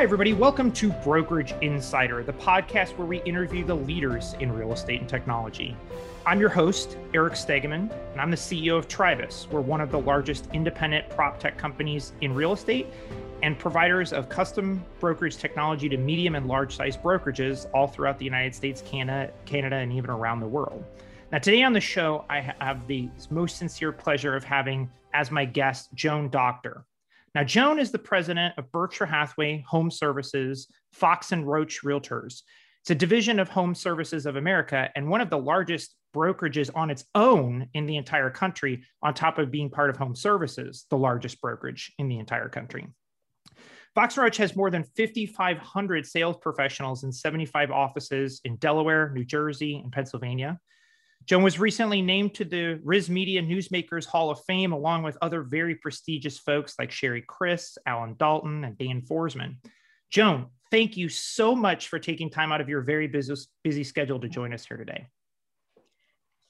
Hi, 0.00 0.04
everybody. 0.04 0.32
Welcome 0.32 0.72
to 0.72 0.88
Brokerage 1.04 1.52
Insider, 1.60 2.22
the 2.22 2.32
podcast 2.32 2.96
where 2.96 3.06
we 3.06 3.20
interview 3.24 3.66
the 3.66 3.76
leaders 3.76 4.32
in 4.40 4.50
real 4.50 4.72
estate 4.72 5.00
and 5.00 5.06
technology. 5.06 5.76
I'm 6.24 6.40
your 6.40 6.48
host, 6.48 6.96
Eric 7.12 7.34
Stegemann, 7.34 7.92
and 8.12 8.18
I'm 8.18 8.30
the 8.30 8.36
CEO 8.38 8.78
of 8.78 8.88
Tribus. 8.88 9.46
We're 9.50 9.60
one 9.60 9.82
of 9.82 9.90
the 9.90 10.00
largest 10.00 10.48
independent 10.54 11.10
prop 11.10 11.38
tech 11.38 11.58
companies 11.58 12.14
in 12.22 12.32
real 12.32 12.54
estate 12.54 12.86
and 13.42 13.58
providers 13.58 14.14
of 14.14 14.30
custom 14.30 14.82
brokerage 15.00 15.36
technology 15.36 15.86
to 15.90 15.98
medium 15.98 16.34
and 16.34 16.48
large 16.48 16.74
size 16.74 16.96
brokerages 16.96 17.68
all 17.74 17.86
throughout 17.86 18.18
the 18.18 18.24
United 18.24 18.54
States, 18.54 18.80
Canada, 18.80 19.30
Canada, 19.44 19.76
and 19.76 19.92
even 19.92 20.08
around 20.08 20.40
the 20.40 20.48
world. 20.48 20.82
Now, 21.30 21.40
today 21.40 21.62
on 21.62 21.74
the 21.74 21.80
show, 21.80 22.24
I 22.30 22.40
have 22.40 22.86
the 22.86 23.10
most 23.28 23.58
sincere 23.58 23.92
pleasure 23.92 24.34
of 24.34 24.44
having 24.44 24.90
as 25.12 25.30
my 25.30 25.44
guest 25.44 25.90
Joan 25.92 26.30
Doctor. 26.30 26.86
Now, 27.34 27.44
Joan 27.44 27.78
is 27.78 27.92
the 27.92 27.98
president 27.98 28.54
of 28.58 28.72
Berkshire 28.72 29.06
Hathaway 29.06 29.64
Home 29.68 29.90
Services, 29.90 30.66
Fox 30.92 31.30
and 31.30 31.46
Roach 31.46 31.82
Realtors. 31.82 32.42
It's 32.82 32.90
a 32.90 32.94
division 32.94 33.38
of 33.38 33.48
Home 33.50 33.74
Services 33.74 34.26
of 34.26 34.34
America 34.34 34.90
and 34.96 35.08
one 35.08 35.20
of 35.20 35.30
the 35.30 35.38
largest 35.38 35.94
brokerages 36.12 36.70
on 36.74 36.90
its 36.90 37.04
own 37.14 37.68
in 37.74 37.86
the 37.86 37.96
entire 37.96 38.30
country, 38.30 38.82
on 39.00 39.14
top 39.14 39.38
of 39.38 39.52
being 39.52 39.70
part 39.70 39.90
of 39.90 39.96
Home 39.96 40.16
Services, 40.16 40.86
the 40.90 40.96
largest 40.96 41.40
brokerage 41.40 41.92
in 41.98 42.08
the 42.08 42.18
entire 42.18 42.48
country. 42.48 42.88
Fox 43.94 44.16
and 44.16 44.24
Roach 44.24 44.36
has 44.38 44.56
more 44.56 44.70
than 44.70 44.84
5,500 44.96 46.06
sales 46.06 46.36
professionals 46.40 47.04
in 47.04 47.12
75 47.12 47.70
offices 47.70 48.40
in 48.44 48.56
Delaware, 48.56 49.10
New 49.10 49.24
Jersey, 49.24 49.76
and 49.76 49.92
Pennsylvania. 49.92 50.58
Joan 51.26 51.42
was 51.42 51.58
recently 51.58 52.02
named 52.02 52.34
to 52.34 52.44
the 52.44 52.80
RISMedia 52.84 53.46
Newsmakers 53.46 54.06
Hall 54.06 54.30
of 54.30 54.42
Fame, 54.44 54.72
along 54.72 55.02
with 55.02 55.18
other 55.22 55.42
very 55.42 55.74
prestigious 55.74 56.38
folks 56.38 56.74
like 56.78 56.90
Sherry 56.90 57.22
Chris, 57.26 57.76
Alan 57.86 58.16
Dalton, 58.18 58.64
and 58.64 58.76
Dan 58.76 59.02
Forsman. 59.02 59.56
Joan, 60.10 60.46
thank 60.70 60.96
you 60.96 61.08
so 61.08 61.54
much 61.54 61.88
for 61.88 61.98
taking 61.98 62.30
time 62.30 62.50
out 62.50 62.60
of 62.60 62.68
your 62.68 62.80
very 62.80 63.06
busy, 63.06 63.34
busy 63.62 63.84
schedule 63.84 64.18
to 64.20 64.28
join 64.28 64.52
us 64.52 64.64
here 64.64 64.76
today. 64.76 65.06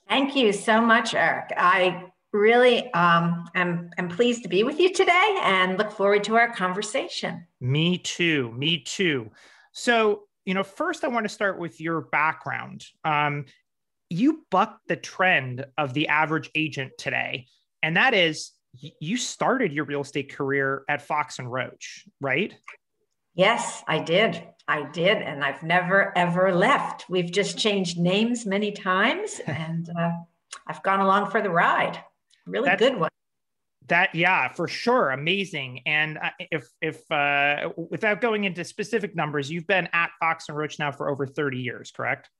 Thank 0.09 0.35
you 0.35 0.53
so 0.53 0.81
much, 0.81 1.15
Eric. 1.15 1.53
I 1.57 2.05
really 2.33 2.93
um, 2.95 3.47
am, 3.55 3.91
am 3.99 4.09
pleased 4.09 4.43
to 4.45 4.49
be 4.49 4.63
with 4.63 4.81
you 4.81 4.93
today 4.93 5.39
and 5.43 5.79
look 5.79 5.91
forward 5.91 6.25
to 6.25 6.37
our 6.37 6.53
conversation. 6.53 7.47
Me 7.61 7.99
too. 7.99 8.53
Me 8.53 8.79
too. 8.79 9.31
So, 9.73 10.25
you 10.45 10.55
know, 10.55 10.63
first 10.63 11.05
I 11.05 11.09
want 11.09 11.25
to 11.25 11.29
start 11.29 11.59
with 11.59 11.81
your 11.81 12.01
background. 12.01 12.85
Um, 13.05 13.45
you 14.11 14.45
bucked 14.51 14.89
the 14.89 14.97
trend 14.97 15.65
of 15.79 15.95
the 15.95 16.09
average 16.09 16.51
agent 16.55 16.93
today, 16.99 17.47
and 17.83 17.97
that 17.97 18.13
is 18.13 18.53
you 19.01 19.17
started 19.17 19.73
your 19.73 19.85
real 19.85 20.03
estate 20.03 20.35
career 20.35 20.85
at 20.89 21.03
Fox 21.03 21.39
and 21.39 21.51
Roach, 21.51 22.07
right? 22.21 22.55
Yes, 23.35 23.83
I 23.87 24.01
did. 24.01 24.43
I 24.69 24.85
did. 24.91 25.19
And 25.19 25.45
I've 25.45 25.63
never, 25.63 26.17
ever 26.17 26.55
left. 26.55 27.07
We've 27.09 27.31
just 27.31 27.59
changed 27.59 27.99
names 27.99 28.47
many 28.47 28.73
times, 28.73 29.41
and 29.47 29.89
uh, 29.99 30.11
I've 30.67 30.83
gone 30.83 31.01
along 31.01 31.31
for 31.31 31.41
the 31.41 31.51
ride. 31.51 32.03
Really 32.47 32.67
That's, 32.67 32.81
good 32.81 32.99
one. 32.99 33.11
That, 33.89 34.15
yeah, 34.15 34.49
for 34.53 34.69
sure. 34.69 35.11
Amazing. 35.11 35.83
And 35.87 36.19
uh, 36.19 36.31
if, 36.39 36.69
if, 36.81 37.11
uh, 37.11 37.71
without 37.77 38.21
going 38.21 38.45
into 38.45 38.65
specific 38.65 39.17
numbers, 39.17 39.51
you've 39.51 39.67
been 39.67 39.89
at 39.93 40.11
Fox 40.21 40.49
and 40.49 40.57
Roach 40.57 40.79
now 40.79 40.93
for 40.93 41.09
over 41.09 41.27
30 41.27 41.59
years, 41.59 41.91
correct? 41.91 42.31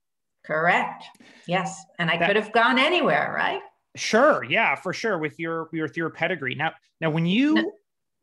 Correct. 0.45 1.03
Yes. 1.47 1.83
And 1.99 2.09
I 2.09 2.17
that, 2.17 2.27
could 2.27 2.35
have 2.35 2.51
gone 2.51 2.79
anywhere, 2.79 3.33
right? 3.35 3.61
Sure. 3.95 4.43
Yeah, 4.43 4.75
for 4.75 4.93
sure. 4.93 5.17
With 5.17 5.39
your, 5.39 5.69
with 5.71 5.97
your 5.97 6.09
pedigree. 6.09 6.55
Now, 6.55 6.71
now 6.99 7.09
when 7.09 7.25
you, 7.25 7.53
no. 7.55 7.71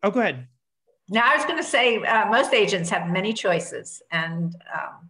oh, 0.03 0.11
go 0.11 0.21
ahead. 0.21 0.47
Now, 1.11 1.23
I 1.25 1.37
was 1.37 1.45
going 1.45 1.57
to 1.57 1.65
say 1.65 2.03
uh, 2.05 2.27
most 2.31 2.53
agents 2.53 2.91
have 2.91 3.09
many 3.09 3.33
choices, 3.33 4.03
and 4.13 4.55
um, 4.75 5.09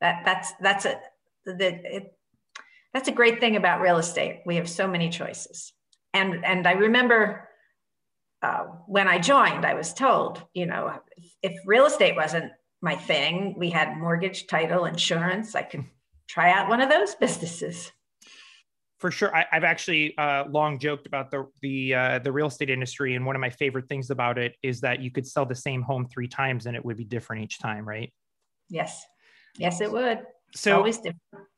that 0.00 0.22
that's 0.24 0.52
that's 0.60 0.84
a 0.86 0.98
the, 1.46 1.96
it, 1.96 2.18
that's 2.92 3.06
a 3.06 3.12
great 3.12 3.38
thing 3.38 3.54
about 3.54 3.80
real 3.80 3.98
estate. 3.98 4.42
We 4.44 4.56
have 4.56 4.68
so 4.68 4.88
many 4.88 5.08
choices, 5.08 5.72
and 6.12 6.44
and 6.44 6.66
I 6.66 6.72
remember 6.72 7.48
uh, 8.42 8.64
when 8.86 9.06
I 9.06 9.20
joined, 9.20 9.64
I 9.64 9.74
was 9.74 9.94
told, 9.94 10.42
you 10.52 10.66
know, 10.66 11.00
if, 11.16 11.52
if 11.52 11.60
real 11.64 11.86
estate 11.86 12.16
wasn't 12.16 12.50
my 12.82 12.96
thing, 12.96 13.54
we 13.56 13.70
had 13.70 13.96
mortgage, 13.96 14.46
title, 14.46 14.84
insurance. 14.84 15.54
I 15.54 15.62
could 15.62 15.84
try 16.28 16.50
out 16.52 16.68
one 16.68 16.80
of 16.80 16.90
those 16.90 17.14
businesses 17.14 17.92
for 19.02 19.10
sure. 19.10 19.34
I, 19.34 19.44
have 19.50 19.64
actually 19.64 20.16
uh, 20.16 20.44
long 20.48 20.78
joked 20.78 21.08
about 21.08 21.32
the 21.32 21.48
the 21.60 21.92
uh, 21.92 22.18
the 22.20 22.30
real 22.30 22.46
estate 22.46 22.70
industry, 22.70 23.16
and 23.16 23.26
one 23.26 23.34
of 23.34 23.40
my 23.40 23.50
favorite 23.50 23.88
things 23.88 24.10
about 24.10 24.38
it 24.38 24.54
is 24.62 24.80
that 24.82 25.00
you 25.00 25.10
could 25.10 25.26
sell 25.26 25.44
the 25.44 25.56
same 25.56 25.82
home 25.82 26.06
three 26.06 26.28
times, 26.28 26.66
and 26.66 26.76
it 26.76 26.84
would 26.84 26.96
be 26.96 27.04
different 27.04 27.42
each 27.42 27.58
time, 27.58 27.86
right? 27.86 28.12
Yes, 28.70 29.04
yes, 29.58 29.80
it 29.80 29.90
would. 29.90 30.20
So 30.54 30.76
always 30.76 30.98
different. 30.98 31.48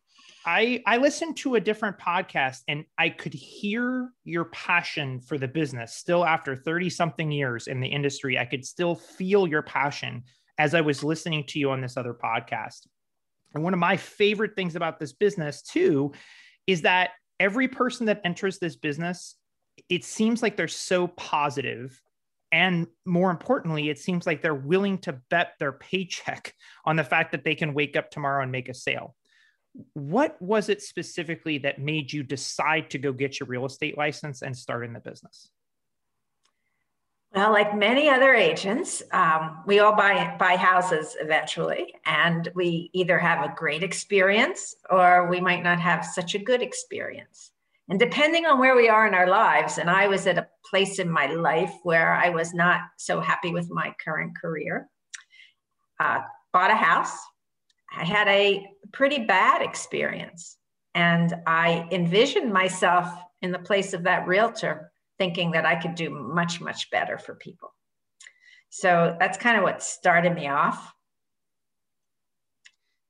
I 0.46 0.82
I 0.86 0.96
listened 0.96 1.36
to 1.38 1.56
a 1.56 1.60
different 1.60 1.98
podcast, 1.98 2.62
and 2.66 2.86
I 2.96 3.10
could 3.10 3.34
hear 3.34 4.08
your 4.24 4.46
passion 4.46 5.20
for 5.20 5.36
the 5.36 5.48
business. 5.48 5.94
Still, 5.94 6.24
after 6.24 6.56
thirty 6.56 6.88
something 6.88 7.30
years 7.30 7.66
in 7.66 7.78
the 7.78 7.88
industry, 7.88 8.38
I 8.38 8.46
could 8.46 8.64
still 8.64 8.94
feel 8.94 9.46
your 9.46 9.62
passion 9.62 10.24
as 10.58 10.74
I 10.74 10.80
was 10.80 11.02
listening 11.02 11.44
to 11.48 11.58
you 11.58 11.70
on 11.70 11.80
this 11.80 11.96
other 11.96 12.14
podcast. 12.14 12.86
And 13.54 13.62
one 13.62 13.74
of 13.74 13.80
my 13.80 13.96
favorite 13.96 14.56
things 14.56 14.76
about 14.76 14.98
this 14.98 15.12
business 15.12 15.62
too 15.62 16.12
is 16.66 16.82
that 16.82 17.10
every 17.38 17.68
person 17.68 18.06
that 18.06 18.20
enters 18.24 18.58
this 18.58 18.76
business, 18.76 19.36
it 19.88 20.04
seems 20.04 20.42
like 20.42 20.56
they're 20.56 20.68
so 20.68 21.08
positive 21.08 22.00
and 22.54 22.86
more 23.04 23.32
importantly, 23.32 23.88
it 23.88 23.98
seems 23.98 24.28
like 24.28 24.40
they're 24.40 24.54
willing 24.54 24.98
to 24.98 25.20
bet 25.28 25.54
their 25.58 25.72
paycheck 25.72 26.54
on 26.84 26.94
the 26.94 27.02
fact 27.02 27.32
that 27.32 27.42
they 27.42 27.56
can 27.56 27.74
wake 27.74 27.96
up 27.96 28.12
tomorrow 28.12 28.44
and 28.44 28.52
make 28.52 28.68
a 28.68 28.74
sale. 28.74 29.16
What 29.94 30.40
was 30.40 30.68
it 30.68 30.80
specifically 30.80 31.58
that 31.58 31.80
made 31.80 32.12
you 32.12 32.22
decide 32.22 32.90
to 32.90 32.98
go 32.98 33.12
get 33.12 33.40
your 33.40 33.48
real 33.48 33.66
estate 33.66 33.98
license 33.98 34.42
and 34.42 34.56
start 34.56 34.84
in 34.84 34.92
the 34.92 35.00
business? 35.00 35.50
Well, 37.34 37.50
like 37.50 37.76
many 37.76 38.08
other 38.08 38.32
agents, 38.32 39.02
um, 39.10 39.64
we 39.66 39.80
all 39.80 39.96
buy 39.96 40.36
buy 40.38 40.54
houses 40.54 41.16
eventually, 41.18 41.92
and 42.06 42.48
we 42.54 42.90
either 42.92 43.18
have 43.18 43.42
a 43.44 43.52
great 43.56 43.82
experience 43.82 44.76
or 44.88 45.28
we 45.28 45.40
might 45.40 45.64
not 45.64 45.80
have 45.80 46.04
such 46.04 46.36
a 46.36 46.38
good 46.38 46.62
experience. 46.62 47.50
And 47.88 47.98
depending 47.98 48.46
on 48.46 48.60
where 48.60 48.76
we 48.76 48.88
are 48.88 49.08
in 49.08 49.14
our 49.14 49.26
lives, 49.26 49.78
and 49.78 49.90
I 49.90 50.06
was 50.06 50.28
at 50.28 50.38
a 50.38 50.46
place 50.70 51.00
in 51.00 51.10
my 51.10 51.26
life 51.26 51.74
where 51.82 52.14
I 52.14 52.28
was 52.28 52.54
not 52.54 52.82
so 52.98 53.18
happy 53.18 53.50
with 53.50 53.68
my 53.68 53.92
current 54.02 54.38
career. 54.40 54.88
Uh, 55.98 56.20
bought 56.52 56.70
a 56.70 56.76
house. 56.76 57.18
I 57.98 58.04
had 58.04 58.28
a 58.28 58.64
pretty 58.92 59.24
bad 59.24 59.60
experience, 59.60 60.56
and 60.94 61.34
I 61.48 61.88
envisioned 61.90 62.52
myself 62.52 63.08
in 63.42 63.50
the 63.50 63.58
place 63.58 63.92
of 63.92 64.04
that 64.04 64.28
realtor 64.28 64.92
thinking 65.18 65.52
that 65.52 65.66
I 65.66 65.76
could 65.76 65.94
do 65.94 66.10
much, 66.10 66.60
much 66.60 66.90
better 66.90 67.18
for 67.18 67.34
people. 67.34 67.72
So 68.70 69.16
that's 69.20 69.38
kind 69.38 69.56
of 69.56 69.62
what 69.62 69.82
started 69.82 70.34
me 70.34 70.48
off, 70.48 70.92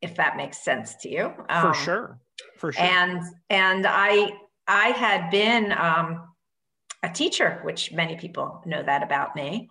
if 0.03 0.17
that 0.17 0.37
makes 0.37 0.63
sense 0.63 0.95
to 0.97 1.09
you. 1.09 1.33
Um, 1.49 1.73
for 1.73 1.75
sure, 1.75 2.21
for 2.59 2.73
sure. 2.73 2.85
And 2.85 3.23
and 3.49 3.87
I 3.89 4.33
I 4.67 4.89
had 4.89 5.31
been 5.31 5.73
um, 5.73 6.29
a 7.03 7.09
teacher, 7.09 7.61
which 7.65 7.93
many 7.93 8.17
people 8.17 8.63
know 8.67 8.83
that 8.83 9.03
about 9.03 9.35
me, 9.35 9.71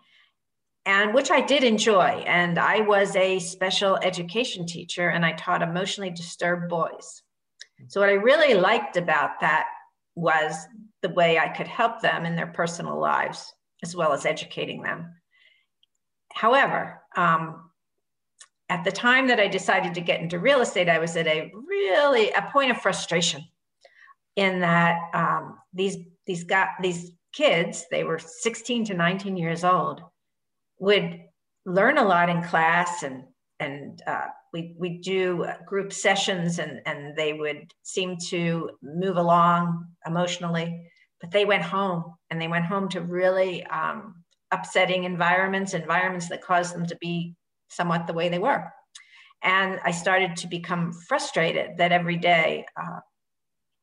and 0.86 1.14
which 1.14 1.30
I 1.30 1.42
did 1.42 1.64
enjoy. 1.64 2.24
And 2.26 2.58
I 2.58 2.82
was 2.82 3.16
a 3.16 3.38
special 3.38 3.98
education 3.98 4.66
teacher, 4.66 5.10
and 5.10 5.24
I 5.24 5.34
taught 5.34 5.62
emotionally 5.62 6.10
disturbed 6.10 6.70
boys. 6.70 7.22
So 7.88 8.00
what 8.00 8.10
I 8.10 8.14
really 8.14 8.56
liked 8.56 8.98
about 8.98 9.42
that 9.42 9.66
was 10.16 10.56
the 11.04 11.10
way 11.10 11.38
I 11.38 11.50
could 11.50 11.68
help 11.68 12.02
them 12.02 12.26
in 12.26 12.36
their 12.36 12.48
personal 12.48 13.00
lives, 13.00 13.54
as 13.84 13.96
well 13.96 14.14
as 14.14 14.26
educating 14.26 14.82
them. 14.82 15.14
However, 16.34 17.02
um, 17.16 17.70
at 18.70 18.84
the 18.84 18.92
time 18.92 19.28
that 19.28 19.40
I 19.40 19.48
decided 19.48 19.94
to 19.94 20.02
get 20.02 20.22
into 20.22 20.40
real 20.40 20.62
estate, 20.62 20.90
I 20.90 20.98
was 20.98 21.16
at 21.16 21.28
a 21.28 21.52
really 21.68 22.32
a 22.32 22.50
point 22.52 22.72
of 22.72 22.82
frustration 22.82 23.44
in 24.36 24.62
that 24.62 24.98
um, 25.14 25.60
these 25.74 25.98
these 26.26 26.46
got 26.46 26.70
these 26.82 27.12
kids, 27.34 27.86
they 27.92 28.04
were 28.04 28.18
16 28.18 28.86
to 28.86 28.94
19 28.94 29.36
years 29.38 29.64
old, 29.64 30.02
would 30.80 31.20
learn 31.66 31.98
a 31.98 32.04
lot 32.04 32.30
in 32.30 32.42
class 32.42 33.04
and 33.04 33.26
and 33.60 34.02
uh, 34.08 34.28
we 34.54 34.76
we 34.80 35.00
do 35.00 35.46
group 35.68 35.92
sessions 35.92 36.60
and 36.60 36.82
and 36.86 37.16
they 37.16 37.34
would 37.34 37.72
seem 37.84 38.18
to 38.30 38.72
move 38.82 39.18
along 39.18 39.86
emotionally 40.08 40.90
but 41.24 41.32
they 41.32 41.46
went 41.46 41.64
home 41.64 42.04
and 42.30 42.40
they 42.40 42.48
went 42.48 42.66
home 42.66 42.90
to 42.90 43.02
really 43.02 43.66
um, 43.68 44.24
upsetting 44.52 45.06
environments 45.06 45.74
environments 45.74 46.30
that 46.30 46.44
caused 46.44 46.76
them 46.76 46.86
to 46.86 46.98
be 46.98 47.34
somewhat 47.70 48.06
the 48.06 48.14
way 48.14 48.30
they 48.30 48.40
were 48.40 48.72
and 49.42 49.80
i 49.84 49.90
started 49.90 50.36
to 50.36 50.48
become 50.48 50.94
frustrated 51.08 51.72
that 51.78 51.92
every 51.92 52.18
day 52.18 52.66
uh, 52.80 53.00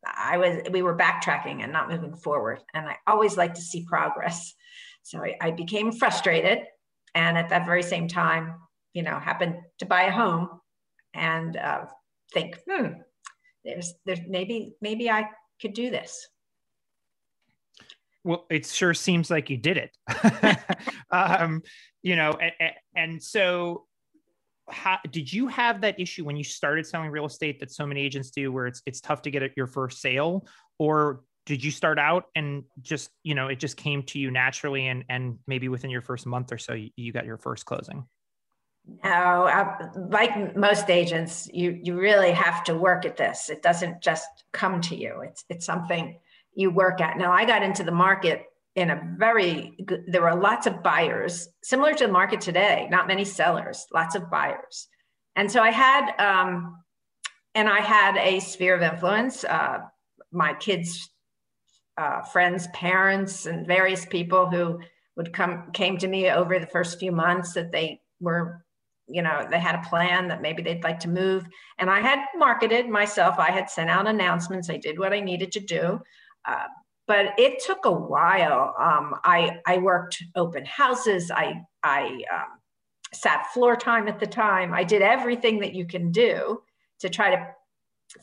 i 0.07 0.37
was 0.37 0.61
we 0.71 0.83
were 0.83 0.97
backtracking 0.97 1.65
and 1.65 1.73
not 1.73 1.91
moving 1.91 2.15
forward 2.15 2.61
and 2.75 2.87
i 2.87 2.97
always 3.09 3.37
like 3.37 3.55
to 3.55 3.63
see 3.63 3.85
progress 3.85 4.55
so 5.03 5.19
I, 5.19 5.37
I 5.41 5.51
became 5.51 5.93
frustrated 5.93 6.61
and 7.15 7.37
at 7.37 7.49
that 7.49 7.67
very 7.67 7.83
same 7.83 8.09
time, 8.09 8.55
you 8.93 9.03
know, 9.03 9.19
happened 9.19 9.57
to 9.79 9.87
buy 9.87 10.03
a 10.03 10.13
home 10.13 10.49
and 11.15 11.57
uh, 11.57 11.87
think, 12.33 12.59
hmm, 12.69 12.93
there's, 13.65 13.95
there's 14.07 14.21
maybe, 14.29 14.75
maybe 14.81 15.11
I 15.11 15.29
could 15.61 15.75
do 15.75 15.91
this. 15.91 16.27
Well, 18.25 18.47
it 18.51 18.67
sure 18.67 18.95
seems 18.95 19.31
like 19.31 19.51
you 19.51 19.57
did 19.57 19.77
it. 19.79 19.97
um, 21.11 21.63
you 22.03 22.17
know, 22.17 22.33
and, 22.33 22.73
and 22.95 23.23
so 23.23 23.87
how 24.69 24.99
did 25.11 25.33
you 25.33 25.49
have 25.49 25.81
that 25.81 25.99
issue 25.99 26.25
when 26.25 26.37
you 26.37 26.45
started 26.45 26.87
selling 26.87 27.11
real 27.11 27.27
estate 27.27 27.61
that 27.61 27.73
so 27.73 27.87
many 27.87 28.01
agents 28.01 28.31
do 28.31 28.53
where 28.53 28.67
it's 28.67 28.83
it's 28.87 29.01
tough 29.01 29.23
to 29.23 29.31
get 29.31 29.53
your 29.57 29.67
first 29.67 30.01
sale? 30.01 30.47
Or 30.79 31.23
did 31.47 31.65
you 31.65 31.71
start 31.71 31.99
out 31.99 32.25
and 32.35 32.65
just 32.81 33.11
you 33.23 33.35
know 33.35 33.49
it 33.49 33.59
just 33.59 33.77
came 33.77 34.03
to 34.05 34.19
you 34.19 34.31
naturally 34.31 34.87
and 34.87 35.05
and 35.09 35.39
maybe 35.47 35.69
within 35.69 35.91
your 35.91 36.03
first 36.03 36.27
month 36.27 36.53
or 36.53 36.59
so 36.59 36.75
you, 36.75 36.91
you 36.97 37.13
got 37.13 37.25
your 37.25 37.39
first 37.39 37.65
closing? 37.67 38.07
No 39.05 39.11
I, 39.11 39.89
like 39.97 40.57
most 40.57 40.89
agents 40.91 41.49
you 41.53 41.79
you 41.83 41.99
really 41.99 42.33
have 42.33 42.65
to 42.65 42.75
work 42.75 43.05
at 43.05 43.17
this. 43.17 43.51
It 43.51 43.63
doesn't 43.63 44.03
just 44.03 44.29
come 44.53 44.81
to 44.83 44.97
you. 44.97 45.21
It's 45.23 45.45
it's 45.49 45.67
something 45.67 46.19
you 46.55 46.71
work 46.71 47.01
at 47.01 47.17
now 47.17 47.33
i 47.33 47.45
got 47.45 47.63
into 47.63 47.83
the 47.83 47.93
market 47.93 48.45
in 48.77 48.91
a 48.91 49.03
very 49.17 49.75
good 49.85 50.05
there 50.09 50.23
were 50.23 50.35
lots 50.35 50.67
of 50.67 50.83
buyers 50.83 51.49
similar 51.63 51.93
to 51.93 52.07
the 52.07 52.13
market 52.13 52.41
today 52.41 52.87
not 52.91 53.07
many 53.07 53.25
sellers 53.25 53.87
lots 53.93 54.15
of 54.15 54.31
buyers 54.31 54.89
and 55.37 55.51
so 55.51 55.61
i 55.61 55.71
had 55.71 56.11
um 56.19 56.77
and 57.55 57.69
i 57.69 57.81
had 57.81 58.17
a 58.17 58.41
sphere 58.41 58.75
of 58.75 58.83
influence 58.83 59.45
uh, 59.45 59.79
my 60.33 60.55
kids 60.55 61.11
uh, 62.01 62.23
friends, 62.23 62.67
parents, 62.69 63.45
and 63.45 63.67
various 63.67 64.07
people 64.07 64.49
who 64.49 64.81
would 65.17 65.33
come 65.33 65.71
came 65.73 65.99
to 65.99 66.09
me 66.09 66.31
over 66.31 66.59
the 66.59 66.67
first 66.67 66.99
few 66.99 67.13
months 67.13 67.53
that 67.53 67.73
they 67.73 68.01
were, 68.21 68.65
you 69.07 69.21
know, 69.21 69.47
they 69.51 69.61
had 69.61 69.75
a 69.75 69.89
plan 69.89 70.29
that 70.29 70.41
maybe 70.41 70.63
they'd 70.63 70.83
like 70.83 70.99
to 71.01 71.09
move. 71.09 71.47
And 71.79 71.91
I 71.91 72.01
had 72.01 72.25
marketed 72.37 72.89
myself. 72.89 73.39
I 73.39 73.51
had 73.51 73.69
sent 73.69 73.91
out 73.91 74.07
announcements. 74.07 74.71
I 74.71 74.79
did 74.79 74.99
what 74.99 75.13
I 75.13 75.21
needed 75.21 75.53
to 75.53 75.61
do. 75.61 76.01
Uh, 76.47 76.67
but 77.07 77.39
it 77.39 77.63
took 77.67 77.85
a 77.85 77.91
while. 77.91 78.75
Um, 78.79 79.17
I 79.25 79.59
I 79.67 79.79
worked 79.79 80.23
open 80.37 80.65
houses. 80.65 81.31
I 81.31 81.63
I 81.83 82.23
um, 82.33 82.61
sat 83.13 83.47
floor 83.53 83.77
time 83.77 84.07
at 84.09 84.21
the 84.21 84.27
time. 84.27 84.73
I 84.73 84.85
did 84.85 85.03
everything 85.03 85.61
that 85.61 85.75
you 85.75 85.87
can 85.87 86.13
do 86.13 86.63
to 87.01 87.09
try 87.09 87.31
to 87.35 87.47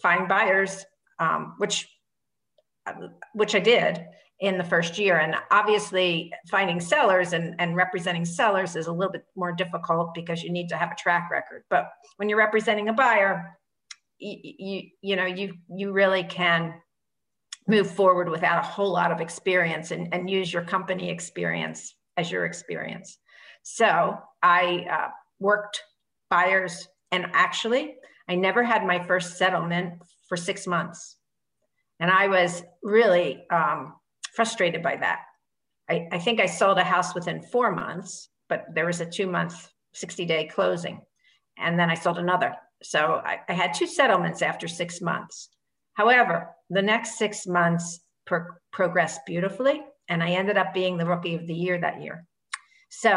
find 0.01 0.27
buyers, 0.27 0.85
um, 1.19 1.55
which 1.57 1.87
which 3.33 3.55
I 3.55 3.59
did 3.59 4.05
in 4.39 4.57
the 4.57 4.63
first 4.63 4.97
year. 4.97 5.17
And 5.17 5.35
obviously, 5.51 6.31
finding 6.49 6.79
sellers 6.79 7.33
and, 7.33 7.55
and 7.59 7.75
representing 7.75 8.23
sellers 8.25 8.75
is 8.75 8.87
a 8.87 8.91
little 8.91 9.11
bit 9.11 9.25
more 9.35 9.51
difficult 9.51 10.13
because 10.13 10.43
you 10.43 10.51
need 10.51 10.69
to 10.69 10.77
have 10.77 10.91
a 10.91 10.95
track 10.95 11.29
record. 11.31 11.63
But 11.69 11.89
when 12.17 12.29
you're 12.29 12.37
representing 12.37 12.89
a 12.89 12.93
buyer, 12.93 13.57
you, 14.19 14.37
you, 14.43 14.81
you 15.01 15.15
know, 15.15 15.25
you, 15.25 15.55
you 15.69 15.91
really 15.91 16.23
can 16.23 16.75
move 17.67 17.89
forward 17.89 18.29
without 18.29 18.63
a 18.63 18.67
whole 18.67 18.91
lot 18.91 19.11
of 19.11 19.21
experience 19.21 19.91
and, 19.91 20.13
and 20.13 20.29
use 20.29 20.51
your 20.51 20.63
company 20.63 21.09
experience 21.09 21.95
as 22.15 22.31
your 22.31 22.45
experience. 22.45 23.17
So 23.63 24.17
I 24.41 24.85
uh, 24.89 25.09
worked 25.39 25.81
buyers, 26.29 26.87
and 27.11 27.27
actually, 27.33 27.95
I 28.29 28.35
never 28.35 28.63
had 28.63 28.85
my 28.85 29.03
first 29.03 29.37
settlement 29.37 30.01
for 30.27 30.37
six 30.37 30.67
months. 30.67 31.17
And 31.99 32.11
I 32.11 32.27
was 32.27 32.63
really 32.83 33.45
um, 33.51 33.95
frustrated 34.33 34.83
by 34.83 34.97
that. 34.97 35.19
I, 35.89 36.07
I 36.11 36.19
think 36.19 36.39
I 36.39 36.45
sold 36.45 36.77
a 36.77 36.83
house 36.83 37.15
within 37.15 37.41
four 37.41 37.71
months, 37.73 38.29
but 38.49 38.65
there 38.73 38.85
was 38.85 39.01
a 39.01 39.05
two 39.05 39.27
month, 39.27 39.69
60 39.93 40.25
day 40.25 40.47
closing. 40.47 41.01
And 41.57 41.79
then 41.79 41.89
I 41.89 41.95
sold 41.95 42.17
another. 42.19 42.55
So 42.83 43.21
I, 43.25 43.39
I 43.49 43.53
had 43.53 43.73
two 43.73 43.87
settlements 43.87 44.41
after 44.41 44.67
six 44.67 45.01
months. 45.01 45.49
However, 45.97 46.55
the 46.69 46.81
next 46.81 47.17
six 47.17 47.47
months 47.47 47.99
pro- 48.27 48.45
progressed 48.71 49.21
beautifully, 49.25 49.81
and 50.07 50.23
I 50.23 50.29
ended 50.29 50.55
up 50.55 50.73
being 50.73 50.97
the 50.97 51.07
rookie 51.07 51.33
of 51.33 51.47
the 51.47 51.55
year 51.55 51.79
that 51.79 52.01
year. 52.01 52.23
So 52.89 53.09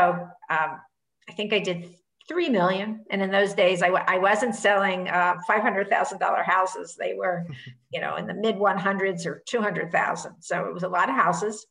um, 0.48 0.80
I 1.28 1.32
think 1.36 1.52
I 1.52 1.58
did 1.58 1.94
three 2.26 2.48
million. 2.48 3.04
And 3.10 3.20
in 3.20 3.30
those 3.30 3.52
days, 3.52 3.82
I 3.82 3.88
w- 3.88 4.04
I 4.06 4.16
wasn't 4.16 4.54
selling 4.54 5.08
uh, 5.08 5.34
five 5.46 5.60
hundred 5.60 5.90
thousand 5.90 6.20
dollar 6.20 6.42
houses. 6.42 6.96
They 6.98 7.14
were, 7.14 7.46
you 7.92 8.00
know, 8.00 8.16
in 8.16 8.26
the 8.26 8.34
mid 8.34 8.56
one 8.56 8.78
hundreds 8.78 9.26
or 9.26 9.42
two 9.46 9.60
hundred 9.60 9.92
thousand. 9.92 10.36
So 10.40 10.64
it 10.64 10.72
was 10.72 10.82
a 10.82 10.88
lot 10.88 11.10
of 11.10 11.16
houses, 11.16 11.66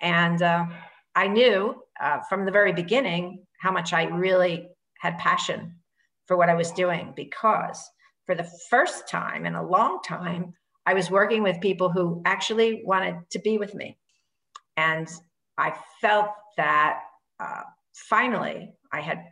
and 0.00 0.40
uh, 0.40 0.64
I 1.14 1.28
knew 1.28 1.82
uh, 2.00 2.20
from 2.28 2.46
the 2.46 2.52
very 2.52 2.72
beginning 2.72 3.44
how 3.60 3.70
much 3.70 3.92
I 3.92 4.04
really 4.04 4.68
had 4.98 5.18
passion 5.18 5.74
for 6.26 6.38
what 6.38 6.48
I 6.48 6.54
was 6.54 6.70
doing 6.72 7.12
because 7.14 7.86
for 8.28 8.34
the 8.34 8.50
first 8.68 9.08
time 9.08 9.46
in 9.46 9.54
a 9.54 9.66
long 9.66 10.00
time, 10.04 10.52
I 10.84 10.92
was 10.92 11.10
working 11.10 11.42
with 11.42 11.62
people 11.62 11.88
who 11.90 12.20
actually 12.26 12.82
wanted 12.84 13.16
to 13.30 13.38
be 13.38 13.56
with 13.56 13.74
me, 13.74 13.96
and 14.76 15.08
I 15.56 15.72
felt 16.02 16.28
that 16.58 17.00
uh, 17.40 17.62
finally 17.94 18.74
I 18.92 19.00
had 19.00 19.24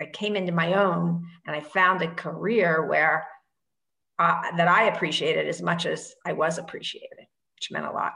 I 0.00 0.06
came 0.06 0.36
into 0.36 0.52
my 0.52 0.74
own 0.74 1.24
and 1.46 1.54
I 1.54 1.60
found 1.60 2.02
a 2.02 2.14
career 2.14 2.86
where 2.86 3.26
uh, 4.18 4.42
that 4.56 4.68
I 4.68 4.84
appreciated 4.84 5.48
as 5.48 5.62
much 5.62 5.86
as 5.86 6.14
I 6.24 6.32
was 6.32 6.58
appreciated, 6.58 7.26
which 7.56 7.70
meant 7.70 7.86
a 7.86 7.90
lot. 7.90 8.14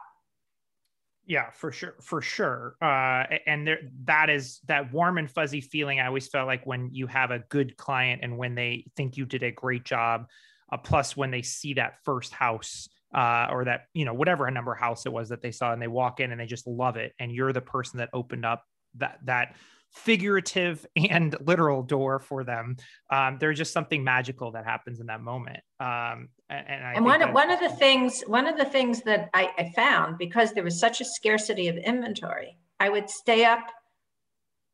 Yeah, 1.28 1.50
for 1.50 1.70
sure, 1.70 1.94
for 2.00 2.22
sure. 2.22 2.76
Uh, 2.80 3.24
and 3.46 3.66
there, 3.66 3.80
that 4.04 4.30
is 4.30 4.60
that 4.66 4.90
warm 4.94 5.18
and 5.18 5.30
fuzzy 5.30 5.60
feeling 5.60 6.00
I 6.00 6.06
always 6.06 6.26
felt 6.26 6.46
like 6.46 6.66
when 6.66 6.88
you 6.94 7.06
have 7.06 7.30
a 7.30 7.40
good 7.50 7.76
client 7.76 8.20
and 8.24 8.38
when 8.38 8.54
they 8.54 8.86
think 8.96 9.18
you 9.18 9.26
did 9.26 9.42
a 9.42 9.52
great 9.52 9.84
job. 9.84 10.26
Uh, 10.72 10.78
plus, 10.78 11.16
when 11.18 11.30
they 11.30 11.42
see 11.42 11.74
that 11.74 11.94
first 12.04 12.32
house 12.32 12.88
uh, 13.14 13.46
or 13.50 13.66
that 13.66 13.82
you 13.92 14.06
know 14.06 14.14
whatever 14.14 14.50
number 14.50 14.74
house 14.74 15.04
it 15.04 15.12
was 15.12 15.28
that 15.28 15.42
they 15.42 15.52
saw, 15.52 15.70
and 15.72 15.82
they 15.82 15.86
walk 15.86 16.18
in 16.20 16.32
and 16.32 16.40
they 16.40 16.46
just 16.46 16.66
love 16.66 16.96
it, 16.96 17.12
and 17.18 17.30
you're 17.30 17.52
the 17.52 17.60
person 17.60 17.98
that 17.98 18.08
opened 18.14 18.46
up 18.46 18.64
that 18.96 19.18
that 19.24 19.54
figurative 19.92 20.86
and 20.96 21.36
literal 21.40 21.82
door 21.82 22.18
for 22.18 22.44
them. 22.44 22.76
Um, 23.10 23.38
there's 23.40 23.58
just 23.58 23.72
something 23.72 24.04
magical 24.04 24.52
that 24.52 24.64
happens 24.64 25.00
in 25.00 25.06
that 25.06 25.20
moment. 25.20 25.60
Um, 25.80 26.28
and, 26.50 26.96
and 26.96 27.04
one 27.04 27.20
of, 27.20 27.32
one 27.34 27.50
of 27.50 27.60
the 27.60 27.68
things 27.68 28.22
one 28.26 28.46
of 28.46 28.56
the 28.56 28.64
things 28.64 29.02
that 29.02 29.28
I, 29.34 29.50
I 29.58 29.72
found 29.76 30.16
because 30.16 30.52
there 30.52 30.64
was 30.64 30.80
such 30.80 31.00
a 31.00 31.04
scarcity 31.04 31.68
of 31.68 31.76
inventory, 31.76 32.56
I 32.80 32.88
would 32.88 33.10
stay 33.10 33.44
up 33.44 33.70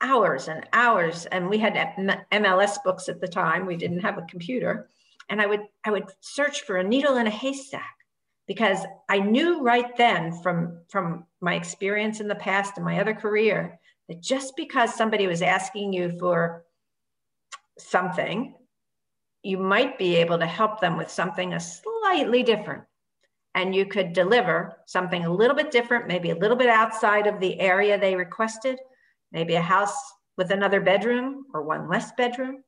hours 0.00 0.48
and 0.48 0.66
hours, 0.72 1.26
and 1.26 1.48
we 1.48 1.58
had 1.58 1.74
MLS 2.30 2.76
books 2.84 3.08
at 3.08 3.20
the 3.20 3.26
time. 3.26 3.66
We 3.66 3.76
didn't 3.76 4.00
have 4.00 4.18
a 4.18 4.22
computer, 4.22 4.88
and 5.28 5.40
I 5.40 5.46
would 5.46 5.62
I 5.84 5.90
would 5.90 6.10
search 6.20 6.62
for 6.62 6.76
a 6.76 6.84
needle 6.84 7.16
in 7.16 7.26
a 7.26 7.30
haystack 7.30 7.96
because 8.46 8.80
I 9.08 9.18
knew 9.18 9.62
right 9.62 9.96
then 9.96 10.40
from 10.42 10.80
from 10.88 11.24
my 11.40 11.54
experience 11.54 12.20
in 12.20 12.28
the 12.28 12.34
past 12.34 12.74
and 12.76 12.84
my 12.84 13.00
other 13.00 13.14
career 13.14 13.80
that 14.08 14.20
just 14.20 14.54
because 14.56 14.94
somebody 14.94 15.26
was 15.26 15.42
asking 15.42 15.92
you 15.92 16.16
for 16.18 16.64
something, 17.78 18.54
you 19.42 19.58
might 19.58 19.98
be 19.98 20.16
able 20.16 20.38
to 20.38 20.46
help 20.46 20.80
them 20.80 20.96
with 20.96 21.10
something 21.10 21.52
a 21.52 21.60
slightly 21.60 22.42
different. 22.42 22.82
And 23.54 23.74
you 23.74 23.86
could 23.86 24.12
deliver 24.12 24.76
something 24.86 25.24
a 25.24 25.32
little 25.32 25.54
bit 25.54 25.70
different, 25.70 26.08
maybe 26.08 26.30
a 26.30 26.36
little 26.36 26.56
bit 26.56 26.68
outside 26.68 27.26
of 27.26 27.38
the 27.38 27.58
area 27.60 27.98
they 27.98 28.16
requested, 28.16 28.78
maybe 29.32 29.54
a 29.54 29.62
house 29.62 29.96
with 30.36 30.50
another 30.50 30.80
bedroom 30.80 31.44
or 31.54 31.62
one 31.62 31.88
less 31.88 32.10
bedroom, 32.16 32.64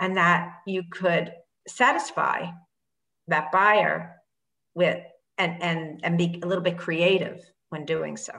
and 0.00 0.16
that 0.16 0.54
you 0.66 0.82
could 0.90 1.32
satisfy 1.68 2.46
that 3.28 3.52
buyer 3.52 4.16
with 4.74 5.02
and 5.38 5.62
and 5.62 6.00
and 6.02 6.18
be 6.18 6.40
a 6.42 6.46
little 6.46 6.64
bit 6.64 6.78
creative 6.78 7.40
when 7.70 7.84
doing 7.84 8.16
so 8.16 8.32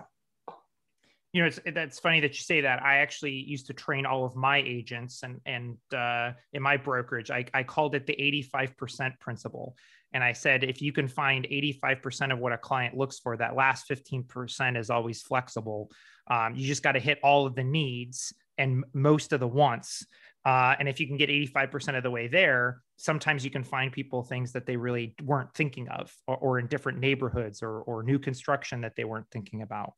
you 1.35 1.41
know, 1.41 1.47
it's 1.47 1.59
that's 1.73 1.99
funny 1.99 2.21
that 2.21 2.29
you 2.29 2.43
say 2.43 2.61
that. 2.61 2.81
I 2.81 2.99
actually 2.99 3.33
used 3.33 3.67
to 3.67 3.73
train 3.73 4.05
all 4.05 4.23
of 4.23 4.37
my 4.37 4.59
agents, 4.59 5.21
and 5.21 5.41
and 5.45 5.75
uh, 5.93 6.31
in 6.53 6.61
my 6.61 6.77
brokerage, 6.77 7.29
I, 7.29 7.43
I 7.53 7.61
called 7.61 7.93
it 7.93 8.07
the 8.07 8.13
eighty 8.13 8.41
five 8.41 8.77
percent 8.77 9.19
principle. 9.19 9.75
And 10.13 10.23
I 10.23 10.31
said, 10.31 10.63
if 10.63 10.81
you 10.81 10.93
can 10.93 11.09
find 11.09 11.45
eighty 11.51 11.73
five 11.73 12.01
percent 12.01 12.31
of 12.31 12.39
what 12.39 12.53
a 12.53 12.57
client 12.57 12.95
looks 12.95 13.19
for, 13.19 13.35
that 13.35 13.53
last 13.53 13.85
fifteen 13.85 14.23
percent 14.23 14.77
is 14.77 14.89
always 14.89 15.23
flexible. 15.23 15.91
Um, 16.31 16.55
you 16.55 16.65
just 16.65 16.83
got 16.83 16.93
to 16.93 17.01
hit 17.01 17.19
all 17.21 17.45
of 17.45 17.53
the 17.53 17.65
needs 17.65 18.33
and 18.57 18.85
most 18.93 19.33
of 19.33 19.41
the 19.41 19.47
wants. 19.47 20.07
Uh, 20.45 20.75
and 20.79 20.87
if 20.87 21.01
you 21.01 21.07
can 21.07 21.17
get 21.17 21.27
85% 21.27 21.97
of 21.97 22.03
the 22.03 22.11
way 22.11 22.27
there, 22.27 22.81
sometimes 22.97 23.43
you 23.43 23.49
can 23.49 23.63
find 23.63 23.91
people 23.91 24.23
things 24.23 24.53
that 24.53 24.65
they 24.65 24.77
really 24.77 25.15
weren't 25.23 25.53
thinking 25.53 25.89
of, 25.89 26.13
or, 26.27 26.37
or 26.37 26.59
in 26.59 26.67
different 26.67 26.99
neighborhoods 26.99 27.61
or, 27.61 27.79
or 27.81 28.03
new 28.03 28.19
construction 28.19 28.81
that 28.81 28.95
they 28.95 29.03
weren't 29.03 29.25
thinking 29.31 29.63
about. 29.63 29.93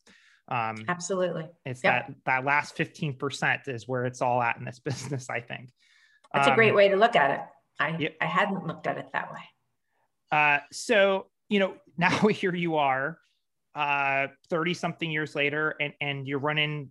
Um, 0.50 0.86
Absolutely. 0.88 1.48
It's 1.66 1.84
yep. 1.84 2.08
that 2.08 2.16
that 2.26 2.46
last 2.46 2.78
15% 2.78 3.68
is 3.68 3.88
where 3.88 4.06
it's 4.06 4.22
all 4.22 4.42
at 4.42 4.58
in 4.58 4.66
this 4.66 4.80
business, 4.84 5.30
I 5.30 5.42
think. 5.42 5.72
That's 6.34 6.48
um, 6.48 6.54
a 6.54 6.56
great 6.56 6.72
um, 6.72 6.76
way 6.76 6.90
to 6.90 6.96
look 6.96 7.16
at 7.16 7.32
it. 7.32 7.42
I, 7.80 7.98
yep. 7.98 8.16
I 8.22 8.26
hadn't 8.26 8.66
looked 8.66 8.88
at 8.88 8.98
it 8.98 9.08
that 9.14 9.32
way. 9.32 9.42
Uh, 10.32 10.60
so, 10.72 11.28
you 11.50 11.60
know, 11.60 11.76
now 11.98 12.28
here 12.28 12.56
you 12.56 12.76
are, 12.76 13.18
uh, 13.78 14.26
30 14.50 14.74
something 14.74 15.12
years 15.12 15.36
later, 15.36 15.76
and, 15.80 15.94
and 16.02 16.28
you're 16.28 16.40
running 16.40 16.90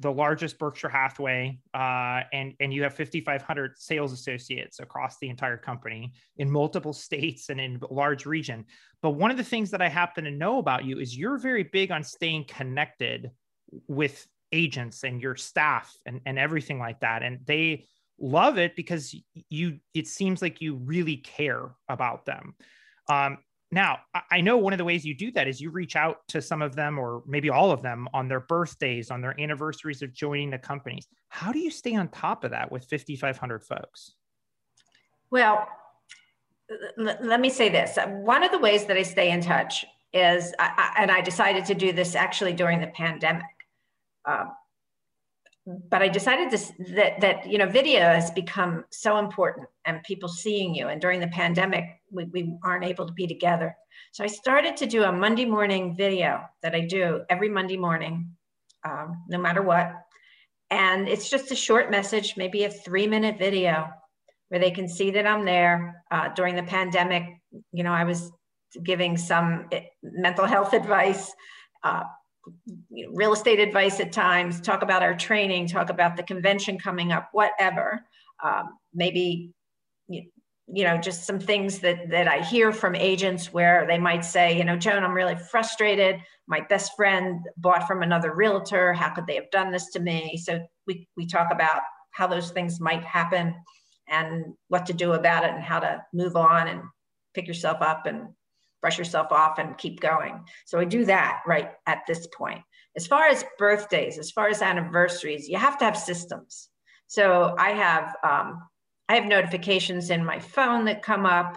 the 0.00 0.12
largest 0.12 0.58
Berkshire 0.58 0.90
Hathaway, 0.90 1.58
uh, 1.72 2.20
and 2.34 2.52
and 2.60 2.74
you 2.74 2.82
have 2.82 2.92
5,500 2.92 3.78
sales 3.78 4.12
associates 4.12 4.80
across 4.80 5.16
the 5.18 5.30
entire 5.30 5.56
company 5.56 6.12
in 6.36 6.50
multiple 6.50 6.92
states 7.06 7.48
and 7.48 7.58
in 7.58 7.80
large 7.90 8.26
region. 8.26 8.66
But 9.00 9.12
one 9.12 9.30
of 9.30 9.38
the 9.38 9.44
things 9.44 9.70
that 9.70 9.80
I 9.80 9.88
happen 9.88 10.24
to 10.24 10.30
know 10.30 10.58
about 10.58 10.84
you 10.84 10.98
is 10.98 11.16
you're 11.16 11.38
very 11.38 11.62
big 11.62 11.90
on 11.90 12.04
staying 12.04 12.44
connected 12.44 13.30
with 13.88 14.28
agents 14.52 15.04
and 15.04 15.22
your 15.22 15.36
staff 15.36 15.96
and, 16.04 16.20
and 16.26 16.38
everything 16.38 16.78
like 16.78 17.00
that, 17.00 17.22
and 17.22 17.38
they 17.46 17.86
love 18.18 18.58
it 18.58 18.76
because 18.76 19.14
you 19.48 19.78
it 19.94 20.06
seems 20.06 20.42
like 20.42 20.60
you 20.60 20.74
really 20.74 21.16
care 21.16 21.70
about 21.88 22.26
them. 22.26 22.54
Um, 23.08 23.38
now, 23.72 23.98
I 24.30 24.40
know 24.40 24.56
one 24.56 24.72
of 24.72 24.78
the 24.78 24.84
ways 24.84 25.04
you 25.04 25.14
do 25.14 25.30
that 25.32 25.46
is 25.46 25.60
you 25.60 25.70
reach 25.70 25.94
out 25.94 26.26
to 26.28 26.42
some 26.42 26.60
of 26.60 26.74
them 26.74 26.98
or 26.98 27.22
maybe 27.26 27.50
all 27.50 27.70
of 27.70 27.82
them 27.82 28.08
on 28.12 28.26
their 28.26 28.40
birthdays, 28.40 29.12
on 29.12 29.20
their 29.20 29.40
anniversaries 29.40 30.02
of 30.02 30.12
joining 30.12 30.50
the 30.50 30.58
companies. 30.58 31.06
How 31.28 31.52
do 31.52 31.60
you 31.60 31.70
stay 31.70 31.94
on 31.94 32.08
top 32.08 32.42
of 32.42 32.50
that 32.50 32.72
with 32.72 32.86
5,500 32.90 33.62
folks? 33.62 34.14
Well, 35.30 35.68
let 36.96 37.40
me 37.40 37.48
say 37.48 37.68
this. 37.68 37.96
One 38.08 38.42
of 38.42 38.50
the 38.50 38.58
ways 38.58 38.86
that 38.86 38.96
I 38.96 39.02
stay 39.02 39.30
in 39.30 39.40
touch 39.40 39.84
is, 40.12 40.52
and 40.58 41.10
I 41.10 41.20
decided 41.20 41.64
to 41.66 41.74
do 41.74 41.92
this 41.92 42.16
actually 42.16 42.54
during 42.54 42.80
the 42.80 42.88
pandemic. 42.88 43.44
Uh, 44.24 44.46
but 45.66 46.02
I 46.02 46.08
decided 46.08 46.50
to, 46.50 46.94
that 46.94 47.20
that 47.20 47.50
you 47.50 47.58
know 47.58 47.66
video 47.66 48.00
has 48.00 48.30
become 48.30 48.84
so 48.90 49.18
important 49.18 49.68
and 49.84 50.02
people 50.02 50.28
seeing 50.28 50.74
you. 50.74 50.88
And 50.88 51.00
during 51.00 51.20
the 51.20 51.28
pandemic, 51.28 51.84
we, 52.10 52.24
we 52.24 52.54
aren't 52.64 52.84
able 52.84 53.06
to 53.06 53.12
be 53.12 53.26
together. 53.26 53.76
So 54.12 54.24
I 54.24 54.26
started 54.26 54.76
to 54.78 54.86
do 54.86 55.04
a 55.04 55.12
Monday 55.12 55.44
morning 55.44 55.96
video 55.96 56.40
that 56.62 56.74
I 56.74 56.80
do 56.80 57.22
every 57.28 57.48
Monday 57.48 57.76
morning, 57.76 58.30
um, 58.84 59.22
no 59.28 59.38
matter 59.38 59.62
what. 59.62 59.92
And 60.70 61.08
it's 61.08 61.28
just 61.28 61.50
a 61.50 61.56
short 61.56 61.90
message, 61.90 62.36
maybe 62.36 62.64
a 62.64 62.70
three 62.70 63.06
minute 63.06 63.38
video 63.38 63.88
where 64.48 64.60
they 64.60 64.70
can 64.70 64.88
see 64.88 65.10
that 65.12 65.26
I'm 65.26 65.44
there. 65.44 66.02
Uh, 66.10 66.28
during 66.34 66.56
the 66.56 66.62
pandemic, 66.62 67.24
you 67.72 67.84
know, 67.84 67.92
I 67.92 68.04
was 68.04 68.32
giving 68.82 69.16
some 69.16 69.66
eh, 69.72 69.82
mental 70.02 70.46
health 70.46 70.72
advice. 70.82 71.32
Uh, 71.82 72.02
real 73.12 73.32
estate 73.32 73.60
advice 73.60 74.00
at 74.00 74.12
times, 74.12 74.60
talk 74.60 74.82
about 74.82 75.02
our 75.02 75.14
training, 75.14 75.68
talk 75.68 75.90
about 75.90 76.16
the 76.16 76.22
convention 76.22 76.78
coming 76.78 77.12
up, 77.12 77.28
whatever. 77.32 78.04
Um, 78.42 78.78
maybe, 78.94 79.52
you, 80.08 80.24
you 80.72 80.84
know, 80.84 80.96
just 80.96 81.26
some 81.26 81.38
things 81.40 81.80
that, 81.80 82.10
that 82.10 82.28
I 82.28 82.42
hear 82.42 82.72
from 82.72 82.94
agents 82.94 83.52
where 83.52 83.86
they 83.86 83.98
might 83.98 84.24
say, 84.24 84.56
you 84.56 84.64
know, 84.64 84.76
Joan, 84.76 85.04
I'm 85.04 85.12
really 85.12 85.36
frustrated. 85.36 86.20
My 86.46 86.60
best 86.60 86.92
friend 86.96 87.40
bought 87.56 87.86
from 87.86 88.02
another 88.02 88.34
realtor. 88.34 88.92
How 88.92 89.10
could 89.10 89.26
they 89.26 89.34
have 89.34 89.50
done 89.50 89.72
this 89.72 89.90
to 89.92 90.00
me? 90.00 90.36
So 90.36 90.60
we, 90.86 91.08
we 91.16 91.26
talk 91.26 91.48
about 91.52 91.82
how 92.12 92.26
those 92.26 92.50
things 92.50 92.80
might 92.80 93.04
happen 93.04 93.54
and 94.08 94.54
what 94.68 94.86
to 94.86 94.92
do 94.92 95.12
about 95.12 95.44
it 95.44 95.50
and 95.50 95.62
how 95.62 95.80
to 95.80 96.02
move 96.12 96.36
on 96.36 96.68
and 96.68 96.82
pick 97.34 97.46
yourself 97.46 97.78
up 97.80 98.06
and 98.06 98.28
brush 98.80 98.98
yourself 98.98 99.30
off 99.30 99.58
and 99.58 99.78
keep 99.78 100.00
going. 100.00 100.44
So 100.66 100.78
I 100.78 100.84
do 100.84 101.04
that 101.04 101.42
right 101.46 101.70
at 101.86 102.02
this 102.06 102.26
point. 102.36 102.60
As 102.96 103.06
far 103.06 103.26
as 103.26 103.44
birthdays, 103.58 104.18
as 104.18 104.30
far 104.30 104.48
as 104.48 104.62
anniversaries, 104.62 105.48
you 105.48 105.58
have 105.58 105.78
to 105.78 105.84
have 105.84 105.96
systems. 105.96 106.68
So 107.06 107.54
I 107.58 107.70
have 107.70 108.14
um, 108.22 108.62
I 109.08 109.16
have 109.16 109.26
notifications 109.26 110.10
in 110.10 110.24
my 110.24 110.38
phone 110.38 110.84
that 110.86 111.02
come 111.02 111.26
up. 111.26 111.56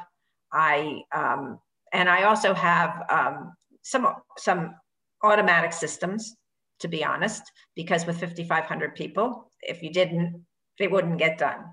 I 0.51 1.01
um, 1.13 1.60
and 1.92 2.10
I 2.10 2.24
also 2.24 2.53
have 2.53 3.03
um, 3.10 3.53
some 3.84 4.08
some 4.38 4.75
automatic 5.24 5.74
systems, 5.74 6.36
to 6.80 6.88
be 6.88 7.03
honest, 7.03 7.44
because 7.75 8.06
with 8.06 8.20
5,500 8.20 8.96
people, 8.96 9.51
if 9.62 9.82
you 9.82 9.92
didn't, 9.92 10.46
it 10.80 10.92
wouldn't 10.92 11.18
get 11.18 11.38
done. 11.38 11.63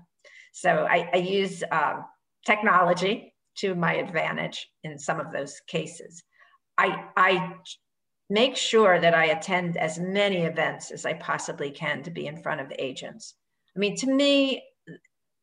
So 0.53 0.87
I, 0.89 1.09
I 1.13 1.17
use 1.17 1.63
um, 1.71 2.05
technology 2.45 3.30
to 3.61 3.75
my 3.75 3.93
advantage 3.95 4.69
in 4.83 4.97
some 4.97 5.19
of 5.19 5.31
those 5.31 5.59
cases. 5.67 6.23
I, 6.77 7.05
I 7.15 7.53
make 8.29 8.55
sure 8.55 8.99
that 8.99 9.13
I 9.13 9.25
attend 9.25 9.77
as 9.77 9.99
many 9.99 10.37
events 10.37 10.91
as 10.91 11.05
I 11.05 11.13
possibly 11.13 11.71
can 11.71 12.03
to 12.03 12.11
be 12.11 12.27
in 12.27 12.41
front 12.41 12.61
of 12.61 12.71
agents. 12.79 13.35
I 13.75 13.79
mean, 13.79 13.95
to 13.97 14.11
me, 14.11 14.63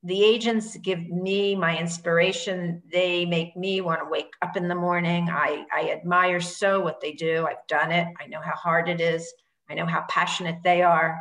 the 0.04 0.22
agents 0.22 0.76
give 0.76 1.00
me 1.08 1.56
my 1.56 1.76
inspiration. 1.76 2.82
They 2.90 3.26
make 3.26 3.56
me 3.56 3.80
want 3.80 4.00
to 4.00 4.08
wake 4.08 4.32
up 4.42 4.56
in 4.56 4.68
the 4.68 4.75
morning. 4.75 5.28
I, 5.28 5.64
I 5.75 5.90
admire 5.90 6.40
so 6.40 6.80
what 6.80 7.00
they 7.00 7.12
do. 7.12 7.46
I've 7.46 7.66
done 7.68 7.90
it. 7.90 8.06
I 8.20 8.26
know 8.26 8.40
how 8.40 8.54
hard 8.54 8.88
it 8.88 9.00
is. 9.00 9.30
I 9.68 9.75
know 9.75 9.87
how 9.87 10.04
passionate 10.08 10.58
they 10.62 10.82
are. 10.82 11.18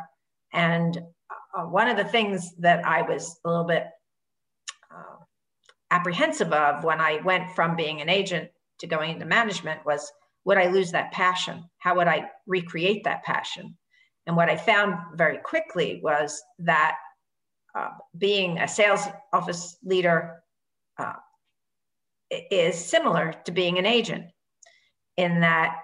And 0.52 0.96
uh, 1.56 1.64
one 1.64 1.88
of 1.88 1.96
the 1.96 2.04
things 2.04 2.54
that 2.58 2.84
I 2.86 3.02
was 3.02 3.38
a 3.44 3.48
little 3.48 3.64
bit 3.64 3.88
apprehensive 5.90 6.52
of 6.52 6.84
when 6.84 7.00
I 7.00 7.20
went 7.24 7.54
from 7.54 7.76
being 7.76 8.00
an 8.00 8.08
agent 8.08 8.50
to 8.78 8.86
going 8.86 9.10
into 9.10 9.26
management 9.26 9.84
was 9.84 10.12
would 10.44 10.58
I 10.58 10.68
lose 10.68 10.92
that 10.92 11.12
passion? 11.12 11.64
How 11.78 11.94
would 11.96 12.08
I 12.08 12.30
recreate 12.46 13.04
that 13.04 13.24
passion? 13.24 13.76
And 14.26 14.36
what 14.36 14.48
I 14.48 14.56
found 14.56 14.94
very 15.14 15.38
quickly 15.38 16.00
was 16.02 16.42
that 16.60 16.96
uh, 17.74 17.90
being 18.16 18.58
a 18.58 18.68
sales 18.68 19.04
office 19.32 19.76
leader 19.84 20.42
uh, 20.98 21.14
is 22.30 22.76
similar 22.76 23.34
to 23.44 23.52
being 23.52 23.78
an 23.78 23.86
agent 23.86 24.26
in 25.16 25.40
that 25.40 25.76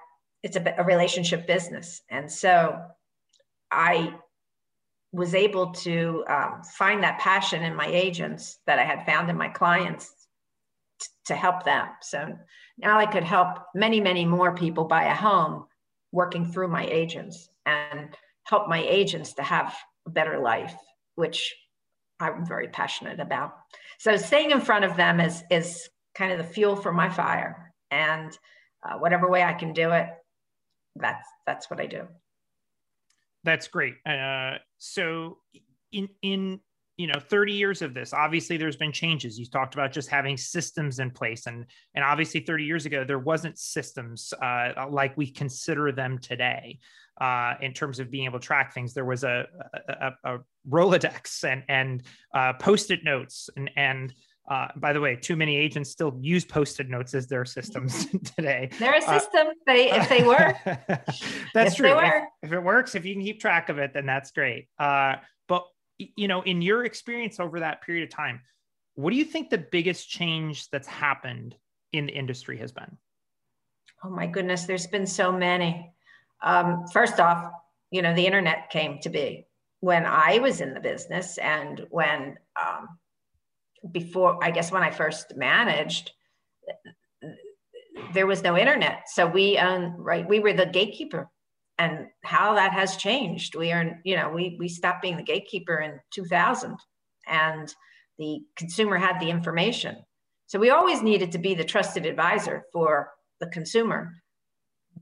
it's 0.43 0.57
a, 0.57 0.75
a 0.79 0.85
relationship 0.85 1.47
business. 1.47 2.03
And 2.11 2.31
so 2.31 2.81
I 3.71 4.15
was 5.15 5.35
able 5.35 5.71
to 5.71 6.25
um, 6.29 6.61
find 6.77 7.03
that 7.05 7.21
passion 7.21 7.63
in 7.63 7.75
my 7.77 7.87
agents 7.87 8.59
that 8.67 8.81
I 8.81 8.85
had 8.85 9.07
found 9.07 9.31
in 9.31 9.37
my 9.39 9.49
clients 9.49 10.13
t- 11.01 11.07
to 11.27 11.37
help 11.37 11.63
them. 11.63 11.87
So 12.03 12.37
now 12.79 12.99
I 12.99 13.07
could 13.07 13.23
help 13.23 13.59
many, 13.77 14.01
many 14.01 14.25
more 14.25 14.57
people 14.57 14.85
buy 14.85 15.05
a 15.05 15.15
home 15.15 15.67
working 16.11 16.51
through 16.51 16.67
my 16.67 16.85
agents 16.87 17.49
and 17.65 18.09
help 18.43 18.69
my 18.69 18.83
agents 18.83 19.35
to 19.35 19.43
have 19.45 19.73
a 20.05 20.11
better 20.11 20.41
life, 20.41 20.75
which 21.15 21.55
I'm 22.19 22.45
very 22.45 22.67
passionate 22.67 23.21
about. 23.21 23.55
So 23.99 24.17
staying 24.17 24.51
in 24.51 24.61
front 24.61 24.85
of 24.85 24.97
them 24.97 25.21
is, 25.21 25.45
is 25.49 25.89
kind 26.17 26.33
of 26.33 26.39
the 26.39 26.53
fuel 26.53 26.75
for 26.75 26.93
my 26.93 27.09
fire. 27.09 27.73
And 27.93 28.37
uh, 28.83 28.99
whatever 28.99 29.29
way 29.29 29.45
I 29.45 29.53
can 29.53 29.73
do 29.73 29.93
it, 29.93 30.09
that's, 30.97 31.27
that's 31.47 31.71
what 31.71 31.81
I 31.81 31.87
do. 31.87 32.09
That's 33.45 33.69
great. 33.69 33.95
Uh, 34.07 34.55
so 34.79 35.39
in 35.93 36.09
in 36.23 36.61
you 36.97 37.09
know 37.09 37.19
30 37.19 37.53
years 37.53 37.83
of 37.83 37.93
this 37.93 38.13
obviously 38.13 38.57
there's 38.57 38.77
been 38.77 38.93
changes 38.93 39.39
you 39.39 39.47
talked 39.47 39.75
about 39.75 39.91
just 39.91 40.09
having 40.09 40.37
systems 40.37 41.01
in 41.01 41.11
place 41.11 41.47
and 41.47 41.67
and 41.95 42.05
obviously 42.05 42.41
30 42.41 42.65
years 42.65 42.87
ago 42.87 43.05
there 43.05 43.19
wasn't 43.19 43.59
systems 43.59 44.33
uh, 44.41 44.87
like 44.91 45.17
we 45.17 45.29
consider 45.29 45.91
them 45.91 46.19
today 46.19 46.79
uh, 47.21 47.55
in 47.61 47.73
terms 47.73 47.99
of 47.99 48.11
being 48.11 48.27
able 48.27 48.39
to 48.39 48.47
track 48.47 48.73
things 48.73 48.95
there 48.95 49.05
was 49.05 49.25
a 49.25 49.47
a, 49.89 50.13
a 50.25 50.39
rolodex 50.69 51.43
and 51.43 51.65
and 51.69 52.03
uh, 52.33 52.53
post-it 52.55 53.03
notes 53.03 53.51
and 53.57 53.71
and 53.77 54.15
uh, 54.49 54.69
by 54.77 54.93
the 54.93 55.01
way, 55.01 55.17
too 55.17 55.37
many 55.37 55.57
agents 55.57 55.91
still 55.91 56.17
use 56.21 56.45
post-it 56.45 56.89
notes 56.89 57.15
as 57.15 57.27
their 57.27 57.45
systems 57.45 58.07
today. 58.37 58.69
They're 58.79 58.95
a 58.95 59.05
uh, 59.05 59.19
system. 59.19 59.49
Uh, 59.49 59.53
they 59.67 59.91
if 59.91 60.09
they 60.09 60.23
work. 60.27 60.57
that's 61.55 61.73
if 61.73 61.77
true. 61.77 61.99
If, 61.99 62.25
if, 62.43 62.53
it 62.53 62.61
works, 62.61 62.95
if 62.95 63.05
you 63.05 63.15
can 63.15 63.23
keep 63.23 63.41
track 63.41 63.69
of 63.69 63.79
it, 63.79 63.95
then 63.95 64.07
that's 64.07 64.31
great. 64.33 64.69
Uh, 64.79 65.17
but 65.49 65.65
you 65.99 66.29
know, 66.29 66.43
in 66.43 66.61
your 66.61 66.85
experience 66.85 67.41
over 67.41 67.61
that 67.61 67.83
period 67.83 68.05
of 68.05 68.11
time, 68.11 68.41
what 68.95 69.11
do 69.11 69.17
you 69.17 69.25
think 69.25 69.51
the 69.51 69.59
biggest 69.59 70.09
change 70.09 70.69
that's 70.71 70.89
happened 70.89 71.57
in 71.93 72.07
the 72.07 72.13
industry 72.13 72.59
has 72.59 72.73
been? 72.73 72.99
Oh 74.03 74.11
my 74.11 74.27
goodness, 74.27 74.65
there's 74.65 74.87
been 74.87 75.07
so 75.07 75.33
many. 75.33 75.91
Um, 76.43 76.85
first 76.93 77.19
off, 77.19 77.51
you 77.91 78.03
know, 78.03 78.15
the 78.15 78.27
internet 78.27 78.69
came 78.71 78.99
to 79.01 79.09
be 79.09 79.47
when 79.81 80.05
I 80.05 80.39
was 80.39 80.61
in 80.61 80.75
the 80.75 80.81
business 80.81 81.39
and 81.39 81.87
when 81.91 82.37
um, 82.61 82.89
before, 83.91 84.43
I 84.43 84.51
guess 84.51 84.73
when 84.73 84.83
I 84.83 84.91
first 84.91 85.37
managed, 85.37 86.13
there 88.13 88.27
was 88.27 88.43
no 88.43 88.57
internet. 88.57 89.05
So 89.07 89.27
we, 89.27 89.59
um, 89.59 89.97
right, 89.99 90.29
we 90.29 90.41
were 90.41 90.53
the 90.53 90.67
gatekeeper 90.67 91.29
and 91.79 92.07
how 92.25 92.55
that 92.55 92.73
has 92.73 92.97
changed. 92.97 93.55
We 93.55 93.73
are, 93.73 94.01
you 94.05 94.17
know, 94.17 94.31
we, 94.31 94.57
we 94.59 94.69
stopped 94.69 95.03
being 95.03 95.17
the 95.17 95.23
gatekeeper 95.23 95.81
in 95.81 96.01
2000 96.13 96.77
and 97.27 97.75
the 98.19 98.41
consumer 98.57 98.97
had 98.97 99.21
the 99.21 99.31
information. 99.31 99.97
So 100.47 100.59
we 100.59 100.71
always 100.71 101.03
needed 101.03 101.33
to 101.33 101.39
be 101.39 101.55
the 101.55 101.65
trusted 101.65 102.07
advisor 102.07 102.65
for 102.73 103.11
the 103.41 103.47
consumer. 103.49 104.13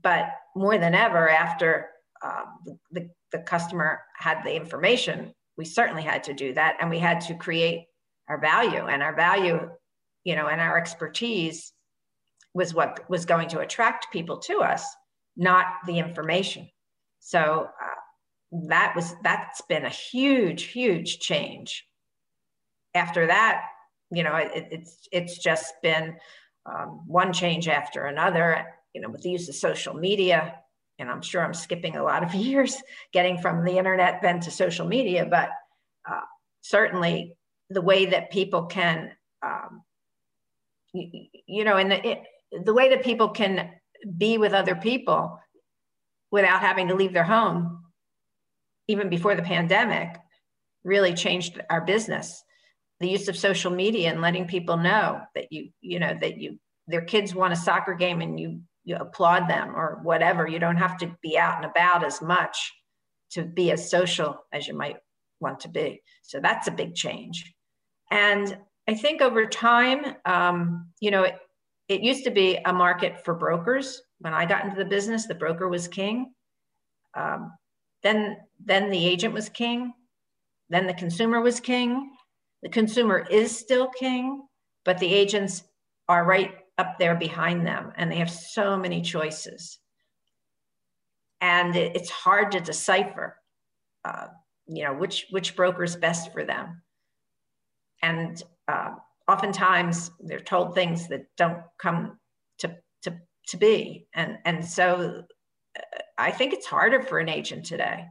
But 0.01 0.25
more 0.55 0.77
than 0.77 0.95
ever, 0.95 1.29
after 1.29 1.89
uh, 2.23 2.45
the, 2.91 3.09
the 3.31 3.39
customer 3.39 3.99
had 4.17 4.41
the 4.43 4.55
information, 4.55 5.33
we 5.57 5.65
certainly 5.65 6.01
had 6.01 6.23
to 6.23 6.33
do 6.33 6.53
that. 6.53 6.77
And 6.79 6.89
we 6.89 6.99
had 6.99 7.21
to 7.21 7.35
create 7.35 7.85
our 8.29 8.39
value 8.39 8.85
and 8.85 9.03
our 9.03 9.15
value 9.15 9.69
you 10.23 10.35
know 10.35 10.47
and 10.47 10.61
our 10.61 10.77
expertise 10.77 11.73
was 12.53 12.73
what 12.73 13.07
was 13.09 13.25
going 13.25 13.49
to 13.49 13.59
attract 13.59 14.11
people 14.11 14.37
to 14.37 14.59
us 14.59 14.85
not 15.35 15.65
the 15.85 15.99
information 15.99 16.67
so 17.19 17.67
uh, 17.81 17.93
that 18.67 18.93
was 18.95 19.15
that's 19.23 19.61
been 19.61 19.85
a 19.85 19.89
huge, 19.89 20.63
huge 20.63 21.19
change. 21.19 21.87
After 22.93 23.27
that, 23.27 23.63
you 24.11 24.23
know, 24.23 24.35
it, 24.35 24.67
it's 24.71 25.07
it's 25.11 25.37
just 25.37 25.73
been 25.81 26.17
um, 26.65 27.01
one 27.07 27.33
change 27.33 27.67
after 27.67 28.05
another. 28.05 28.65
You 28.93 29.01
know, 29.01 29.09
with 29.09 29.21
the 29.21 29.31
use 29.31 29.49
of 29.49 29.55
social 29.55 29.95
media, 29.95 30.55
and 30.99 31.09
I'm 31.09 31.21
sure 31.21 31.43
I'm 31.43 31.53
skipping 31.53 31.95
a 31.95 32.03
lot 32.03 32.23
of 32.23 32.33
years 32.35 32.75
getting 33.11 33.39
from 33.39 33.65
the 33.65 33.77
internet 33.77 34.21
then 34.21 34.39
to 34.41 34.51
social 34.51 34.87
media, 34.87 35.25
but 35.25 35.49
uh, 36.09 36.21
certainly 36.61 37.35
the 37.69 37.81
way 37.81 38.05
that 38.07 38.31
people 38.31 38.65
can, 38.65 39.11
um, 39.41 39.83
you, 40.93 41.27
you, 41.47 41.63
know, 41.63 41.77
and 41.77 41.91
the, 41.91 42.07
it, 42.07 42.23
the 42.63 42.73
way 42.73 42.89
that 42.89 43.03
people 43.03 43.29
can 43.29 43.71
be 44.17 44.37
with 44.37 44.53
other 44.53 44.75
people 44.75 45.39
without 46.31 46.61
having 46.61 46.87
to 46.87 46.95
leave 46.95 47.13
their 47.13 47.23
home, 47.23 47.83
even 48.87 49.09
before 49.09 49.35
the 49.35 49.41
pandemic, 49.41 50.17
really 50.83 51.13
changed 51.13 51.61
our 51.69 51.81
business. 51.81 52.43
The 52.99 53.09
use 53.09 53.27
of 53.27 53.37
social 53.37 53.71
media 53.71 54.11
and 54.11 54.21
letting 54.21 54.47
people 54.47 54.77
know 54.77 55.21
that 55.35 55.51
you, 55.51 55.69
you 55.81 55.99
know, 55.99 56.15
that 56.21 56.37
you, 56.37 56.59
their 56.87 57.01
kids 57.01 57.33
want 57.33 57.53
a 57.53 57.57
soccer 57.57 57.93
game 57.93 58.21
and 58.21 58.39
you 58.39 58.61
you 58.83 58.95
applaud 58.97 59.49
them 59.49 59.75
or 59.75 59.99
whatever. 60.03 60.47
You 60.47 60.59
don't 60.59 60.77
have 60.77 60.97
to 60.97 61.15
be 61.21 61.37
out 61.37 61.57
and 61.57 61.65
about 61.65 62.03
as 62.03 62.21
much 62.21 62.71
to 63.31 63.43
be 63.43 63.71
as 63.71 63.89
social 63.89 64.37
as 64.51 64.67
you 64.67 64.73
might 64.73 64.97
want 65.43 65.59
to 65.61 65.69
be. 65.69 66.01
So 66.23 66.39
that's 66.39 66.67
a 66.67 66.71
big 66.71 66.95
change. 66.95 67.53
And 68.09 68.57
I 68.87 68.95
think 68.95 69.21
over 69.21 69.45
time, 69.45 70.15
um, 70.25 70.87
you 70.99 71.11
know, 71.11 71.23
it, 71.23 71.37
it 71.87 72.01
used 72.01 72.23
to 72.23 72.31
be 72.31 72.57
a 72.65 72.73
market 72.73 73.23
for 73.23 73.35
brokers. 73.35 74.01
When 74.19 74.33
I 74.33 74.45
got 74.45 74.63
into 74.63 74.77
the 74.77 74.85
business, 74.85 75.27
the 75.27 75.35
broker 75.35 75.69
was 75.69 75.87
king. 75.87 76.33
Um, 77.13 77.53
then, 78.01 78.37
then 78.63 78.89
the 78.89 79.05
agent 79.05 79.33
was 79.33 79.49
king. 79.49 79.93
Then 80.69 80.87
the 80.87 80.93
consumer 80.93 81.41
was 81.41 81.59
king. 81.59 82.11
The 82.63 82.69
consumer 82.69 83.27
is 83.29 83.55
still 83.55 83.89
king, 83.89 84.47
but 84.85 84.97
the 84.97 85.13
agents 85.13 85.63
are 86.09 86.25
right 86.25 86.55
up 86.77 86.97
there 86.97 87.15
behind 87.15 87.67
them 87.67 87.91
and 87.97 88.11
they 88.11 88.15
have 88.15 88.31
so 88.31 88.75
many 88.75 89.01
choices 89.01 89.77
and 91.43 91.75
it, 91.75 91.93
it's 91.93 92.09
hard 92.09 92.53
to 92.53 92.61
decipher 92.61 93.35
uh, 94.05 94.27
you 94.67 94.83
know 94.83 94.93
which 94.93 95.27
which 95.31 95.55
broker 95.55 95.83
is 95.83 95.95
best 95.95 96.31
for 96.31 96.43
them 96.43 96.81
and 98.01 98.43
uh, 98.67 98.91
oftentimes 99.27 100.11
they're 100.21 100.39
told 100.39 100.73
things 100.73 101.07
that 101.07 101.25
don't 101.37 101.61
come 101.79 102.17
to 102.59 102.75
to, 103.01 103.13
to 103.47 103.57
be 103.57 104.07
and 104.13 104.37
and 104.45 104.65
so 104.65 105.23
uh, 105.77 105.81
i 106.17 106.31
think 106.31 106.53
it's 106.53 106.65
harder 106.65 107.01
for 107.01 107.19
an 107.19 107.29
agent 107.29 107.65
today 107.65 108.05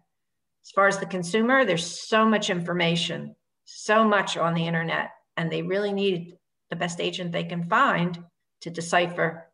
as 0.64 0.70
far 0.70 0.88
as 0.88 0.98
the 0.98 1.06
consumer 1.06 1.64
there's 1.64 2.00
so 2.08 2.26
much 2.26 2.50
information 2.50 3.34
so 3.64 4.04
much 4.04 4.36
on 4.36 4.54
the 4.54 4.66
internet 4.66 5.10
and 5.36 5.50
they 5.50 5.62
really 5.62 5.92
need 5.92 6.36
the 6.70 6.76
best 6.76 7.00
agent 7.00 7.32
they 7.32 7.44
can 7.44 7.64
find 7.64 8.18
to 8.62 8.70
decipher, 8.70 9.50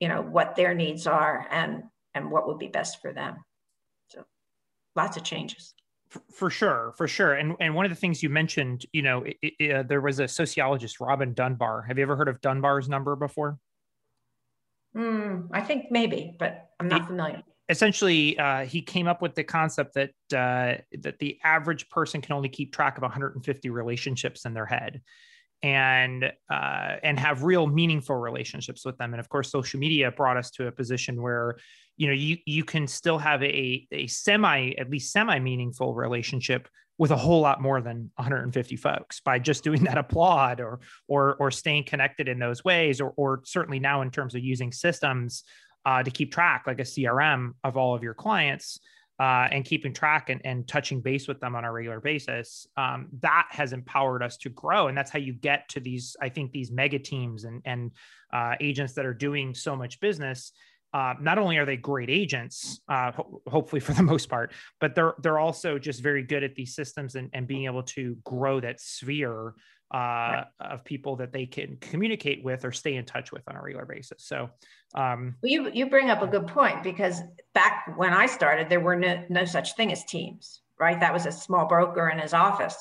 you 0.00 0.08
know, 0.08 0.22
what 0.22 0.56
their 0.56 0.74
needs 0.74 1.06
are 1.06 1.46
and 1.50 1.84
and 2.14 2.30
what 2.30 2.48
would 2.48 2.58
be 2.58 2.66
best 2.66 3.00
for 3.00 3.12
them. 3.12 3.36
So 4.08 4.24
lots 4.96 5.16
of 5.16 5.22
changes. 5.22 5.74
For, 6.30 6.48
sure, 6.48 6.94
for 6.96 7.06
sure. 7.06 7.34
And 7.34 7.54
and 7.60 7.74
one 7.74 7.84
of 7.84 7.90
the 7.90 7.96
things 7.96 8.22
you 8.22 8.30
mentioned, 8.30 8.86
you 8.92 9.02
know, 9.02 9.24
it, 9.24 9.36
it, 9.42 9.70
uh, 9.70 9.82
there 9.82 10.00
was 10.00 10.20
a 10.20 10.28
sociologist, 10.28 11.00
Robin 11.00 11.34
Dunbar. 11.34 11.82
Have 11.82 11.98
you 11.98 12.02
ever 12.02 12.16
heard 12.16 12.28
of 12.28 12.40
Dunbar's 12.40 12.88
number 12.88 13.14
before? 13.14 13.58
Mm, 14.96 15.48
I 15.52 15.60
think 15.60 15.86
maybe, 15.90 16.34
but 16.38 16.70
I'm 16.80 16.88
not 16.88 17.06
familiar 17.06 17.42
essentially 17.68 18.38
uh, 18.38 18.64
he 18.64 18.80
came 18.80 19.06
up 19.06 19.20
with 19.20 19.34
the 19.34 19.44
concept 19.44 19.94
that 19.94 20.10
uh, 20.32 20.80
that 21.00 21.18
the 21.18 21.38
average 21.44 21.88
person 21.90 22.20
can 22.20 22.34
only 22.34 22.48
keep 22.48 22.72
track 22.72 22.96
of 22.96 23.02
150 23.02 23.70
relationships 23.70 24.44
in 24.44 24.54
their 24.54 24.66
head 24.66 25.02
and 25.62 26.32
uh, 26.50 26.96
and 27.02 27.18
have 27.18 27.42
real 27.42 27.66
meaningful 27.66 28.16
relationships 28.16 28.84
with 28.84 28.96
them 28.98 29.12
and 29.12 29.20
of 29.20 29.28
course 29.28 29.50
social 29.50 29.80
media 29.80 30.10
brought 30.10 30.36
us 30.36 30.50
to 30.50 30.66
a 30.66 30.72
position 30.72 31.20
where 31.20 31.56
you 31.98 32.06
know 32.06 32.14
you 32.14 32.38
you 32.46 32.64
can 32.64 32.86
still 32.86 33.18
have 33.18 33.42
a 33.42 33.86
a 33.92 34.06
semi 34.06 34.72
at 34.78 34.88
least 34.88 35.12
semi 35.12 35.38
meaningful 35.38 35.94
relationship 35.94 36.68
with 36.96 37.10
a 37.10 37.16
whole 37.16 37.40
lot 37.40 37.60
more 37.60 37.80
than 37.80 38.10
150 38.16 38.76
folks 38.76 39.20
by 39.20 39.38
just 39.38 39.62
doing 39.62 39.84
that 39.84 39.98
applaud 40.04 40.60
or 40.60 40.80
or 41.08 41.36
or 41.36 41.50
staying 41.50 41.84
connected 41.84 42.28
in 42.28 42.38
those 42.38 42.64
ways 42.64 43.00
or 43.00 43.12
or 43.16 43.42
certainly 43.44 43.80
now 43.80 44.00
in 44.00 44.10
terms 44.10 44.34
of 44.34 44.42
using 44.42 44.72
systems 44.72 45.44
uh, 45.84 46.02
to 46.02 46.10
keep 46.10 46.32
track 46.32 46.64
like 46.66 46.80
a 46.80 46.84
crm 46.84 47.52
of 47.64 47.76
all 47.76 47.94
of 47.94 48.02
your 48.02 48.14
clients 48.14 48.78
uh, 49.20 49.48
and 49.50 49.64
keeping 49.64 49.92
track 49.92 50.30
and, 50.30 50.40
and 50.44 50.68
touching 50.68 51.00
base 51.00 51.26
with 51.26 51.40
them 51.40 51.56
on 51.56 51.64
a 51.64 51.72
regular 51.72 51.98
basis 51.98 52.68
um, 52.76 53.08
that 53.20 53.48
has 53.50 53.72
empowered 53.72 54.22
us 54.22 54.36
to 54.36 54.48
grow. 54.48 54.86
And 54.86 54.96
that's 54.96 55.10
how 55.10 55.18
you 55.18 55.32
get 55.32 55.68
to 55.70 55.80
these 55.80 56.16
i 56.20 56.28
think 56.28 56.52
these 56.52 56.70
mega 56.70 57.00
teams 57.00 57.42
and, 57.44 57.60
and 57.64 57.90
uh, 58.32 58.54
agents 58.60 58.92
that 58.92 59.06
are 59.06 59.14
doing 59.14 59.54
so 59.54 59.74
much 59.74 59.98
business 59.98 60.52
uh, 60.92 61.14
not 61.20 61.38
only 61.38 61.58
are 61.58 61.66
they 61.66 61.76
great 61.76 62.10
agents, 62.10 62.80
uh, 62.88 63.12
ho- 63.12 63.42
hopefully 63.46 63.80
for 63.80 63.92
the 63.92 64.02
most 64.12 64.28
part, 64.28 64.52
but 64.80 64.94
they're 64.94 65.14
they're 65.22 65.38
also 65.38 65.78
just 65.78 66.02
very 66.02 66.22
good 66.22 66.42
at 66.42 66.54
these 66.54 66.74
systems 66.74 67.14
and, 67.14 67.30
and 67.32 67.46
being 67.46 67.64
able 67.64 67.82
to 67.82 68.16
grow 68.24 68.60
that 68.60 68.80
sphere 68.80 69.54
uh, 69.94 69.96
right. 69.96 70.44
of 70.60 70.84
people 70.84 71.16
that 71.16 71.32
they 71.32 71.46
can 71.46 71.76
communicate 71.80 72.44
with 72.44 72.64
or 72.64 72.72
stay 72.72 72.96
in 72.96 73.04
touch 73.04 73.32
with 73.32 73.42
on 73.48 73.56
a 73.56 73.62
regular 73.62 73.86
basis. 73.86 74.24
So, 74.24 74.50
um, 74.94 75.34
well, 75.42 75.50
you 75.50 75.70
you 75.72 75.88
bring 75.88 76.10
up 76.10 76.22
a 76.22 76.26
good 76.26 76.46
point 76.46 76.82
because 76.82 77.20
back 77.54 77.94
when 77.96 78.12
I 78.12 78.26
started, 78.26 78.68
there 78.68 78.80
were 78.80 78.96
no, 78.96 79.24
no 79.28 79.44
such 79.44 79.76
thing 79.76 79.92
as 79.92 80.04
teams, 80.04 80.60
right? 80.78 80.98
That 81.00 81.12
was 81.12 81.26
a 81.26 81.32
small 81.32 81.66
broker 81.66 82.08
in 82.08 82.18
his 82.18 82.34
office. 82.34 82.76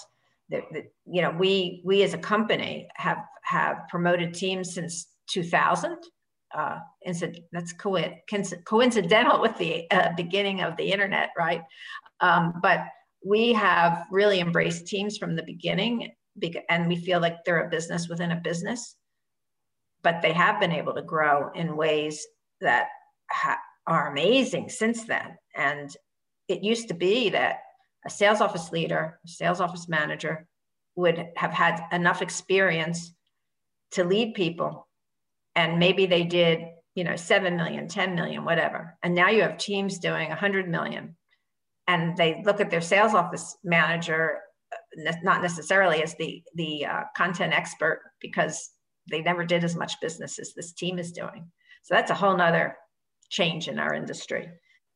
That, 0.49 0.63
you 1.05 1.21
know, 1.21 1.31
we 1.31 1.81
we 1.85 2.03
as 2.03 2.13
a 2.13 2.17
company 2.17 2.87
have 2.95 3.19
have 3.43 3.87
promoted 3.89 4.33
teams 4.33 4.73
since 4.73 5.07
2000. 5.29 5.97
Uh, 6.55 6.79
that's 7.51 7.73
coincidental 7.73 9.41
with 9.41 9.57
the 9.57 9.89
uh, 9.91 10.09
beginning 10.15 10.61
of 10.61 10.77
the 10.77 10.91
internet, 10.91 11.29
right? 11.37 11.61
Um, 12.21 12.53
but 12.61 12.85
we 13.25 13.53
have 13.53 14.05
really 14.11 14.39
embraced 14.39 14.87
teams 14.87 15.17
from 15.17 15.35
the 15.35 15.43
beginning 15.43 16.11
and 16.69 16.87
we 16.87 16.95
feel 16.95 17.19
like 17.19 17.43
they're 17.43 17.65
a 17.65 17.69
business 17.69 18.07
within 18.07 18.31
a 18.31 18.35
business 18.35 18.95
but 20.03 20.21
they 20.21 20.33
have 20.33 20.59
been 20.59 20.71
able 20.71 20.93
to 20.93 21.01
grow 21.01 21.49
in 21.55 21.75
ways 21.75 22.25
that 22.61 22.87
ha- 23.29 23.59
are 23.87 24.11
amazing 24.11 24.69
since 24.69 25.03
then 25.05 25.35
and 25.55 25.95
it 26.47 26.63
used 26.63 26.87
to 26.87 26.93
be 26.93 27.29
that 27.29 27.57
a 28.05 28.09
sales 28.09 28.41
office 28.41 28.71
leader 28.71 29.19
a 29.25 29.29
sales 29.29 29.59
office 29.59 29.87
manager 29.89 30.47
would 30.95 31.27
have 31.35 31.51
had 31.51 31.81
enough 31.91 32.21
experience 32.21 33.13
to 33.91 34.03
lead 34.03 34.33
people 34.33 34.86
and 35.57 35.77
maybe 35.77 36.05
they 36.05 36.23
did 36.23 36.61
you 36.95 37.03
know 37.03 37.17
7 37.17 37.57
million 37.57 37.89
10 37.89 38.15
million 38.15 38.45
whatever 38.45 38.97
and 39.03 39.13
now 39.13 39.29
you 39.29 39.41
have 39.41 39.57
teams 39.57 39.99
doing 39.99 40.29
100 40.29 40.69
million 40.69 41.17
and 41.87 42.15
they 42.15 42.41
look 42.45 42.61
at 42.61 42.71
their 42.71 42.81
sales 42.81 43.13
office 43.13 43.57
manager 43.63 44.39
not 45.23 45.41
necessarily 45.41 46.01
as 46.01 46.15
the 46.15 46.43
the 46.55 46.85
uh, 46.85 47.03
content 47.15 47.53
expert 47.53 48.01
because 48.19 48.71
they 49.09 49.21
never 49.21 49.45
did 49.45 49.63
as 49.63 49.75
much 49.75 49.99
business 50.01 50.39
as 50.39 50.53
this 50.53 50.73
team 50.73 50.99
is 50.99 51.11
doing. 51.11 51.49
So 51.83 51.95
that's 51.95 52.11
a 52.11 52.15
whole 52.15 52.35
nother 52.35 52.75
change 53.29 53.67
in 53.67 53.79
our 53.79 53.93
industry. 53.93 54.49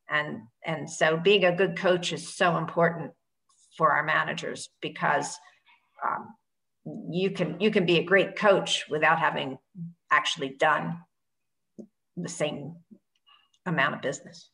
And 0.10 0.42
and 0.66 0.90
so 0.90 1.18
being 1.18 1.46
a 1.46 1.56
good 1.56 1.78
coach 1.78 2.12
is 2.12 2.36
so 2.36 2.58
important 2.58 3.12
for 3.78 3.92
our 3.92 4.04
managers 4.04 4.70
because 4.82 5.38
um, 6.06 6.28
you 7.10 7.32
can 7.32 7.60
you 7.60 7.72
can 7.72 7.86
be 7.86 8.00
a 8.00 8.04
great 8.04 8.36
coach 8.36 8.86
without 8.90 9.20
having 9.20 9.58
actually 10.12 10.50
done 10.50 11.00
the 12.18 12.30
same 12.30 12.76
amount 13.66 13.96
of 13.96 14.02
business 14.02 14.52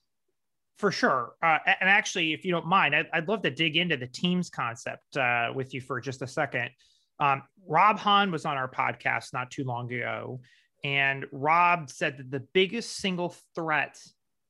for 0.78 0.92
sure. 0.92 1.34
Uh, 1.42 1.58
and 1.66 1.90
actually, 1.90 2.34
if 2.34 2.46
you 2.46 2.52
don't 2.52 2.68
mind, 2.68 2.96
I'd, 2.96 3.08
I'd, 3.12 3.28
love 3.28 3.42
to 3.44 3.50
dig 3.50 3.78
into 3.78 3.98
the 3.98 4.08
teams 4.08 4.50
concept 4.50 5.18
uh, 5.18 5.52
with 5.54 5.74
you 5.74 5.82
for 5.82 6.00
just 6.00 6.22
a 6.22 6.28
second. 6.28 6.70
Um, 7.20 7.44
Rob 7.68 7.98
Hahn 7.98 8.32
was 8.32 8.46
on 8.46 8.58
our 8.58 8.70
podcast 8.70 9.34
not 9.34 9.50
too 9.50 9.64
long 9.64 9.92
ago, 9.92 10.40
and 10.84 11.26
Rob 11.32 11.90
said 11.90 12.18
that 12.18 12.32
the 12.32 12.46
biggest 12.54 12.98
single 12.98 13.36
threat 13.56 14.00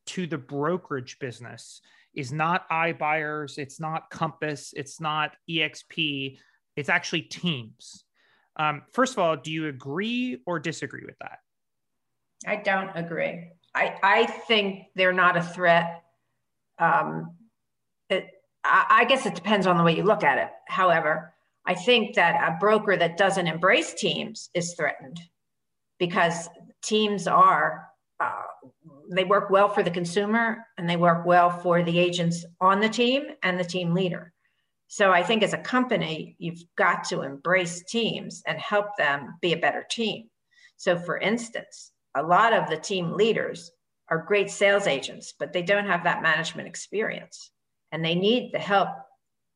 to 0.08 0.28
the 0.28 0.38
brokerage 0.38 1.18
business 1.20 1.82
is 2.14 2.34
not 2.34 2.70
iBuyers, 2.70 3.58
it's 3.58 3.80
not 3.80 4.10
Compass, 4.10 4.74
it's 4.76 5.00
not 5.00 5.36
EXP, 5.50 6.40
it's 6.76 6.90
actually 6.90 7.22
teams. 7.22 8.04
Um, 8.58 8.84
first 8.92 9.14
of 9.14 9.20
all, 9.20 9.38
do 9.38 9.52
you 9.52 9.68
agree 9.68 10.42
or 10.46 10.60
disagree 10.60 11.04
with 11.06 11.18
that? 11.20 11.40
I 12.46 12.58
don't 12.58 12.90
agree. 12.96 13.52
I, 13.76 13.96
I 14.02 14.26
think 14.26 14.86
they're 14.96 15.14
not 15.14 15.38
a 15.38 15.44
threat 15.44 16.04
um, 16.80 17.36
it, 18.10 18.28
I, 18.64 18.86
I 18.90 19.06
guess 19.06 19.26
it 19.26 19.36
depends 19.36 19.68
on 19.68 19.78
the 19.78 19.84
way 19.84 19.96
you 19.96 20.04
look 20.04 20.24
at 20.24 20.38
it. 20.38 20.50
However, 20.68 21.34
I 21.66 21.76
think 21.76 22.16
that 22.16 22.36
a 22.48 22.58
broker 22.60 22.96
that 22.98 23.18
doesn't 23.18 23.48
embrace 23.48 23.94
teams 23.94 24.50
is 24.54 24.74
threatened 24.76 25.20
because 26.00 26.50
teams 26.84 27.28
are 27.28 27.88
uh, 28.20 28.44
they 29.12 29.24
work 29.24 29.50
well 29.50 29.70
for 29.70 29.84
the 29.84 29.92
consumer 29.92 30.66
and 30.78 30.90
they 30.90 30.98
work 30.98 31.26
well 31.26 31.50
for 31.50 31.84
the 31.84 32.00
agents 32.00 32.46
on 32.60 32.80
the 32.80 32.90
team 32.90 33.24
and 33.44 33.60
the 33.60 33.64
team 33.64 33.94
leader. 33.94 34.34
So 34.88 35.12
I 35.12 35.22
think 35.22 35.44
as 35.44 35.54
a 35.54 35.58
company, 35.58 36.36
you've 36.40 36.64
got 36.78 37.04
to 37.06 37.22
embrace 37.22 37.84
teams 37.84 38.42
and 38.48 38.58
help 38.58 38.88
them 38.98 39.36
be 39.42 39.54
a 39.54 39.58
better 39.58 39.86
team. 39.90 40.30
So 40.78 40.98
for 40.98 41.18
instance, 41.18 41.92
a 42.16 42.24
lot 42.24 42.54
of 42.54 42.70
the 42.70 42.78
team 42.78 43.12
leaders 43.12 43.72
are 44.10 44.26
great 44.26 44.50
sales 44.50 44.88
agents, 44.88 45.34
but 45.38 45.52
they 45.52 45.62
don't 45.62 45.88
have 45.88 46.04
that 46.06 46.22
management 46.22 46.68
experience. 46.68 47.52
And 47.92 48.04
they 48.04 48.16
need 48.16 48.52
the 48.54 48.60
help 48.60 48.90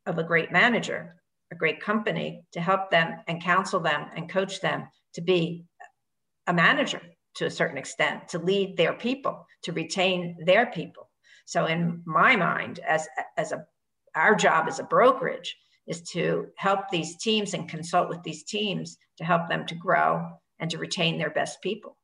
of 0.06 0.18
a 0.18 0.24
great 0.24 0.52
manager, 0.52 1.16
a 1.52 1.56
great 1.56 1.80
company 1.80 2.44
to 2.52 2.60
help 2.60 2.92
them 2.92 3.20
and 3.28 3.42
counsel 3.42 3.80
them 3.80 4.08
and 4.16 4.30
coach 4.30 4.60
them 4.62 4.88
to 5.14 5.22
be 5.22 5.66
a 6.48 6.54
manager 6.54 7.02
to 7.36 7.46
a 7.46 7.52
certain 7.52 7.78
extent, 7.78 8.28
to 8.30 8.40
lead 8.40 8.76
their 8.76 8.94
people, 8.94 9.46
to 9.64 9.72
retain 9.72 10.36
their 10.46 10.66
people. 10.66 11.10
So 11.46 11.66
in 11.66 12.02
my 12.06 12.36
mind, 12.36 12.80
as, 12.80 13.08
as 13.38 13.52
a 13.52 13.66
our 14.16 14.36
job 14.36 14.68
as 14.68 14.80
a 14.80 14.84
brokerage 14.84 15.56
is 15.88 16.02
to 16.02 16.48
help 16.58 16.90
these 16.90 17.18
teams 17.18 17.54
and 17.54 17.68
consult 17.68 18.10
with 18.10 18.22
these 18.24 18.44
teams 18.44 18.98
to 19.18 19.24
help 19.24 19.48
them 19.50 19.66
to 19.66 19.76
grow 19.76 20.26
and 20.60 20.70
to 20.72 20.78
retain 20.78 21.18
their 21.18 21.32
best 21.32 21.62
people 21.62 21.98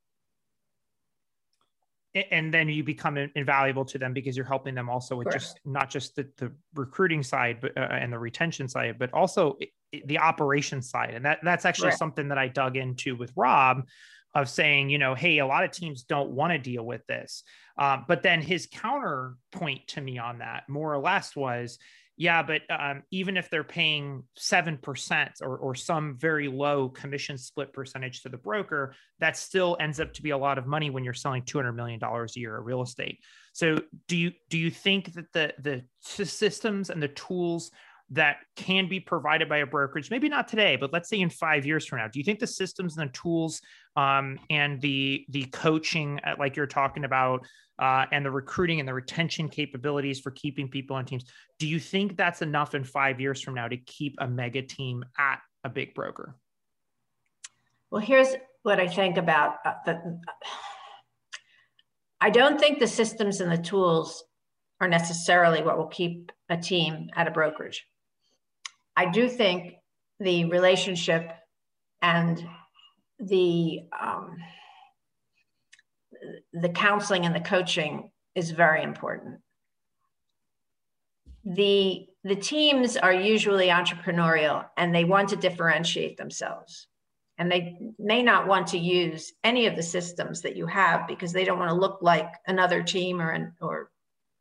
and 2.31 2.53
then 2.53 2.69
you 2.69 2.83
become 2.83 3.17
invaluable 3.35 3.85
to 3.85 3.97
them 3.97 4.13
because 4.13 4.35
you're 4.35 4.45
helping 4.45 4.73
them 4.73 4.89
also 4.89 5.15
with 5.15 5.27
Correct. 5.27 5.41
just 5.41 5.59
not 5.65 5.89
just 5.89 6.15
the, 6.15 6.27
the 6.37 6.51
recruiting 6.75 7.23
side 7.23 7.59
but 7.61 7.77
uh, 7.77 7.81
and 7.81 8.11
the 8.11 8.19
retention 8.19 8.67
side 8.67 8.97
but 8.97 9.13
also 9.13 9.57
the 10.05 10.17
operation 10.17 10.81
side 10.81 11.13
and 11.13 11.25
that 11.25 11.39
that's 11.43 11.65
actually 11.65 11.85
Correct. 11.85 11.99
something 11.99 12.27
that 12.29 12.37
i 12.37 12.47
dug 12.47 12.77
into 12.77 13.15
with 13.15 13.31
rob 13.35 13.83
of 14.37 14.49
saying 14.49 14.89
you 14.89 14.97
know 14.97 15.15
hey 15.15 15.39
a 15.39 15.45
lot 15.45 15.63
of 15.63 15.71
teams 15.71 16.03
don't 16.03 16.29
want 16.29 16.51
to 16.51 16.57
deal 16.57 16.85
with 16.85 17.05
this 17.07 17.43
uh, 17.77 17.97
but 18.07 18.23
then 18.23 18.41
his 18.41 18.67
counterpoint 18.71 19.87
to 19.87 20.01
me 20.01 20.17
on 20.17 20.39
that 20.39 20.63
more 20.69 20.93
or 20.93 20.99
less 20.99 21.35
was 21.35 21.77
yeah, 22.19 22.41
but 22.41 22.63
um, 22.71 23.03
even 23.11 23.37
if 23.37 23.51
they're 23.51 23.63
paying 23.63 24.23
7% 24.39 25.29
or, 25.43 25.57
or 25.57 25.75
some 25.75 26.17
very 26.17 26.47
low 26.47 26.89
commission 26.89 27.37
split 27.37 27.71
percentage 27.71 28.23
to 28.23 28.29
the 28.29 28.37
broker, 28.37 28.95
that 29.19 29.37
still 29.37 29.77
ends 29.79 29.99
up 29.99 30.13
to 30.13 30.23
be 30.23 30.31
a 30.31 30.37
lot 30.37 30.57
of 30.57 30.65
money 30.65 30.89
when 30.89 31.03
you're 31.03 31.13
selling 31.13 31.43
$200 31.43 31.75
million 31.75 31.99
a 32.03 32.27
year 32.33 32.57
of 32.57 32.65
real 32.65 32.81
estate. 32.81 33.19
So 33.53 33.77
do 34.07 34.17
you, 34.17 34.31
do 34.49 34.57
you 34.57 34.71
think 34.71 35.13
that 35.13 35.31
the, 35.31 35.53
the 35.59 35.83
systems 36.01 36.89
and 36.89 37.01
the 37.01 37.07
tools 37.09 37.69
that 38.11 38.37
can 38.55 38.87
be 38.87 38.99
provided 38.99 39.49
by 39.49 39.57
a 39.57 39.65
brokerage, 39.65 40.09
maybe 40.09 40.29
not 40.29 40.47
today, 40.47 40.75
but 40.75 40.93
let's 40.93 41.09
say 41.09 41.19
in 41.19 41.29
five 41.29 41.65
years 41.65 41.85
from 41.85 41.99
now, 41.99 42.07
do 42.07 42.19
you 42.19 42.23
think 42.23 42.39
the 42.39 42.47
systems 42.47 42.97
and 42.97 43.09
the 43.09 43.13
tools 43.13 43.61
um, 43.95 44.39
and 44.49 44.79
the, 44.81 45.25
the 45.29 45.43
coaching, 45.45 46.19
uh, 46.25 46.35
like 46.39 46.55
you're 46.55 46.67
talking 46.67 47.03
about, 47.03 47.45
uh, 47.79 48.05
and 48.11 48.25
the 48.25 48.31
recruiting 48.31 48.79
and 48.79 48.87
the 48.87 48.93
retention 48.93 49.49
capabilities 49.49 50.19
for 50.19 50.31
keeping 50.31 50.67
people 50.67 50.95
on 50.95 51.05
teams. 51.05 51.25
Do 51.59 51.67
you 51.67 51.79
think 51.79 52.17
that's 52.17 52.41
enough 52.41 52.73
in 52.73 52.83
five 52.83 53.19
years 53.19 53.41
from 53.41 53.53
now 53.53 53.67
to 53.67 53.77
keep 53.77 54.15
a 54.19 54.27
mega 54.27 54.61
team 54.61 55.05
at 55.17 55.39
a 55.63 55.69
big 55.69 55.93
broker? 55.93 56.35
Well, 57.91 58.01
here's 58.01 58.35
what 58.63 58.79
I 58.79 58.87
think 58.87 59.17
about 59.17 59.57
uh, 59.65 59.73
the. 59.85 60.19
I 62.19 62.31
don't 62.31 62.59
think 62.59 62.79
the 62.79 62.87
systems 62.87 63.41
and 63.41 63.51
the 63.51 63.57
tools 63.59 64.23
are 64.81 64.87
necessarily 64.87 65.61
what 65.61 65.77
will 65.77 65.87
keep 65.87 66.31
a 66.49 66.57
team 66.57 67.09
at 67.15 67.27
a 67.27 67.31
brokerage. 67.31 67.85
I 68.97 69.05
do 69.05 69.29
think 69.29 69.75
the 70.19 70.45
relationship 70.45 71.31
and 72.01 72.43
the 73.19 73.83
um, 73.97 74.37
the 76.51 76.69
counseling 76.69 77.25
and 77.25 77.35
the 77.35 77.39
coaching 77.39 78.11
is 78.35 78.51
very 78.51 78.83
important. 78.83 79.39
The, 81.45 82.07
the 82.23 82.35
teams 82.35 82.97
are 82.97 83.13
usually 83.13 83.67
entrepreneurial 83.67 84.65
and 84.75 84.93
they 84.93 85.05
want 85.05 85.29
to 85.29 85.35
differentiate 85.35 86.17
themselves. 86.17 86.87
And 87.37 87.51
they 87.51 87.77
may 87.99 88.23
not 88.23 88.47
want 88.47 88.67
to 88.67 88.79
use 88.79 89.31
any 89.43 89.67
of 89.67 89.75
the 89.75 89.83
systems 89.83 90.41
that 90.41 90.55
you 90.55 90.65
have 90.65 91.07
because 91.07 91.31
they 91.31 91.45
don't 91.45 91.59
want 91.59 91.69
to 91.69 91.75
look 91.75 91.99
like 92.01 92.29
another 92.47 92.81
team 92.81 93.21
or, 93.21 93.29
an, 93.29 93.53
or 93.61 93.91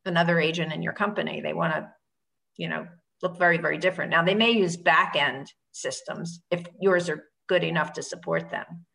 another 0.05 0.39
agent 0.39 0.73
in 0.73 0.81
your 0.81 0.93
company. 0.93 1.41
They 1.41 1.53
want 1.53 1.73
to, 1.73 1.89
you 2.57 2.69
know, 2.69 2.87
look 3.21 3.37
very, 3.37 3.57
very 3.57 3.77
different. 3.77 4.11
Now 4.11 4.23
they 4.23 4.35
may 4.35 4.51
use 4.51 4.77
back 4.77 5.15
end 5.15 5.51
systems 5.71 6.41
if 6.51 6.65
yours 6.79 7.09
are 7.09 7.23
good 7.47 7.63
enough 7.63 7.93
to 7.93 8.03
support 8.03 8.49
them. 8.49 8.85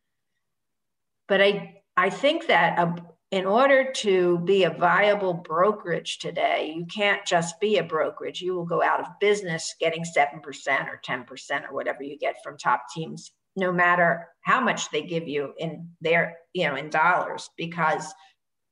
But 1.27 1.41
I 1.41 1.83
I 1.95 2.09
think 2.09 2.47
that 2.47 2.79
a, 2.79 2.95
in 3.31 3.45
order 3.45 3.91
to 3.91 4.39
be 4.39 4.63
a 4.63 4.69
viable 4.69 5.33
brokerage 5.33 6.19
today, 6.19 6.73
you 6.75 6.85
can't 6.85 7.25
just 7.25 7.59
be 7.59 7.77
a 7.77 7.83
brokerage. 7.83 8.41
You 8.41 8.55
will 8.55 8.65
go 8.65 8.81
out 8.81 8.99
of 8.99 9.07
business 9.19 9.75
getting 9.79 10.03
7% 10.03 10.43
or 10.87 11.01
10% 11.05 11.69
or 11.69 11.73
whatever 11.73 12.03
you 12.03 12.17
get 12.17 12.35
from 12.43 12.57
top 12.57 12.83
teams, 12.93 13.31
no 13.55 13.71
matter 13.71 14.27
how 14.41 14.59
much 14.59 14.89
they 14.91 15.03
give 15.03 15.27
you 15.27 15.53
in 15.57 15.89
their, 16.01 16.37
you 16.53 16.67
know, 16.67 16.75
in 16.75 16.89
dollars, 16.89 17.49
because 17.57 18.13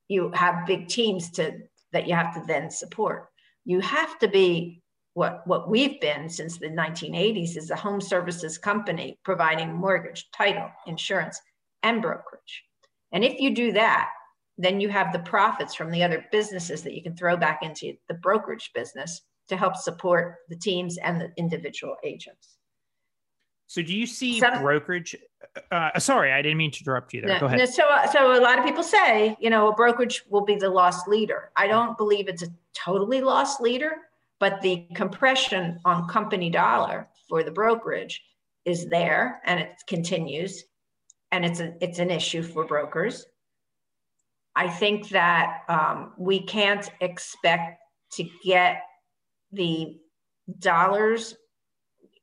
you 0.08 0.32
have 0.34 0.66
big 0.66 0.88
teams 0.88 1.32
to 1.32 1.54
that 1.94 2.08
you 2.08 2.16
have 2.16 2.34
to 2.34 2.44
then 2.48 2.70
support. 2.70 3.28
You 3.66 3.80
have 3.82 4.18
to 4.20 4.28
be 4.28 4.81
what, 5.14 5.46
what 5.46 5.70
we've 5.70 6.00
been 6.00 6.30
since 6.30 6.58
the 6.58 6.70
1980s 6.70 7.58
is 7.58 7.70
a 7.70 7.76
home 7.76 8.00
services 8.00 8.58
company 8.58 9.20
providing 9.24 9.74
mortgage, 9.74 10.30
title, 10.32 10.70
insurance, 10.88 11.40
and 11.84 12.02
brokerage. 12.02 12.64
And 13.12 13.24
if 13.24 13.40
you 13.40 13.54
do 13.54 13.72
that, 13.74 14.10
then 14.58 14.80
you 14.80 14.90
have 14.90 15.12
the 15.12 15.20
profits 15.20 15.76
from 15.76 15.92
the 15.92 16.04
other 16.04 16.26
businesses 16.32 16.84
that 16.84 16.94
you 16.94 17.02
can 17.02 17.16
throw 17.16 17.36
back 17.36 17.64
into 17.64 17.94
the 18.08 18.14
brokerage 18.16 18.72
business 18.74 19.22
to 19.48 19.58
help 19.58 19.76
support 19.76 20.38
the 20.50 20.56
teams 20.56 20.98
and 20.98 21.20
the 21.20 21.32
individual 21.38 21.96
agents. 22.04 22.58
So, 23.68 23.82
do 23.82 23.96
you 23.96 24.06
see 24.06 24.40
Some, 24.40 24.62
brokerage? 24.62 25.16
Uh, 25.72 25.92
uh, 25.96 26.00
sorry, 26.00 26.34
I 26.34 26.42
didn't 26.42 26.58
mean 26.58 26.72
to 26.72 26.80
interrupt 26.82 27.14
you 27.14 27.22
there. 27.22 27.36
No, 27.36 27.40
Go 27.40 27.46
ahead. 27.46 27.60
No, 27.60 27.66
so, 27.66 27.84
so 28.12 28.38
a 28.38 28.42
lot 28.42 28.60
of 28.60 28.66
people 28.66 28.84
say, 28.84 29.36
you 29.40 29.50
know, 29.50 29.70
a 29.70 29.76
brokerage 29.76 30.24
will 30.30 30.44
be 30.44 30.56
the 30.56 30.70
lost 30.70 31.08
leader. 31.08 31.52
I 31.56 31.68
don't 31.68 31.98
believe 31.98 32.28
it's 32.28 32.44
a 32.44 32.48
totally 32.74 33.22
lost 33.22 33.62
leader, 33.62 33.94
but 34.42 34.60
the 34.62 34.88
compression 34.96 35.80
on 35.86 36.08
company 36.08 36.50
dollar 36.50 37.08
for 37.30 37.44
the 37.44 37.52
brokerage 37.52 38.24
is 38.66 38.88
there 38.88 39.40
and 39.46 39.60
it 39.60 39.70
continues 39.88 40.64
and 41.32 41.46
it's 41.46 41.60
a, 41.60 41.76
it's 41.80 42.00
an 42.00 42.10
issue 42.10 42.42
for 42.42 42.66
brokers. 42.66 43.24
I 44.56 44.68
think 44.68 45.10
that 45.10 45.60
um, 45.70 46.14
we 46.18 46.42
can't 46.42 46.90
expect 47.02 47.84
to 48.14 48.26
get 48.44 48.82
the 49.52 50.00
dollars 50.58 51.36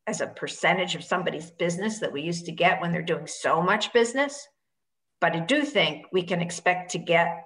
as 0.09 0.21
a 0.21 0.27
percentage 0.27 0.97
of 0.97 1.05
somebody's 1.05 1.53
business 1.53 2.01
that 2.01 2.13
we 2.13 2.23
used 2.23 2.47
to 2.47 2.53
get 2.53 2.81
when 2.81 2.91
they're 2.91 3.01
doing 3.01 3.29
so 3.29 3.63
much 3.63 3.93
business. 3.93 4.45
But 5.21 5.37
I 5.37 5.41
do 5.41 5.63
think 5.63 6.07
we 6.13 6.25
can 6.25 6.43
expect 6.43 6.91
to 6.93 6.99
get 6.99 7.45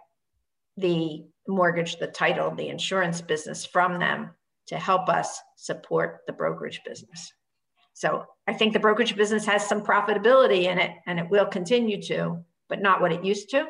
the 0.79 1.27
mortgage, 1.47 1.99
the 1.99 2.07
title, 2.07 2.55
the 2.55 2.69
insurance 2.69 3.21
business 3.21 3.67
from 3.67 3.99
them 3.99 4.31
to 4.69 4.79
help 4.79 5.09
us 5.09 5.41
support 5.57 6.21
the 6.27 6.33
brokerage 6.33 6.81
business. 6.87 7.33
So 7.95 8.25
I 8.47 8.55
think 8.55 8.73
the 8.73 8.81
brokerage 8.81 9.17
business 9.17 9.45
has 9.47 9.67
some 9.67 9.83
profitability 9.83 10.65
in 10.65 10.79
it 10.79 10.93
and 11.07 11.19
it 11.19 11.29
will 11.29 11.47
continue 11.47 12.01
to, 12.03 12.45
but 12.69 12.81
not 12.81 13.01
what 13.01 13.13
it 13.13 13.25
used 13.25 13.51
to. 13.51 13.67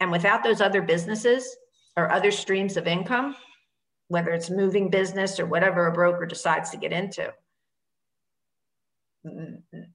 And 0.00 0.10
without 0.10 0.42
those 0.42 0.60
other 0.60 0.82
businesses 0.82 1.56
or 1.96 2.10
other 2.10 2.30
streams 2.30 2.76
of 2.76 2.86
income, 2.86 3.36
whether 4.08 4.30
it's 4.30 4.50
moving 4.50 4.90
business 4.90 5.40
or 5.40 5.46
whatever 5.46 5.86
a 5.86 5.92
broker 5.92 6.26
decides 6.26 6.70
to 6.70 6.76
get 6.76 6.92
into, 6.92 7.32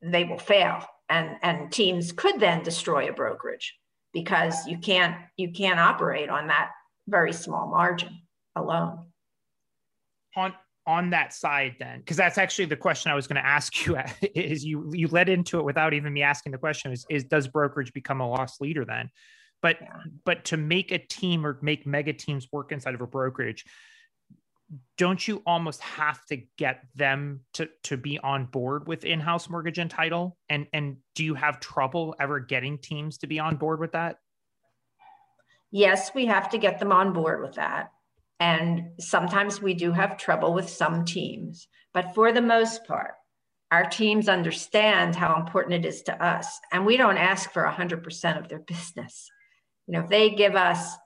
they 0.01 0.23
will 0.25 0.39
fail. 0.39 0.85
And, 1.09 1.37
and 1.41 1.71
teams 1.71 2.11
could 2.11 2.39
then 2.39 2.63
destroy 2.63 3.09
a 3.09 3.13
brokerage 3.13 3.75
because 4.13 4.67
you 4.67 4.77
can't 4.77 5.15
you 5.37 5.51
can't 5.51 5.79
operate 5.79 6.29
on 6.29 6.47
that 6.47 6.71
very 7.07 7.33
small 7.33 7.67
margin 7.67 8.21
alone. 8.55 9.10
On 10.35 10.53
on 10.87 11.11
that 11.11 11.33
side 11.33 11.75
then? 11.79 11.99
Because 11.99 12.17
that's 12.17 12.37
actually 12.37 12.65
the 12.65 12.75
question 12.75 13.11
i 13.11 13.15
was 13.15 13.27
going 13.27 13.41
to 13.41 13.47
ask 13.47 13.85
you 13.85 13.97
is 14.35 14.63
you 14.65 14.91
you 14.93 15.07
led 15.07 15.29
into 15.29 15.59
it 15.59 15.65
without 15.65 15.93
even 15.93 16.11
me 16.11 16.23
asking 16.23 16.51
the 16.51 16.57
question 16.57 16.91
is, 16.91 17.05
is 17.09 17.23
does 17.23 17.47
brokerage 17.47 17.93
become 17.93 18.21
a 18.21 18.29
lost 18.29 18.61
leader 18.61 18.85
then? 18.85 19.09
But 19.61 19.77
yeah. 19.81 19.89
but 20.25 20.45
to 20.45 20.57
make 20.57 20.91
a 20.91 20.97
team 20.97 21.45
or 21.45 21.59
make 21.61 21.85
mega 21.85 22.13
teams 22.13 22.47
work 22.51 22.71
inside 22.71 22.95
of 22.95 23.01
a 23.01 23.07
brokerage 23.07 23.65
don't 24.97 25.27
you 25.27 25.43
almost 25.45 25.81
have 25.81 26.25
to 26.25 26.37
get 26.57 26.85
them 26.95 27.41
to 27.53 27.69
to 27.83 27.97
be 27.97 28.17
on 28.19 28.45
board 28.45 28.87
with 28.87 29.03
in-house 29.03 29.49
mortgage 29.49 29.77
and 29.79 29.91
title? 29.91 30.37
And 30.49 30.67
and 30.73 30.97
do 31.15 31.25
you 31.25 31.35
have 31.35 31.59
trouble 31.59 32.15
ever 32.19 32.39
getting 32.39 32.77
teams 32.77 33.17
to 33.19 33.27
be 33.27 33.39
on 33.39 33.57
board 33.57 33.79
with 33.79 33.91
that? 33.91 34.17
Yes 35.71 36.11
we 36.15 36.25
have 36.25 36.49
to 36.51 36.57
get 36.57 36.79
them 36.79 36.91
on 36.91 37.13
board 37.13 37.41
with 37.41 37.55
that 37.55 37.91
and 38.41 38.89
sometimes 38.99 39.61
we 39.61 39.73
do 39.73 39.93
have 39.93 40.17
trouble 40.17 40.53
with 40.53 40.69
some 40.69 41.05
teams, 41.05 41.69
but 41.93 42.13
for 42.13 42.33
the 42.33 42.41
most 42.41 42.85
part, 42.85 43.13
our 43.71 43.85
teams 43.85 44.27
understand 44.27 45.15
how 45.15 45.39
important 45.39 45.73
it 45.73 45.87
is 45.87 46.01
to 46.01 46.25
us. 46.25 46.59
And 46.73 46.85
we 46.85 46.97
don't 46.97 47.17
ask 47.17 47.53
for 47.53 47.63
100% 47.63 48.37
of 48.37 48.49
their 48.49 48.59
business. 48.59 49.29
You 49.87 49.93
know, 49.93 50.03
if 50.03 50.09
they 50.09 50.31
give 50.31 50.55
us 50.55 50.97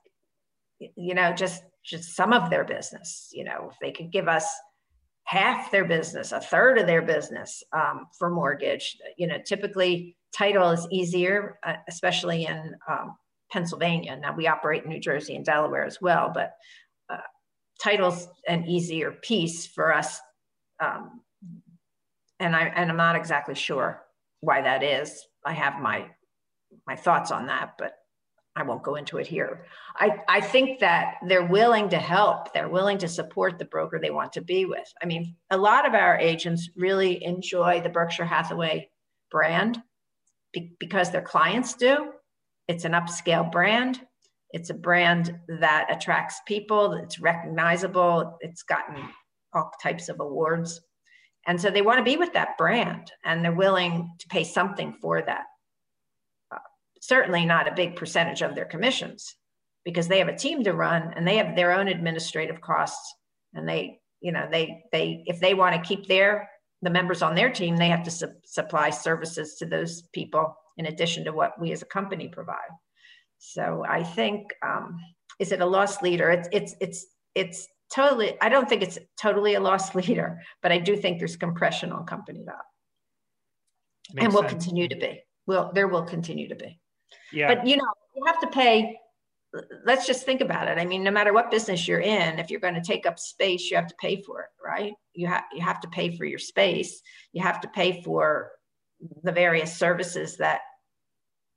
you 0.80 1.16
know, 1.16 1.34
just 1.34 1.64
just 1.84 2.16
some 2.16 2.34
of 2.34 2.50
their 2.50 2.64
business. 2.64 3.30
You 3.32 3.44
know, 3.44 3.70
if 3.72 3.78
they 3.82 3.92
could 3.92 4.12
give 4.12 4.28
us 4.28 4.48
half 5.24 5.72
their 5.72 5.86
business, 5.86 6.32
a 6.32 6.40
third 6.40 6.78
of 6.78 6.88
their 6.88 7.02
business 7.02 7.64
um, 7.74 8.08
for 8.18 8.30
mortgage. 8.30 8.98
You 9.18 9.28
know, 9.28 9.38
typically 9.46 10.18
title 10.36 10.70
is 10.72 10.88
easier, 10.92 11.58
uh, 11.64 11.76
especially 11.88 12.46
in 12.46 12.76
um, 12.90 13.16
Pennsylvania. 13.52 14.18
Now 14.18 14.36
we 14.36 14.48
operate 14.48 14.84
in 14.84 14.90
New 14.90 15.00
Jersey 15.00 15.36
and 15.36 15.46
Delaware 15.46 15.86
as 15.86 16.00
well, 16.02 16.32
but 16.34 16.52
title's 17.86 18.28
an 18.48 18.66
easier 18.66 19.12
piece 19.12 19.68
for 19.68 19.94
us. 19.94 20.20
Um, 20.84 21.22
and 22.40 22.56
I 22.56 22.64
and 22.76 22.90
I'm 22.90 22.98
not 22.98 23.16
exactly 23.16 23.56
sure 23.56 24.02
why 24.42 24.62
that 24.62 24.84
is. 24.84 25.26
I 25.46 25.54
have 25.54 25.80
my 25.80 26.10
my 26.88 26.96
thoughts 26.96 27.32
on 27.32 27.48
that, 27.48 27.76
but 27.78 27.94
I 28.58 28.64
won't 28.64 28.84
go 28.84 28.96
into 28.96 29.18
it 29.18 29.28
here. 29.28 29.66
I, 29.98 30.22
I 30.30 30.42
think 30.42 30.80
that 30.80 31.16
they're 31.28 31.46
willing 31.46 31.90
to 31.90 31.98
help. 31.98 32.54
They're 32.54 32.70
willing 32.70 32.98
to 33.00 33.08
support 33.08 33.60
the 33.60 33.66
broker 33.66 34.00
they 34.00 34.12
want 34.12 34.32
to 34.34 34.42
be 34.42 34.66
with. 34.66 34.88
I 35.02 35.06
mean, 35.06 35.36
a 35.52 35.58
lot 35.58 35.86
of 35.86 35.94
our 35.94 36.18
agents 36.18 36.70
really 36.76 37.24
enjoy 37.24 37.82
the 37.82 37.90
Berkshire 37.90 38.26
Hathaway 38.26 38.90
brand 39.30 39.82
be, 40.54 40.74
because 40.80 41.12
their 41.12 41.22
clients 41.22 41.74
do. 41.74 42.14
It's 42.68 42.86
an 42.86 42.94
upscale 42.94 43.52
brand. 43.52 44.00
It's 44.52 44.70
a 44.70 44.76
brand 44.76 45.38
that 45.60 45.88
attracts 45.90 46.40
people. 46.48 46.94
It's 46.94 47.20
recognizable. 47.20 48.38
It's 48.42 48.64
gotten 48.64 48.98
all 49.54 49.72
types 49.82 50.10
of 50.10 50.20
awards. 50.20 50.82
And 51.48 51.60
so 51.60 51.70
they 51.70 51.82
want 51.82 52.00
to 52.00 52.04
be 52.04 52.18
with 52.18 52.34
that 52.34 52.58
brand 52.58 53.12
and 53.24 53.44
they're 53.44 53.52
willing 53.52 54.10
to 54.20 54.28
pay 54.28 54.44
something 54.44 54.94
for 55.02 55.22
that 55.22 55.44
uh, 56.52 56.58
certainly 57.02 57.46
not 57.46 57.68
a 57.68 57.76
big 57.76 57.96
percentage 57.96 58.42
of 58.42 58.56
their 58.56 58.66
commissions 58.66 59.36
because 59.84 60.08
they 60.08 60.18
have 60.20 60.28
a 60.28 60.36
team 60.36 60.64
to 60.64 60.74
run 60.74 61.14
and 61.16 61.28
they 61.28 61.38
have 61.38 61.56
their 61.56 61.72
own 61.72 61.88
administrative 61.88 62.60
costs 62.62 63.14
and 63.54 63.70
they 63.70 64.00
you 64.22 64.32
know 64.32 64.48
they 64.52 64.84
they 64.92 65.24
if 65.28 65.40
they 65.40 65.54
want 65.54 65.76
to 65.76 65.88
keep 65.88 66.08
their 66.08 66.50
the 66.82 66.90
members 66.90 67.22
on 67.22 67.36
their 67.36 67.52
team 67.52 67.78
they 67.78 67.90
have 67.90 68.04
to 68.04 68.12
su- 68.12 68.34
supply 68.44 68.90
services 68.90 69.56
to 69.56 69.66
those 69.66 70.04
people 70.14 70.56
in 70.78 70.88
addition 70.88 71.24
to 71.24 71.32
what 71.32 71.60
we 71.60 71.72
as 71.72 71.82
a 71.82 71.86
company 71.86 72.28
provide 72.28 72.72
so 73.38 73.84
i 73.88 74.04
think 74.04 74.54
um, 74.66 74.98
is 75.40 75.52
it 75.52 75.62
a 75.62 75.66
lost 75.66 76.02
leader 76.02 76.30
it's 76.30 76.50
it's 76.52 76.76
it's 76.80 77.06
it's 77.36 77.68
totally 77.94 78.40
i 78.42 78.50
don't 78.50 78.68
think 78.68 78.82
it's 78.82 78.98
totally 79.20 79.56
a 79.56 79.60
lost 79.60 79.96
leader 80.00 80.42
but 80.62 80.72
i 80.72 80.78
do 80.78 80.96
think 80.96 81.20
there's 81.20 81.38
compression 81.38 81.92
on 81.92 82.06
company 82.06 82.44
value 82.44 82.60
and 84.18 84.34
will 84.34 84.44
continue 84.44 84.88
to 84.88 84.96
be 84.96 85.22
will 85.48 85.72
there 85.74 85.88
will 85.88 86.04
continue 86.04 86.48
to 86.48 86.56
be 86.56 86.80
yeah. 87.32 87.54
But 87.54 87.68
you 87.68 87.78
know, 87.78 87.84
you 88.16 88.26
have 88.26 88.40
to 88.42 88.48
pay. 88.48 88.98
Let's 89.86 90.06
just 90.06 90.26
think 90.26 90.42
about 90.42 90.68
it. 90.68 90.78
I 90.78 90.86
mean, 90.86 91.04
no 91.04 91.12
matter 91.12 91.32
what 91.32 91.50
business 91.50 91.88
you're 91.88 92.02
in, 92.02 92.40
if 92.40 92.52
you're 92.52 92.60
going 92.60 92.74
to 92.74 92.82
take 92.82 93.06
up 93.06 93.18
space, 93.18 93.72
you 93.72 93.78
have 93.78 93.88
to 93.88 93.96
pay 93.96 94.22
for 94.22 94.42
it, 94.42 94.50
right? 94.64 94.94
You 95.14 95.28
have 95.28 95.44
you 95.54 95.62
have 95.62 95.80
to 95.82 95.88
pay 95.88 96.16
for 96.16 96.26
your 96.26 96.40
space. 96.40 97.02
You 97.32 97.42
have 97.44 97.62
to 97.62 97.68
pay 97.70 98.02
for 98.02 98.52
the 99.24 99.32
various 99.32 99.76
services 99.76 100.38
that 100.38 100.62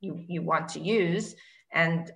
you 0.01 0.23
you 0.29 0.43
want 0.43 0.69
to 0.71 0.81
use, 0.81 1.35
and 1.73 2.11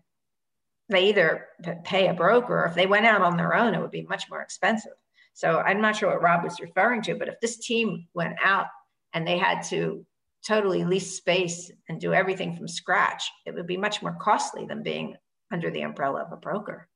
they 0.89 1.09
either 1.09 1.47
pay 1.85 2.09
a 2.09 2.15
broker 2.15 2.61
or 2.61 2.67
if 2.67 2.75
they 2.75 2.87
went 2.87 3.07
out 3.07 3.23
on 3.23 3.37
their 3.37 3.55
own, 3.55 3.75
it 3.75 3.81
would 3.81 3.91
be 3.91 4.03
much 4.03 4.29
more 4.29 4.43
expensive. 4.43 4.93
So 5.35 5.59
I'm 5.59 5.81
not 5.81 5.97
sure 5.97 6.11
what 6.11 6.23
Rob 6.23 6.45
was 6.45 6.61
referring 6.61 7.03
to, 7.03 7.15
but 7.15 7.29
if 7.29 7.41
this 7.41 7.59
team 7.59 8.07
went 8.15 8.37
out 8.45 8.67
and 9.15 9.27
they 9.27 9.39
had 9.39 9.63
to 9.65 10.05
totally 10.47 10.85
lease 10.85 11.17
space 11.17 11.71
and 11.89 12.01
do 12.01 12.13
everything 12.13 12.55
from 12.55 12.69
scratch, 12.69 13.31
it 13.47 13.55
would 13.55 13.67
be 13.67 13.77
much 13.77 14.03
more 14.03 14.17
costly 14.21 14.67
than 14.67 14.83
being 14.83 15.17
under 15.53 15.71
the 15.71 15.83
umbrella 15.83 16.23
of 16.23 16.33
a 16.33 16.37
broker. 16.37 16.89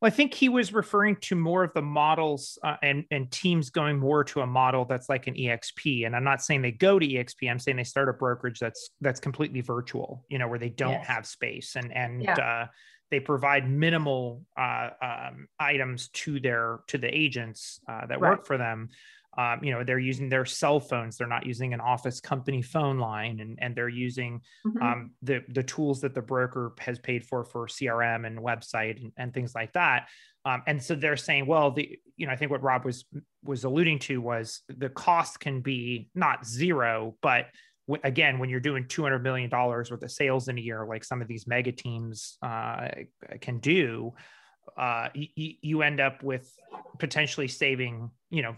Well, 0.00 0.08
I 0.08 0.14
think 0.14 0.34
he 0.34 0.48
was 0.48 0.74
referring 0.74 1.16
to 1.22 1.34
more 1.34 1.64
of 1.64 1.72
the 1.72 1.82
models 1.82 2.58
uh, 2.62 2.76
and 2.82 3.04
and 3.10 3.30
teams 3.30 3.70
going 3.70 3.98
more 3.98 4.24
to 4.24 4.40
a 4.40 4.46
model 4.46 4.84
that's 4.84 5.08
like 5.08 5.26
an 5.26 5.34
EXP. 5.34 6.04
And 6.04 6.14
I'm 6.14 6.24
not 6.24 6.42
saying 6.42 6.62
they 6.62 6.72
go 6.72 6.98
to 6.98 7.06
EXP. 7.06 7.50
I'm 7.50 7.58
saying 7.58 7.78
they 7.78 7.84
start 7.84 8.08
a 8.08 8.12
brokerage 8.12 8.58
that's 8.58 8.90
that's 9.00 9.20
completely 9.20 9.62
virtual. 9.62 10.24
You 10.28 10.38
know, 10.38 10.48
where 10.48 10.58
they 10.58 10.68
don't 10.68 10.92
yes. 10.92 11.06
have 11.06 11.26
space 11.26 11.76
and 11.76 11.94
and 11.96 12.22
yeah. 12.22 12.34
uh, 12.34 12.66
they 13.10 13.20
provide 13.20 13.70
minimal 13.70 14.42
uh, 14.58 14.90
um, 15.00 15.48
items 15.58 16.08
to 16.08 16.40
their 16.40 16.80
to 16.88 16.98
the 16.98 17.08
agents 17.08 17.80
uh, 17.88 18.06
that 18.06 18.20
right. 18.20 18.30
work 18.30 18.46
for 18.46 18.58
them 18.58 18.90
um, 19.38 19.62
you 19.62 19.70
know 19.70 19.84
they're 19.84 19.98
using 19.98 20.28
their 20.28 20.44
cell 20.44 20.80
phones 20.80 21.16
they're 21.16 21.26
not 21.26 21.46
using 21.46 21.74
an 21.74 21.80
office 21.80 22.20
company 22.20 22.62
phone 22.62 22.98
line 22.98 23.40
and, 23.40 23.58
and 23.60 23.74
they're 23.74 23.88
using 23.88 24.40
mm-hmm. 24.66 24.82
um, 24.82 25.10
the, 25.22 25.42
the 25.48 25.62
tools 25.62 26.00
that 26.00 26.14
the 26.14 26.22
broker 26.22 26.72
has 26.78 26.98
paid 26.98 27.24
for 27.24 27.44
for 27.44 27.66
crm 27.66 28.26
and 28.26 28.38
website 28.38 28.96
and, 29.00 29.12
and 29.16 29.34
things 29.34 29.54
like 29.54 29.72
that 29.72 30.08
um, 30.44 30.62
and 30.66 30.82
so 30.82 30.94
they're 30.94 31.16
saying 31.16 31.46
well 31.46 31.70
the 31.70 31.98
you 32.16 32.26
know 32.26 32.32
i 32.32 32.36
think 32.36 32.50
what 32.50 32.62
rob 32.62 32.84
was 32.84 33.04
was 33.44 33.64
alluding 33.64 33.98
to 33.98 34.20
was 34.20 34.62
the 34.68 34.88
cost 34.88 35.40
can 35.40 35.60
be 35.60 36.08
not 36.14 36.46
zero 36.46 37.14
but 37.22 37.46
w- 37.86 38.00
again 38.04 38.38
when 38.38 38.48
you're 38.48 38.60
doing 38.60 38.86
200 38.88 39.22
million 39.22 39.50
dollars 39.50 39.90
worth 39.90 40.02
of 40.02 40.10
sales 40.10 40.48
in 40.48 40.58
a 40.58 40.60
year 40.60 40.86
like 40.88 41.04
some 41.04 41.20
of 41.20 41.28
these 41.28 41.46
mega 41.46 41.72
teams 41.72 42.38
uh, 42.42 42.88
can 43.40 43.58
do 43.58 44.12
uh, 44.76 45.08
you, 45.14 45.54
you 45.60 45.82
end 45.82 46.00
up 46.00 46.22
with 46.22 46.52
potentially 46.98 47.48
saving, 47.48 48.10
you 48.30 48.42
know, 48.42 48.56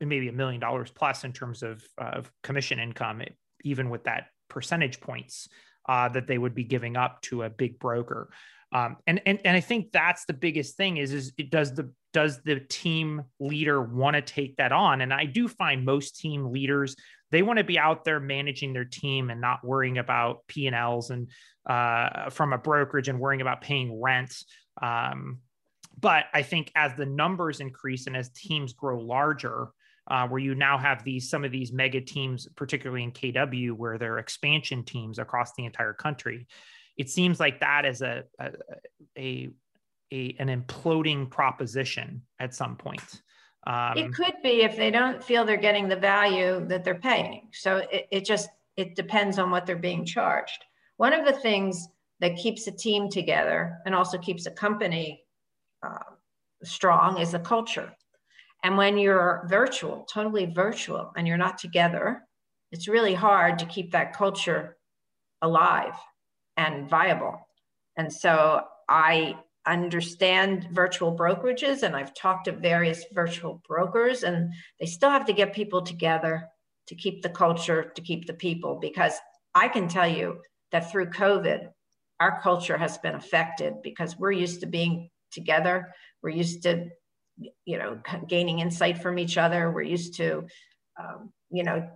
maybe 0.00 0.28
a 0.28 0.32
million 0.32 0.60
dollars 0.60 0.90
plus 0.90 1.24
in 1.24 1.32
terms 1.32 1.62
of, 1.62 1.82
of 1.98 2.30
commission 2.42 2.78
income, 2.78 3.22
even 3.64 3.90
with 3.90 4.04
that 4.04 4.26
percentage 4.48 5.00
points 5.00 5.48
uh, 5.88 6.08
that 6.08 6.26
they 6.26 6.38
would 6.38 6.54
be 6.54 6.64
giving 6.64 6.96
up 6.96 7.20
to 7.22 7.42
a 7.42 7.50
big 7.50 7.78
broker. 7.78 8.30
Um, 8.72 8.98
and, 9.06 9.20
and 9.26 9.40
and 9.44 9.56
I 9.56 9.60
think 9.60 9.90
that's 9.90 10.26
the 10.26 10.32
biggest 10.32 10.76
thing 10.76 10.98
is 10.98 11.12
is 11.12 11.32
it 11.36 11.50
does 11.50 11.74
the 11.74 11.92
does 12.12 12.40
the 12.42 12.60
team 12.60 13.22
leader 13.40 13.82
want 13.82 14.14
to 14.14 14.22
take 14.22 14.56
that 14.56 14.70
on? 14.70 15.00
And 15.00 15.12
I 15.12 15.24
do 15.24 15.48
find 15.48 15.84
most 15.84 16.20
team 16.20 16.52
leaders 16.52 16.94
they 17.30 17.42
want 17.42 17.58
to 17.58 17.64
be 17.64 17.78
out 17.78 18.04
there 18.04 18.20
managing 18.20 18.72
their 18.72 18.84
team 18.84 19.30
and 19.30 19.40
not 19.40 19.64
worrying 19.64 19.98
about 19.98 20.46
P 20.48 20.66
and 20.66 20.74
Ls 20.74 21.10
and 21.10 21.28
uh, 21.68 22.30
from 22.30 22.52
a 22.52 22.58
brokerage 22.58 23.08
and 23.08 23.20
worrying 23.20 23.40
about 23.40 23.60
paying 23.60 24.00
rent. 24.00 24.34
Um, 24.82 25.38
but 26.00 26.24
I 26.32 26.42
think 26.42 26.70
as 26.74 26.94
the 26.94 27.06
numbers 27.06 27.60
increase 27.60 28.06
and 28.06 28.16
as 28.16 28.30
teams 28.30 28.72
grow 28.72 29.00
larger, 29.00 29.68
uh, 30.10 30.26
where 30.26 30.40
you 30.40 30.54
now 30.54 30.78
have 30.78 31.04
these 31.04 31.30
some 31.30 31.44
of 31.44 31.52
these 31.52 31.72
mega 31.72 32.00
teams, 32.00 32.48
particularly 32.56 33.04
in 33.04 33.12
KW, 33.12 33.72
where 33.72 33.98
they're 33.98 34.18
expansion 34.18 34.84
teams 34.84 35.18
across 35.18 35.52
the 35.56 35.64
entire 35.64 35.92
country, 35.92 36.46
it 36.96 37.08
seems 37.08 37.38
like 37.38 37.60
that 37.60 37.84
is 37.84 38.02
a 38.02 38.24
a, 38.38 38.50
a, 39.16 39.50
a 40.12 40.36
an 40.38 40.48
imploding 40.48 41.30
proposition 41.30 42.22
at 42.38 42.54
some 42.54 42.76
point. 42.76 43.22
Um, 43.66 43.92
it 43.96 44.12
could 44.14 44.34
be 44.42 44.62
if 44.62 44.76
they 44.76 44.90
don't 44.90 45.22
feel 45.22 45.44
they're 45.44 45.56
getting 45.56 45.88
the 45.88 45.96
value 45.96 46.66
that 46.66 46.82
they're 46.82 46.94
paying. 46.94 47.48
So 47.52 47.76
it, 47.92 48.06
it 48.10 48.24
just 48.24 48.48
it 48.76 48.96
depends 48.96 49.38
on 49.38 49.50
what 49.50 49.66
they're 49.66 49.76
being 49.76 50.04
charged. 50.04 50.64
One 50.96 51.12
of 51.12 51.26
the 51.26 51.32
things 51.32 51.88
that 52.20 52.36
keeps 52.36 52.66
a 52.66 52.72
team 52.72 53.08
together 53.08 53.78
and 53.86 53.94
also 53.94 54.18
keeps 54.18 54.46
a 54.46 54.50
company 54.50 55.22
uh, 55.82 55.98
strong 56.64 57.18
is 57.18 57.32
the 57.32 57.38
culture. 57.38 57.92
And 58.62 58.76
when 58.76 58.98
you're 58.98 59.46
virtual, 59.48 60.06
totally 60.12 60.46
virtual, 60.46 61.12
and 61.16 61.26
you're 61.26 61.38
not 61.38 61.58
together, 61.58 62.22
it's 62.72 62.88
really 62.88 63.14
hard 63.14 63.58
to 63.58 63.66
keep 63.66 63.92
that 63.92 64.14
culture 64.14 64.76
alive 65.42 65.94
and 66.56 66.88
viable. 66.88 67.48
And 67.96 68.12
so 68.12 68.64
I 68.88 69.36
understand 69.66 70.68
virtual 70.72 71.16
brokerages 71.16 71.82
and 71.82 71.94
I've 71.94 72.14
talked 72.14 72.46
to 72.46 72.52
various 72.52 73.04
virtual 73.12 73.62
brokers, 73.66 74.22
and 74.22 74.52
they 74.78 74.86
still 74.86 75.10
have 75.10 75.26
to 75.26 75.32
get 75.32 75.52
people 75.52 75.82
together 75.82 76.46
to 76.86 76.94
keep 76.94 77.22
the 77.22 77.28
culture, 77.28 77.92
to 77.94 78.02
keep 78.02 78.26
the 78.26 78.34
people, 78.34 78.78
because 78.80 79.14
I 79.54 79.68
can 79.68 79.88
tell 79.88 80.08
you 80.08 80.40
that 80.72 80.90
through 80.90 81.10
COVID, 81.10 81.68
our 82.20 82.40
culture 82.40 82.76
has 82.76 82.98
been 82.98 83.14
affected 83.14 83.74
because 83.82 84.18
we're 84.18 84.32
used 84.32 84.60
to 84.60 84.66
being 84.66 85.10
together. 85.30 85.94
We're 86.22 86.30
used 86.30 86.62
to, 86.64 86.88
you 87.64 87.78
know, 87.78 88.00
gaining 88.28 88.58
insight 88.58 88.98
from 88.98 89.18
each 89.18 89.38
other. 89.38 89.70
We're 89.70 89.82
used 89.82 90.14
to, 90.16 90.46
um, 90.98 91.32
you 91.50 91.62
know, 91.62 91.88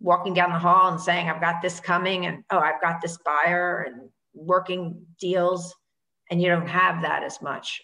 walking 0.00 0.34
down 0.34 0.52
the 0.52 0.58
hall 0.58 0.90
and 0.90 1.00
saying, 1.00 1.28
I've 1.28 1.40
got 1.40 1.60
this 1.60 1.80
coming 1.80 2.26
and, 2.26 2.44
oh, 2.50 2.58
I've 2.58 2.80
got 2.80 3.00
this 3.00 3.18
buyer 3.24 3.86
and 3.88 4.08
working 4.34 5.04
deals. 5.20 5.74
And 6.30 6.40
you 6.40 6.48
don't 6.48 6.68
have 6.68 7.02
that 7.02 7.22
as 7.22 7.40
much. 7.42 7.80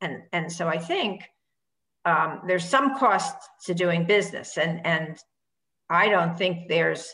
And, 0.00 0.22
and 0.32 0.50
so 0.50 0.68
I 0.68 0.78
think 0.78 1.24
um, 2.04 2.42
there's 2.46 2.64
some 2.64 2.96
cost 2.96 3.36
to 3.66 3.74
doing 3.74 4.04
business. 4.04 4.56
And, 4.56 4.84
and 4.86 5.18
I 5.90 6.08
don't 6.08 6.38
think 6.38 6.68
there's 6.68 7.12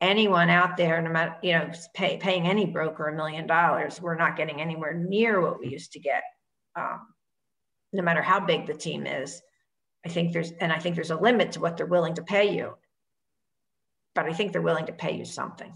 anyone 0.00 0.50
out 0.50 0.76
there, 0.76 1.00
no 1.02 1.10
matter, 1.10 1.36
you 1.42 1.52
know, 1.52 1.70
pay, 1.94 2.16
paying 2.16 2.46
any 2.46 2.66
broker 2.66 3.08
a 3.08 3.16
million 3.16 3.46
dollars, 3.46 4.00
we're 4.00 4.16
not 4.16 4.36
getting 4.36 4.60
anywhere 4.60 4.94
near 4.94 5.40
what 5.40 5.60
we 5.60 5.68
used 5.68 5.92
to 5.92 6.00
get 6.00 6.22
um, 6.76 7.00
no 7.92 8.02
matter 8.02 8.22
how 8.22 8.40
big 8.40 8.66
the 8.66 8.74
team 8.74 9.06
is. 9.06 9.42
I 10.04 10.08
think 10.08 10.32
there's, 10.32 10.52
and 10.52 10.72
I 10.72 10.78
think 10.78 10.94
there's 10.94 11.10
a 11.10 11.16
limit 11.16 11.52
to 11.52 11.60
what 11.60 11.76
they're 11.76 11.86
willing 11.86 12.14
to 12.14 12.22
pay 12.22 12.56
you. 12.56 12.74
But 14.14 14.26
I 14.26 14.32
think 14.32 14.52
they're 14.52 14.62
willing 14.62 14.86
to 14.86 14.92
pay 14.92 15.16
you 15.16 15.24
something 15.24 15.72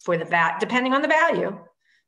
for 0.00 0.16
the 0.16 0.24
VAT, 0.24 0.60
depending 0.60 0.94
on 0.94 1.02
the 1.02 1.08
value. 1.08 1.58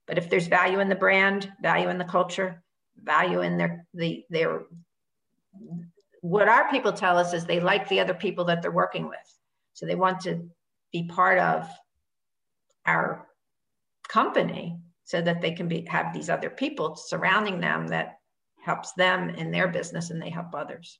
But 0.06 0.18
if 0.18 0.30
there's 0.30 0.46
value 0.46 0.80
in 0.80 0.88
the 0.88 0.94
brand, 0.94 1.52
value 1.60 1.88
in 1.88 1.98
the 1.98 2.04
culture, 2.04 2.62
value 3.02 3.42
in 3.42 3.58
their 3.58 3.86
the 3.92 4.24
their 4.30 4.62
what 6.20 6.48
our 6.48 6.70
people 6.70 6.92
tell 6.92 7.18
us 7.18 7.32
is 7.32 7.44
they 7.44 7.60
like 7.60 7.88
the 7.88 8.00
other 8.00 8.14
people 8.14 8.44
that 8.46 8.62
they're 8.62 8.70
working 8.70 9.08
with. 9.08 9.18
So 9.74 9.84
they 9.84 9.94
want 9.94 10.20
to 10.20 10.48
be 10.92 11.04
part 11.04 11.38
of 11.38 11.68
our 12.86 13.26
company 14.08 14.78
so 15.06 15.22
that 15.22 15.40
they 15.40 15.52
can 15.52 15.68
be 15.68 15.86
have 15.88 16.12
these 16.12 16.28
other 16.28 16.50
people 16.50 16.96
surrounding 16.96 17.60
them 17.60 17.86
that 17.86 18.18
helps 18.60 18.92
them 18.94 19.30
in 19.30 19.52
their 19.52 19.68
business 19.68 20.10
and 20.10 20.20
they 20.20 20.28
help 20.28 20.54
others. 20.54 20.98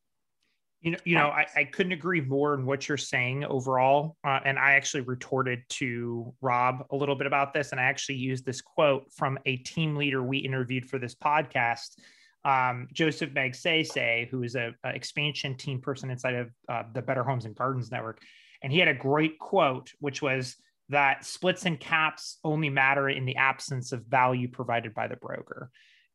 You 0.81 0.93
know, 0.93 0.99
you 1.05 1.17
know, 1.17 1.29
I, 1.29 1.47
I 1.57 1.65
couldn't 1.65 1.93
agree 1.93 2.21
more 2.21 2.55
in 2.55 2.65
what 2.65 2.89
you're 2.89 2.97
saying 2.97 3.45
overall. 3.45 4.17
Uh, 4.23 4.39
and 4.45 4.59
I 4.59 4.75
actually 4.75 5.01
retorted 5.01 5.63
to 5.71 6.33
Rob 6.41 6.87
a 6.91 6.97
little 6.97 7.17
bit 7.17 7.27
about 7.27 7.53
this, 7.53 7.73
and 7.73 7.81
I 7.81 7.85
actually 7.85 8.17
used 8.17 8.47
this 8.47 8.61
quote 8.61 9.11
from 9.13 9.39
a 9.45 9.57
team 9.57 9.97
leader 9.97 10.23
we 10.23 10.39
interviewed 10.39 10.89
for 10.89 11.01
this 11.01 11.15
podcast, 11.17 11.99
um, 12.45 12.87
Joseph 12.93 13.31
Magsaysay, 13.31 14.29
who 14.29 14.45
is 14.45 14.55
a, 14.55 14.73
a, 14.85 14.91
expansion 14.91 15.57
team 15.57 15.81
person 15.81 16.11
inside 16.11 16.35
of 16.35 16.51
uh, 16.69 16.85
the 16.95 17.03
Better 17.03 17.25
Homes 17.25 17.45
and 17.45 17.57
Gardens 17.57 17.91
Network, 17.91 18.21
and 18.63 18.73
he 18.73 18.79
had 18.79 18.87
a 18.87 18.95
great 18.95 19.41
quote, 19.41 19.91
which 19.99 20.23
was 20.23 20.57
that 20.89 21.25
splits 21.25 21.67
and 21.67 21.81
caps 21.81 22.39
only 22.45 22.71
matter 22.71 23.09
in 23.09 23.25
the 23.25 23.37
absence 23.37 23.93
of 23.93 24.05
value 24.07 24.49
provided 24.49 24.95
by 24.95 25.09
the 25.09 25.17
broker. 25.17 25.71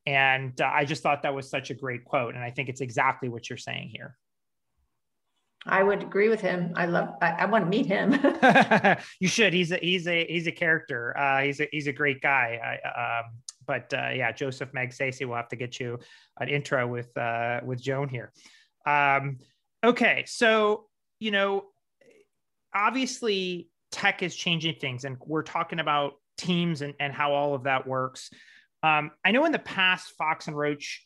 And 0.05 0.59
uh, 0.59 0.71
I 0.73 0.85
just 0.85 1.03
thought 1.03 1.23
that 1.23 1.35
was 1.35 1.49
such 1.49 1.69
a 1.69 1.75
great 1.75 2.05
quote, 2.05 2.33
and 2.35 2.43
I 2.43 2.51
think 2.51 2.69
it's 2.69 2.81
exactly 2.81 3.29
what 3.29 3.49
you're 3.49 3.57
saying 3.57 3.89
here. 3.93 4.17
I 5.65 5.83
would 5.83 6.01
agree 6.01 6.27
with 6.27 6.41
him. 6.41 6.73
I 6.75 6.87
love. 6.87 7.13
I, 7.21 7.31
I 7.31 7.45
want 7.45 7.65
to 7.65 7.69
meet 7.69 7.85
him. 7.85 8.13
you 9.19 9.27
should. 9.27 9.53
He's 9.53 9.71
a 9.71 9.77
he's 9.77 10.07
a 10.07 10.25
he's 10.25 10.47
a 10.47 10.51
character. 10.51 11.15
Uh, 11.15 11.43
he's 11.43 11.59
a 11.59 11.67
he's 11.71 11.85
a 11.85 11.93
great 11.93 12.19
guy. 12.19 12.79
I, 12.83 13.19
um, 13.19 13.25
but 13.67 13.93
uh, 13.93 14.09
yeah, 14.09 14.31
Joseph 14.31 14.71
Magsaysay 14.71 15.25
will 15.25 15.35
have 15.35 15.49
to 15.49 15.55
get 15.55 15.79
you 15.79 15.99
an 16.39 16.49
intro 16.49 16.87
with 16.87 17.15
uh, 17.15 17.59
with 17.63 17.79
Joan 17.79 18.09
here. 18.09 18.31
Um, 18.87 19.37
okay, 19.83 20.23
so 20.25 20.87
you 21.19 21.29
know, 21.29 21.65
obviously, 22.73 23.69
tech 23.91 24.23
is 24.23 24.35
changing 24.35 24.75
things, 24.75 25.05
and 25.05 25.17
we're 25.25 25.43
talking 25.43 25.79
about 25.79 26.13
teams 26.37 26.81
and 26.81 26.93
and 26.99 27.13
how 27.13 27.33
all 27.33 27.53
of 27.53 27.63
that 27.63 27.87
works. 27.87 28.29
Um, 28.83 29.11
I 29.23 29.31
know 29.31 29.45
in 29.45 29.51
the 29.51 29.59
past, 29.59 30.13
Fox 30.17 30.47
and 30.47 30.57
Roach 30.57 31.05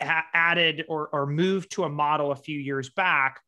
added 0.00 0.84
or, 0.88 1.08
or 1.12 1.26
moved 1.26 1.72
to 1.72 1.84
a 1.84 1.88
model 1.88 2.32
a 2.32 2.36
few 2.36 2.58
years 2.58 2.90
back 2.90 3.40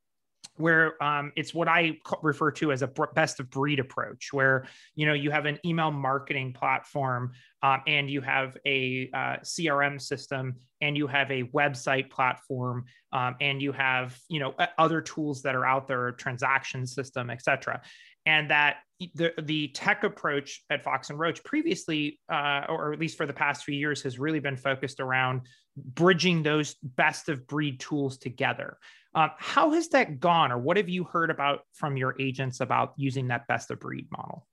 where 0.56 1.02
um, 1.02 1.32
it's 1.34 1.54
what 1.54 1.66
I 1.66 1.98
refer 2.22 2.50
to 2.52 2.72
as 2.72 2.82
a 2.82 2.92
best 3.14 3.40
of 3.40 3.48
breed 3.48 3.80
approach, 3.80 4.32
where 4.32 4.66
you 4.94 5.06
know 5.06 5.14
you 5.14 5.30
have 5.30 5.46
an 5.46 5.58
email 5.64 5.90
marketing 5.90 6.52
platform 6.52 7.32
um, 7.62 7.80
and 7.86 8.10
you 8.10 8.20
have 8.20 8.56
a 8.66 9.08
uh, 9.14 9.36
CRM 9.42 10.00
system 10.00 10.56
and 10.80 10.96
you 10.96 11.06
have 11.06 11.30
a 11.30 11.44
website 11.44 12.10
platform 12.10 12.84
um, 13.12 13.34
and 13.40 13.62
you 13.62 13.72
have 13.72 14.18
you 14.28 14.40
know 14.40 14.54
other 14.78 15.00
tools 15.00 15.42
that 15.42 15.54
are 15.54 15.64
out 15.64 15.88
there, 15.88 16.12
transaction 16.12 16.86
system, 16.86 17.30
etc. 17.30 17.80
And 18.26 18.50
that 18.50 18.76
the 19.14 19.32
the 19.42 19.68
tech 19.68 20.04
approach 20.04 20.62
at 20.70 20.84
Fox 20.84 21.10
and 21.10 21.18
Roach 21.18 21.42
previously, 21.42 22.20
uh, 22.32 22.62
or 22.68 22.92
at 22.92 23.00
least 23.00 23.16
for 23.16 23.26
the 23.26 23.32
past 23.32 23.64
few 23.64 23.74
years, 23.74 24.02
has 24.02 24.18
really 24.18 24.40
been 24.40 24.56
focused 24.56 25.00
around 25.00 25.42
bridging 25.76 26.42
those 26.42 26.76
best 26.82 27.28
of 27.28 27.46
breed 27.46 27.80
tools 27.80 28.18
together. 28.18 28.78
Um, 29.14 29.30
how 29.38 29.70
has 29.72 29.88
that 29.88 30.20
gone, 30.20 30.52
or 30.52 30.58
what 30.58 30.76
have 30.76 30.88
you 30.88 31.04
heard 31.04 31.30
about 31.30 31.60
from 31.74 31.96
your 31.96 32.14
agents 32.20 32.60
about 32.60 32.94
using 32.96 33.28
that 33.28 33.46
best 33.46 33.70
of 33.70 33.80
breed 33.80 34.06
model? 34.10 34.46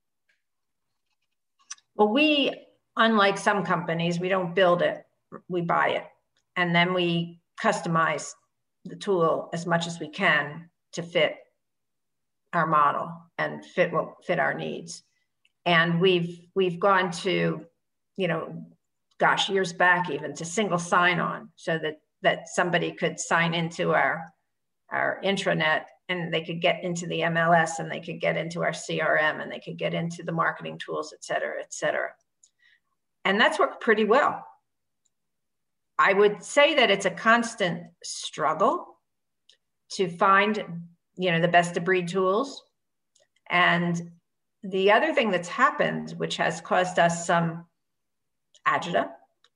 Well, 1.95 2.09
we, 2.09 2.53
unlike 2.95 3.37
some 3.37 3.63
companies, 3.63 4.19
we 4.19 4.29
don't 4.29 4.55
build 4.55 4.81
it, 4.81 5.05
we 5.47 5.61
buy 5.61 5.89
it. 5.89 6.05
And 6.55 6.73
then 6.73 6.93
we 6.93 7.41
customize 7.61 8.31
the 8.85 8.95
tool 8.95 9.49
as 9.53 9.65
much 9.65 9.85
as 9.85 9.99
we 9.99 10.09
can 10.09 10.69
to 10.93 11.03
fit 11.03 11.35
our 12.53 12.67
model 12.67 13.11
and 13.37 13.63
fit 13.63 13.91
what 13.91 14.25
fit 14.25 14.39
our 14.39 14.53
needs. 14.53 15.03
And 15.65 15.99
we've 16.01 16.39
we've 16.55 16.79
gone 16.79 17.11
to, 17.23 17.65
you 18.17 18.27
know, 18.27 18.65
gosh, 19.19 19.49
years 19.49 19.73
back 19.73 20.09
even 20.09 20.33
to 20.35 20.45
single 20.45 20.79
sign-on 20.79 21.49
so 21.55 21.77
that 21.77 21.99
that 22.21 22.49
somebody 22.49 22.91
could 22.91 23.19
sign 23.19 23.53
into 23.53 23.93
our 23.93 24.25
our 24.91 25.21
intranet 25.23 25.83
and 26.09 26.33
they 26.33 26.41
could 26.41 26.59
get 26.59 26.83
into 26.83 27.05
the 27.05 27.21
MLS 27.21 27.77
and 27.77 27.91
they 27.91 27.99
could 27.99 28.19
get 28.19 28.35
into 28.35 28.63
our 28.63 28.71
CRM 28.71 29.41
and 29.41 29.51
they 29.51 29.59
could 29.59 29.77
get 29.77 29.93
into 29.93 30.23
the 30.23 30.31
marketing 30.31 30.79
tools, 30.79 31.13
et 31.13 31.23
cetera, 31.23 31.59
et 31.59 31.71
cetera. 31.71 32.09
And 33.25 33.39
that's 33.39 33.59
worked 33.59 33.81
pretty 33.81 34.05
well. 34.05 34.43
I 35.99 36.13
would 36.13 36.43
say 36.43 36.75
that 36.75 36.89
it's 36.89 37.05
a 37.05 37.11
constant 37.11 37.83
struggle 38.03 38.97
to 39.91 40.07
find, 40.07 40.63
you 41.19 41.31
know, 41.31 41.41
the 41.41 41.49
best 41.49 41.75
of 41.75 41.83
breed 41.83 42.07
tools. 42.07 42.63
And 43.49 44.11
the 44.63 44.93
other 44.93 45.13
thing 45.13 45.31
that's 45.31 45.49
happened, 45.49 46.11
which 46.11 46.37
has 46.37 46.61
caused 46.61 46.97
us 46.97 47.27
some 47.27 47.65
agita, 48.65 49.09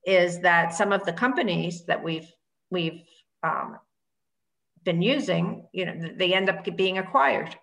is 0.06 0.40
that 0.40 0.74
some 0.74 0.92
of 0.92 1.04
the 1.06 1.12
companies 1.12 1.86
that 1.86 2.04
we've 2.04 2.30
we've 2.70 3.00
um, 3.42 3.78
been 4.82 5.00
using, 5.00 5.66
you 5.72 5.86
know, 5.86 6.10
they 6.14 6.34
end 6.34 6.50
up 6.50 6.66
being 6.76 6.98
acquired, 6.98 7.56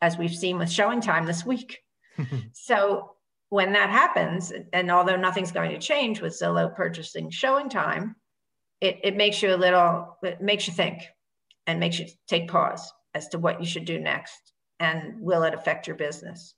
as 0.00 0.16
we've 0.16 0.34
seen 0.34 0.56
with 0.56 0.70
Showing 0.70 1.02
Time 1.02 1.26
this 1.26 1.44
week. 1.44 1.80
so 2.52 3.10
when 3.50 3.74
that 3.74 3.90
happens, 3.90 4.50
and 4.72 4.90
although 4.90 5.16
nothing's 5.16 5.52
going 5.52 5.72
to 5.72 5.78
change 5.78 6.22
with 6.22 6.32
Zillow 6.32 6.74
purchasing 6.74 7.28
Showing 7.28 7.68
Time, 7.68 8.16
it, 8.80 9.00
it 9.02 9.16
makes 9.16 9.42
you 9.42 9.54
a 9.54 9.56
little, 9.56 10.16
it 10.22 10.40
makes 10.40 10.66
you 10.66 10.72
think 10.72 11.02
and 11.66 11.78
makes 11.78 11.98
you 11.98 12.06
take 12.26 12.48
pause 12.48 12.90
as 13.14 13.28
to 13.28 13.38
what 13.38 13.60
you 13.60 13.66
should 13.66 13.84
do 13.84 13.98
next 13.98 14.52
and 14.80 15.20
will 15.20 15.42
it 15.42 15.54
affect 15.54 15.86
your 15.86 15.96
business. 15.96 16.54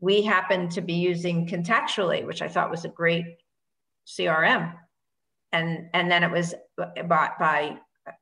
We 0.00 0.22
happen 0.22 0.68
to 0.70 0.80
be 0.80 0.94
using 0.94 1.46
Contactually, 1.46 2.26
which 2.26 2.42
I 2.42 2.48
thought 2.48 2.70
was 2.70 2.84
a 2.84 2.88
great 2.88 3.26
CRM. 4.06 4.74
And, 5.52 5.88
and 5.92 6.10
then 6.10 6.22
it 6.22 6.30
was 6.30 6.54
bought 7.06 7.38
by 7.38 7.78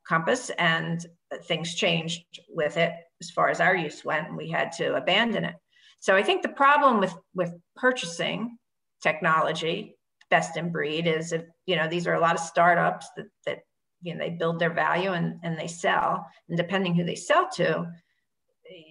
Compass 0.07 0.51
and 0.57 1.05
things 1.43 1.75
changed 1.75 2.23
with 2.49 2.77
it 2.77 2.93
as 3.21 3.29
far 3.29 3.49
as 3.49 3.59
our 3.59 3.75
use 3.75 4.03
went 4.03 4.27
and 4.27 4.37
we 4.37 4.49
had 4.49 4.71
to 4.71 4.95
abandon 4.95 5.45
it 5.45 5.55
so 5.99 6.15
i 6.15 6.23
think 6.23 6.41
the 6.41 6.49
problem 6.49 6.99
with 6.99 7.13
with 7.33 7.53
purchasing 7.75 8.57
technology 9.01 9.95
best 10.29 10.57
in 10.57 10.71
breed 10.71 11.07
is 11.07 11.31
if 11.31 11.43
you 11.65 11.75
know 11.75 11.87
these 11.87 12.07
are 12.07 12.15
a 12.15 12.19
lot 12.19 12.35
of 12.35 12.41
startups 12.41 13.07
that 13.15 13.27
that 13.45 13.59
you 14.01 14.13
know 14.13 14.19
they 14.19 14.29
build 14.29 14.59
their 14.59 14.73
value 14.73 15.11
and 15.11 15.39
and 15.43 15.57
they 15.57 15.67
sell 15.67 16.25
and 16.47 16.57
depending 16.57 16.95
who 16.95 17.03
they 17.03 17.15
sell 17.15 17.49
to 17.49 17.85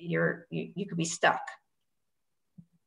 you're 0.00 0.46
you, 0.50 0.70
you 0.74 0.86
could 0.86 0.98
be 0.98 1.04
stuck 1.04 1.40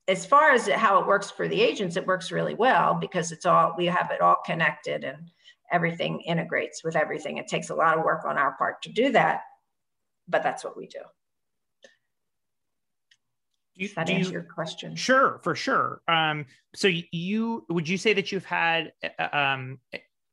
as 0.07 0.25
far 0.25 0.51
as 0.51 0.67
how 0.67 0.99
it 0.99 1.07
works 1.07 1.31
for 1.31 1.47
the 1.47 1.61
agents 1.61 1.95
it 1.95 2.05
works 2.05 2.31
really 2.31 2.55
well 2.55 2.93
because 2.95 3.31
it's 3.31 3.45
all 3.45 3.73
we 3.77 3.85
have 3.85 4.11
it 4.11 4.21
all 4.21 4.37
connected 4.45 5.03
and 5.03 5.31
everything 5.71 6.19
integrates 6.21 6.83
with 6.83 6.95
everything. 6.95 7.37
It 7.37 7.47
takes 7.47 7.69
a 7.69 7.75
lot 7.75 7.97
of 7.97 8.03
work 8.03 8.25
on 8.25 8.37
our 8.37 8.53
part 8.57 8.81
to 8.83 8.91
do 8.91 9.11
that, 9.13 9.41
but 10.27 10.43
that's 10.43 10.63
what 10.63 10.77
we 10.77 10.87
do. 10.87 10.99
You, 13.73 13.87
Does 13.87 13.95
that 13.95 14.09
answer 14.09 14.29
you, 14.29 14.33
your 14.33 14.43
question? 14.43 14.95
Sure, 14.95 15.39
for 15.43 15.55
sure. 15.55 16.01
Um, 16.07 16.45
so 16.75 16.89
you 17.11 17.65
would 17.69 17.87
you 17.87 17.97
say 17.97 18.13
that 18.13 18.31
you've 18.31 18.45
had 18.45 18.91
uh, 19.17 19.29
um, 19.35 19.79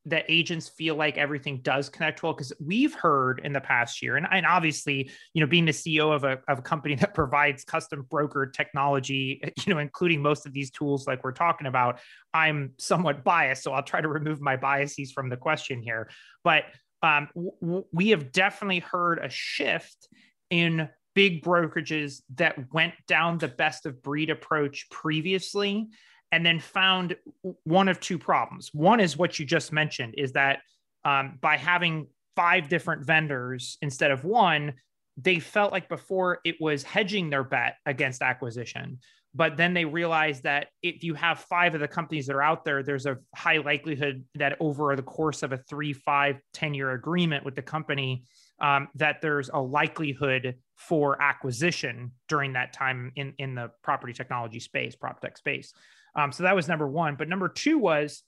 that 0.09 0.25
agents 0.29 0.69
feel 0.69 0.95
like 0.95 1.17
everything 1.17 1.61
does 1.63 1.89
connect 1.89 2.23
well 2.23 2.33
because 2.33 2.53
we've 2.65 2.95
heard 2.95 3.41
in 3.45 3.53
the 3.53 3.61
past 3.61 4.03
year 4.03 4.17
and, 4.17 4.27
and 4.31 4.47
obviously 4.47 5.11
you 5.35 5.41
know 5.41 5.47
being 5.47 5.65
the 5.65 5.73
ceo 5.73 6.15
of 6.15 6.25
a, 6.25 6.39
of 6.49 6.59
a 6.59 6.63
company 6.63 6.95
that 6.97 7.15
provides 7.15 7.65
custom 7.65 8.07
broker 8.11 8.47
technology 8.47 9.41
you 9.67 9.75
know 9.75 9.81
including 9.81 10.21
most 10.21 10.47
of 10.47 10.53
these 10.53 10.71
tools 10.71 11.07
like 11.07 11.23
we're 11.25 11.33
talking 11.33 11.67
about 11.67 11.99
i'm 12.35 12.73
somewhat 12.79 13.25
biased 13.25 13.63
so 13.63 13.73
i'll 13.73 13.83
try 13.83 14.01
to 14.01 14.09
remove 14.09 14.41
my 14.41 14.57
biases 14.57 15.13
from 15.13 15.29
the 15.29 15.37
question 15.37 15.83
here. 15.83 16.09
But 16.45 16.65
um, 17.03 17.29
w- 17.35 17.85
we 17.93 18.11
have 18.11 18.33
definitely 18.33 18.81
heard 18.81 19.19
a 19.19 19.31
shift 19.31 20.09
in 20.51 20.89
big 21.15 21.43
brokerages 21.43 22.23
that 22.37 22.73
went 22.73 22.95
down 23.07 23.39
the 23.39 23.49
best 23.49 23.87
of 23.87 24.03
breed 24.03 24.31
approach 24.31 24.89
previously 24.91 25.89
and 26.33 26.45
then 26.45 26.61
found 26.61 27.17
one 27.65 27.89
of 27.89 28.01
two 28.01 28.19
problems. 28.19 28.71
One 28.75 29.01
is 29.01 29.17
what 29.17 29.39
you 29.39 29.47
just 29.47 29.73
mentioned 29.73 30.15
is 30.17 30.33
that 30.33 30.61
um, 31.05 31.39
by 31.41 31.57
having 31.57 32.07
five 32.37 32.69
different 32.69 33.05
vendors 33.05 33.79
instead 33.83 34.11
of 34.11 34.25
one, 34.25 34.75
they 35.17 35.41
felt 35.41 35.73
like 35.73 35.89
before 35.89 36.39
it 36.45 36.57
was 36.61 36.83
hedging 36.83 37.31
their 37.31 37.43
bet 37.43 37.77
against 37.87 38.23
acquisition. 38.23 38.99
But 39.35 39.57
then 39.57 39.75
they 39.75 39.85
realized 39.85 40.45
that 40.45 40.69
if 40.83 41.03
you 41.03 41.15
have 41.15 41.41
five 41.41 41.75
of 41.75 41.81
the 41.81 41.89
companies 41.89 42.27
that 42.27 42.37
are 42.37 42.43
out 42.43 42.65
there, 42.65 42.83
there's 42.83 43.07
a 43.07 43.19
high 43.35 43.59
likelihood 43.59 44.25
that 44.37 44.57
over 44.61 44.95
the 44.97 45.03
course 45.03 45.43
of 45.43 45.53
a 45.53 45.59
three, 45.59 45.93
five, 45.93 46.37
10 46.55 46.75
year 46.75 46.93
agreement 46.93 47.45
with 47.45 47.55
the 47.55 47.63
company, 47.63 48.25
um, 48.61 48.89
that 48.95 49.21
there's 49.21 49.51
a 49.51 49.61
likelihood 49.61 50.57
for 50.77 51.21
acquisition 51.21 52.13
during 52.29 52.55
that 52.55 52.73
time 52.73 53.13
in, 53.17 53.35
in 53.39 53.55
the 53.55 53.71
property 53.83 54.13
technology 54.13 54.61
space, 54.61 54.97
prop 54.97 55.21
tech 55.21 55.37
space. 55.37 55.73
Um, 56.15 56.33
so 56.33 56.43
that 56.45 56.57
was 56.57 56.69
number 56.69 56.87
one. 56.87 57.17
But 57.17 57.29
number 57.29 57.49
two 57.49 57.79
was 57.79 58.23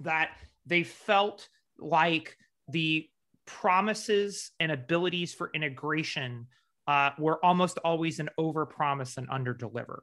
that 0.00 0.30
they 0.66 0.82
felt 0.82 1.48
like 1.78 2.36
the 2.68 3.08
promises 3.46 4.52
and 4.58 4.72
abilities 4.72 5.34
for 5.34 5.50
integration 5.54 6.46
uh, 6.86 7.10
were 7.18 7.44
almost 7.44 7.78
always 7.84 8.20
an 8.20 8.30
over 8.38 8.66
promise 8.66 9.16
and 9.16 9.28
under 9.30 9.54
deliver 9.54 10.02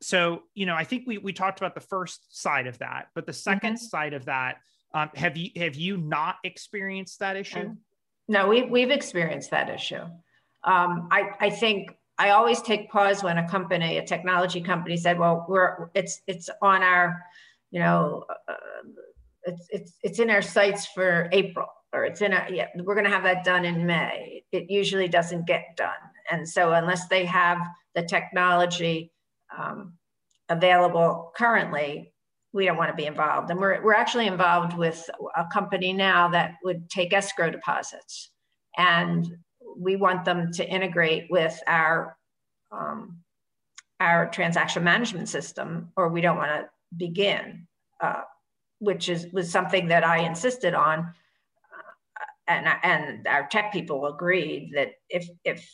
so 0.00 0.42
you 0.54 0.66
know 0.66 0.74
i 0.74 0.84
think 0.84 1.04
we 1.06 1.18
we 1.18 1.32
talked 1.32 1.58
about 1.58 1.74
the 1.74 1.80
first 1.80 2.40
side 2.40 2.66
of 2.66 2.78
that 2.78 3.08
but 3.14 3.26
the 3.26 3.32
2nd 3.32 3.60
mm-hmm. 3.60 3.76
side 3.76 4.12
of 4.12 4.24
that 4.26 4.58
um, 4.94 5.10
have 5.14 5.36
you 5.36 5.50
have 5.56 5.74
you 5.74 5.96
not 5.96 6.36
experienced 6.44 7.18
that 7.18 7.36
issue 7.36 7.74
no 8.28 8.48
we, 8.48 8.62
we've 8.62 8.90
experienced 8.90 9.50
that 9.50 9.68
issue 9.68 10.02
um, 10.64 11.08
I, 11.10 11.30
I 11.40 11.50
think 11.50 11.96
I 12.18 12.30
always 12.30 12.60
take 12.60 12.90
pause 12.90 13.22
when 13.22 13.38
a 13.38 13.48
company, 13.48 13.98
a 13.98 14.04
technology 14.04 14.60
company, 14.60 14.96
said, 14.96 15.18
"Well, 15.18 15.46
we're 15.48 15.90
it's 15.94 16.20
it's 16.26 16.50
on 16.60 16.82
our, 16.82 17.22
you 17.70 17.78
know, 17.78 18.24
uh, 18.48 18.54
it's 19.44 19.66
it's 19.70 19.92
it's 20.02 20.18
in 20.18 20.30
our 20.30 20.42
sights 20.42 20.86
for 20.86 21.28
April, 21.32 21.68
or 21.92 22.04
it's 22.04 22.20
in 22.20 22.32
our 22.32 22.48
yeah, 22.50 22.66
we're 22.76 22.94
going 22.94 23.06
to 23.06 23.12
have 23.12 23.22
that 23.22 23.44
done 23.44 23.64
in 23.64 23.86
May." 23.86 24.42
It 24.50 24.68
usually 24.68 25.08
doesn't 25.08 25.46
get 25.46 25.76
done, 25.76 25.90
and 26.30 26.48
so 26.48 26.72
unless 26.72 27.06
they 27.06 27.24
have 27.24 27.58
the 27.94 28.02
technology 28.02 29.12
um, 29.56 29.94
available 30.48 31.32
currently, 31.36 32.12
we 32.52 32.66
don't 32.66 32.76
want 32.76 32.90
to 32.90 32.96
be 32.96 33.06
involved. 33.06 33.50
And 33.50 33.60
we're 33.60 33.80
we're 33.82 33.94
actually 33.94 34.26
involved 34.26 34.76
with 34.76 35.08
a 35.36 35.44
company 35.52 35.92
now 35.92 36.28
that 36.30 36.54
would 36.64 36.90
take 36.90 37.12
escrow 37.12 37.50
deposits, 37.50 38.30
and 38.76 39.36
we 39.76 39.96
want 39.96 40.24
them 40.24 40.52
to 40.52 40.68
integrate 40.68 41.30
with 41.30 41.60
our 41.66 42.16
um, 42.70 43.18
our 44.00 44.28
transaction 44.28 44.84
management 44.84 45.28
system, 45.28 45.90
or 45.96 46.08
we 46.08 46.20
don't 46.20 46.36
want 46.36 46.50
to 46.50 46.68
begin, 46.96 47.66
uh, 48.00 48.22
which 48.78 49.08
is 49.08 49.26
was 49.32 49.50
something 49.50 49.88
that 49.88 50.04
I 50.04 50.18
insisted 50.18 50.74
on, 50.74 51.00
uh, 51.00 52.24
and 52.46 52.68
and 52.82 53.26
our 53.26 53.46
tech 53.48 53.72
people 53.72 54.06
agreed 54.06 54.72
that 54.74 54.92
if 55.08 55.28
if 55.44 55.68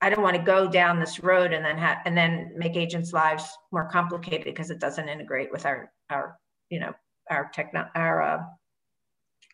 I 0.00 0.10
don't 0.10 0.22
want 0.22 0.36
to 0.36 0.42
go 0.42 0.68
down 0.68 1.00
this 1.00 1.20
road 1.20 1.52
and 1.52 1.64
then 1.64 1.78
have 1.78 1.98
and 2.04 2.16
then 2.16 2.52
make 2.56 2.76
agents' 2.76 3.12
lives 3.12 3.44
more 3.72 3.88
complicated 3.88 4.44
because 4.44 4.70
it 4.70 4.80
doesn't 4.80 5.08
integrate 5.08 5.50
with 5.52 5.66
our 5.66 5.92
our 6.10 6.38
you 6.70 6.80
know 6.80 6.92
our 7.30 7.50
techno 7.52 7.86
our 7.94 8.22
uh, 8.22 8.42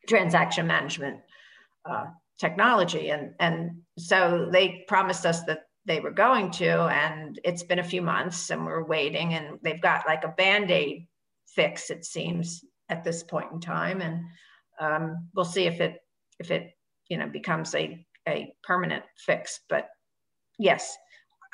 transaction 0.08 0.66
management 0.66 1.20
uh, 1.88 2.06
technology. 2.38 3.10
And 3.10 3.34
and 3.40 3.82
so 3.98 4.48
they 4.50 4.84
promised 4.88 5.26
us 5.26 5.42
that 5.44 5.60
they 5.86 6.00
were 6.00 6.10
going 6.10 6.50
to 6.50 6.84
and 6.86 7.38
it's 7.44 7.62
been 7.62 7.78
a 7.78 7.84
few 7.84 8.00
months 8.00 8.50
and 8.50 8.64
we're 8.64 8.84
waiting 8.84 9.34
and 9.34 9.58
they've 9.62 9.82
got 9.82 10.06
like 10.06 10.24
a 10.24 10.28
band-aid 10.28 11.06
fix 11.46 11.90
it 11.90 12.06
seems 12.06 12.64
at 12.88 13.04
this 13.04 13.22
point 13.22 13.52
in 13.52 13.60
time. 13.60 14.00
And 14.00 14.24
um, 14.80 15.28
we'll 15.34 15.44
see 15.44 15.66
if 15.66 15.80
it 15.80 15.98
if 16.38 16.50
it 16.50 16.70
you 17.08 17.18
know 17.18 17.28
becomes 17.28 17.74
a, 17.74 18.04
a 18.28 18.54
permanent 18.62 19.04
fix. 19.16 19.60
But 19.68 19.88
yes 20.58 20.96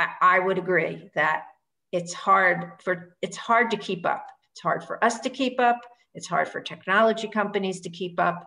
I, 0.01 0.09
I 0.22 0.39
would 0.39 0.59
agree 0.59 1.11
that 1.14 1.45
it's 1.93 2.14
hard 2.14 2.72
for 2.83 3.16
it's 3.20 3.37
hard 3.37 3.70
to 3.70 3.76
keep 3.76 4.07
up. 4.07 4.26
It's 4.53 4.61
hard 4.61 4.83
for 4.85 5.03
us 5.05 5.20
to 5.20 5.31
keep 5.31 5.61
up. 5.61 5.81
It's 6.14 6.26
hard 6.26 6.49
for 6.49 6.61
technology 6.61 7.28
companies 7.28 7.81
to 7.83 7.91
keep 7.91 8.18
up. 8.18 8.45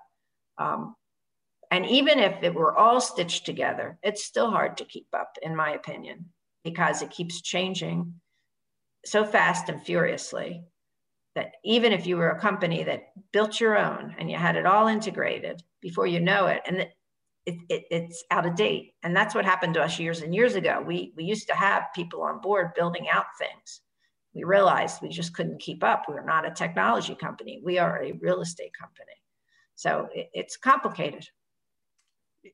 Um, 0.58 0.96
and 1.74 1.88
even 1.88 2.20
if 2.20 2.44
it 2.44 2.54
were 2.54 2.78
all 2.78 3.02
stitched 3.02 3.48
together, 3.48 3.98
it's 4.04 4.24
still 4.24 4.52
hard 4.52 4.78
to 4.78 4.86
keep 4.86 5.08
up, 5.12 5.40
in 5.42 5.56
my 5.56 5.72
opinion, 5.72 6.26
because 6.64 7.02
it 7.02 7.10
keeps 7.10 7.42
changing 7.42 8.14
so 9.04 9.26
fast 9.26 9.70
and 9.70 9.84
furiously 9.84 10.66
that 11.34 11.54
even 11.66 11.92
if 11.92 12.06
you 12.06 12.16
were 12.16 12.30
a 12.30 12.40
company 12.40 12.84
that 12.84 13.06
built 13.32 13.60
your 13.60 13.76
own 13.76 14.14
and 14.20 14.30
you 14.30 14.38
had 14.38 14.56
it 14.56 14.68
all 14.68 14.86
integrated 14.86 15.64
before 15.82 16.06
you 16.06 16.20
know 16.20 16.46
it, 16.46 16.62
and 16.68 16.78
it, 16.78 16.92
it, 17.48 17.86
it's 17.90 18.24
out 18.30 18.46
of 18.46 18.54
date. 18.54 18.94
And 19.02 19.16
that's 19.16 19.34
what 19.34 19.44
happened 19.44 19.74
to 19.74 19.82
us 19.82 19.98
years 19.98 20.22
and 20.22 20.36
years 20.36 20.54
ago. 20.54 20.80
We, 20.86 21.12
we 21.18 21.24
used 21.24 21.48
to 21.48 21.56
have 21.56 21.88
people 21.96 22.22
on 22.22 22.40
board 22.40 22.76
building 22.76 23.08
out 23.12 23.26
things. 23.40 23.82
We 24.36 24.44
realized 24.44 25.02
we 25.02 25.10
just 25.10 25.34
couldn't 25.34 25.60
keep 25.60 25.84
up. 25.84 26.04
We're 26.08 26.24
not 26.24 26.46
a 26.46 26.52
technology 26.52 27.16
company, 27.16 27.64
we 27.66 27.80
are 27.80 28.04
a 28.04 28.14
real 28.22 28.42
estate 28.42 28.74
company. 28.80 29.18
So 29.74 30.08
it, 30.14 30.30
it's 30.36 30.56
complicated 30.56 31.26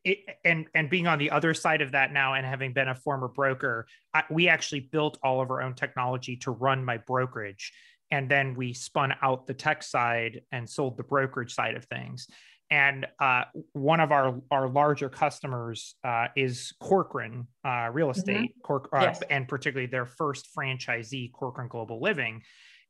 it, 0.04 0.20
and 0.46 0.68
and 0.74 0.90
being 0.90 1.08
on 1.08 1.20
the 1.20 1.32
other 1.32 1.54
side 1.54 1.82
of 1.82 1.92
that 1.92 2.14
now 2.14 2.34
and 2.34 2.46
having 2.46 2.74
been 2.74 2.90
a 2.90 2.96
former 2.96 3.28
broker 3.28 3.88
I, 4.14 4.24
we 4.30 4.48
actually 4.48 4.82
built 4.82 5.18
all 5.24 5.42
of 5.42 5.50
our 5.50 5.62
own 5.62 5.74
technology 5.74 6.38
to 6.38 6.52
run 6.52 6.84
my 6.84 6.98
brokerage 6.98 7.74
and 8.12 8.30
then 8.30 8.56
we 8.56 8.74
spun 8.74 9.14
out 9.22 9.48
the 9.48 9.54
tech 9.54 9.84
side 9.84 10.42
and 10.52 10.70
sold 10.70 10.98
the 10.98 11.04
brokerage 11.04 11.54
side 11.54 11.76
of 11.76 11.86
things 11.86 12.28
and 12.72 13.08
uh, 13.20 13.44
one 13.74 14.00
of 14.00 14.12
our 14.12 14.40
our 14.52 14.70
larger 14.70 15.10
customers 15.10 15.96
uh, 16.04 16.28
is 16.36 16.74
Corcoran 16.80 17.48
uh, 17.66 17.90
Real 17.92 18.10
mm-hmm. 18.10 18.20
Estate, 18.20 18.56
mm-hmm. 18.64 19.02
Yes. 19.02 19.22
and 19.30 19.48
particularly 19.48 19.88
their 19.88 20.06
first 20.06 20.50
franchisee, 20.56 21.32
Corcoran 21.32 21.68
Global 21.68 22.02
Living. 22.02 22.42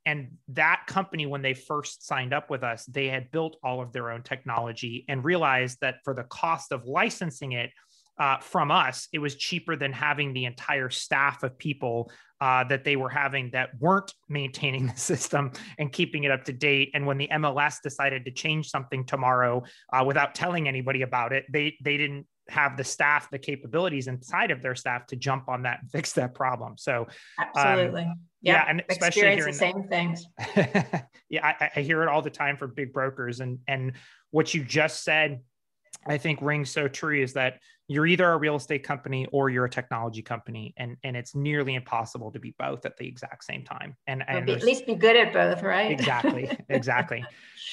And 0.09 0.29
that 0.47 0.85
company, 0.87 1.27
when 1.27 1.43
they 1.43 1.53
first 1.53 2.07
signed 2.07 2.33
up 2.33 2.49
with 2.49 2.63
us, 2.63 2.83
they 2.85 3.09
had 3.09 3.29
built 3.29 3.57
all 3.63 3.79
of 3.79 3.93
their 3.93 4.09
own 4.09 4.23
technology 4.23 5.05
and 5.07 5.23
realized 5.23 5.77
that 5.81 5.97
for 6.03 6.15
the 6.15 6.23
cost 6.23 6.71
of 6.71 6.83
licensing 6.85 7.51
it 7.51 7.69
uh, 8.17 8.39
from 8.39 8.71
us, 8.71 9.07
it 9.13 9.19
was 9.19 9.35
cheaper 9.35 9.75
than 9.75 9.93
having 9.93 10.33
the 10.33 10.45
entire 10.45 10.89
staff 10.89 11.43
of 11.43 11.55
people 11.59 12.11
uh, 12.41 12.63
that 12.63 12.83
they 12.83 12.95
were 12.95 13.09
having 13.09 13.51
that 13.51 13.69
weren't 13.79 14.11
maintaining 14.29 14.87
the 14.91 14.95
system 14.95 15.51
and 15.77 15.91
keeping 15.91 16.23
it 16.23 16.31
up 16.31 16.43
to 16.45 16.53
date. 16.53 16.89
And 16.95 17.05
when 17.05 17.19
the 17.19 17.27
MLS 17.33 17.75
decided 17.83 18.25
to 18.25 18.31
change 18.31 18.67
something 18.67 19.05
tomorrow 19.05 19.61
uh, 19.93 20.03
without 20.03 20.33
telling 20.33 20.67
anybody 20.67 21.03
about 21.03 21.33
it, 21.33 21.45
they 21.53 21.77
they 21.83 21.97
didn't 21.97 22.25
have 22.49 22.77
the 22.77 22.83
staff, 22.83 23.29
the 23.29 23.39
capabilities 23.39 24.07
inside 24.07 24.51
of 24.51 24.61
their 24.61 24.75
staff 24.75 25.07
to 25.07 25.15
jump 25.15 25.49
on 25.49 25.63
that 25.63 25.79
and 25.81 25.91
fix 25.91 26.13
that 26.13 26.33
problem. 26.33 26.77
So 26.77 27.07
absolutely. 27.39 28.03
Um, 28.03 28.19
yeah, 28.41 28.53
yeah, 28.53 28.65
and 28.69 28.83
especially 28.89 29.35
hearing 29.35 29.45
the 29.45 29.53
same 29.53 29.83
things. 29.89 30.25
yeah, 31.29 31.45
I, 31.45 31.69
I, 31.75 31.81
hear 31.81 32.03
it 32.03 32.07
all 32.07 32.21
the 32.21 32.29
time 32.29 32.55
from 32.55 32.73
big 32.73 32.93
brokers, 32.93 33.41
and 33.41 33.59
and 33.67 33.93
what 34.31 34.53
you 34.53 34.63
just 34.63 35.03
said, 35.03 35.41
I 36.07 36.17
think 36.17 36.41
rings 36.41 36.69
so 36.69 36.87
true 36.87 37.21
is 37.21 37.33
that 37.33 37.59
you're 37.89 38.05
either 38.05 38.31
a 38.31 38.37
real 38.37 38.55
estate 38.55 38.83
company 38.83 39.25
or 39.31 39.49
you're 39.49 39.65
a 39.65 39.69
technology 39.69 40.21
company, 40.21 40.75
and 40.77 40.95
and 41.03 41.17
it's 41.17 41.33
nearly 41.33 41.73
impossible 41.73 42.31
to 42.31 42.39
be 42.39 42.53
both 42.59 42.85
at 42.85 42.95
the 42.97 43.07
exact 43.07 43.43
same 43.43 43.63
time. 43.63 43.97
And, 44.05 44.23
and 44.27 44.45
be, 44.45 44.53
at 44.53 44.63
least 44.63 44.85
be 44.85 44.93
good 44.93 45.15
at 45.15 45.33
both, 45.33 45.63
right? 45.63 45.91
Exactly, 45.91 46.55
exactly. 46.69 47.25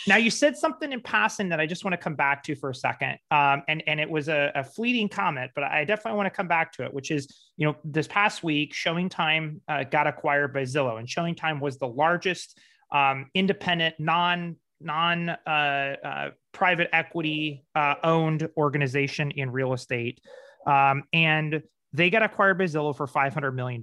now 0.08 0.16
you 0.16 0.30
said 0.30 0.56
something 0.56 0.90
in 0.90 1.02
passing 1.02 1.50
that 1.50 1.60
I 1.60 1.66
just 1.66 1.84
want 1.84 1.92
to 1.92 1.98
come 1.98 2.14
back 2.14 2.42
to 2.44 2.54
for 2.54 2.70
a 2.70 2.74
second, 2.74 3.18
um, 3.30 3.62
and 3.68 3.82
and 3.86 4.00
it 4.00 4.08
was 4.08 4.28
a, 4.28 4.50
a 4.54 4.64
fleeting 4.64 5.10
comment, 5.10 5.50
but 5.54 5.64
I 5.64 5.84
definitely 5.84 6.16
want 6.16 6.32
to 6.32 6.36
come 6.36 6.48
back 6.48 6.72
to 6.72 6.84
it, 6.84 6.94
which 6.94 7.10
is 7.10 7.28
you 7.58 7.66
know 7.66 7.76
this 7.84 8.08
past 8.08 8.42
week, 8.42 8.72
Showing 8.72 9.10
Time 9.10 9.60
uh, 9.68 9.84
got 9.84 10.06
acquired 10.06 10.54
by 10.54 10.62
Zillow, 10.62 10.98
and 10.98 11.08
Showing 11.08 11.34
Time 11.34 11.60
was 11.60 11.76
the 11.76 11.88
largest 11.88 12.58
um, 12.90 13.30
independent 13.34 13.96
non 13.98 14.56
non 14.80 15.30
uh, 15.30 15.96
uh, 16.04 16.30
private 16.52 16.88
equity 16.92 17.64
uh, 17.74 17.94
owned 18.02 18.48
organization 18.56 19.30
in 19.32 19.50
real 19.50 19.72
estate. 19.72 20.20
Um, 20.66 21.04
and 21.12 21.62
they 21.92 22.10
got 22.10 22.22
acquired 22.22 22.58
by 22.58 22.64
Zillow 22.64 22.96
for 22.96 23.06
$500 23.06 23.54
million. 23.54 23.82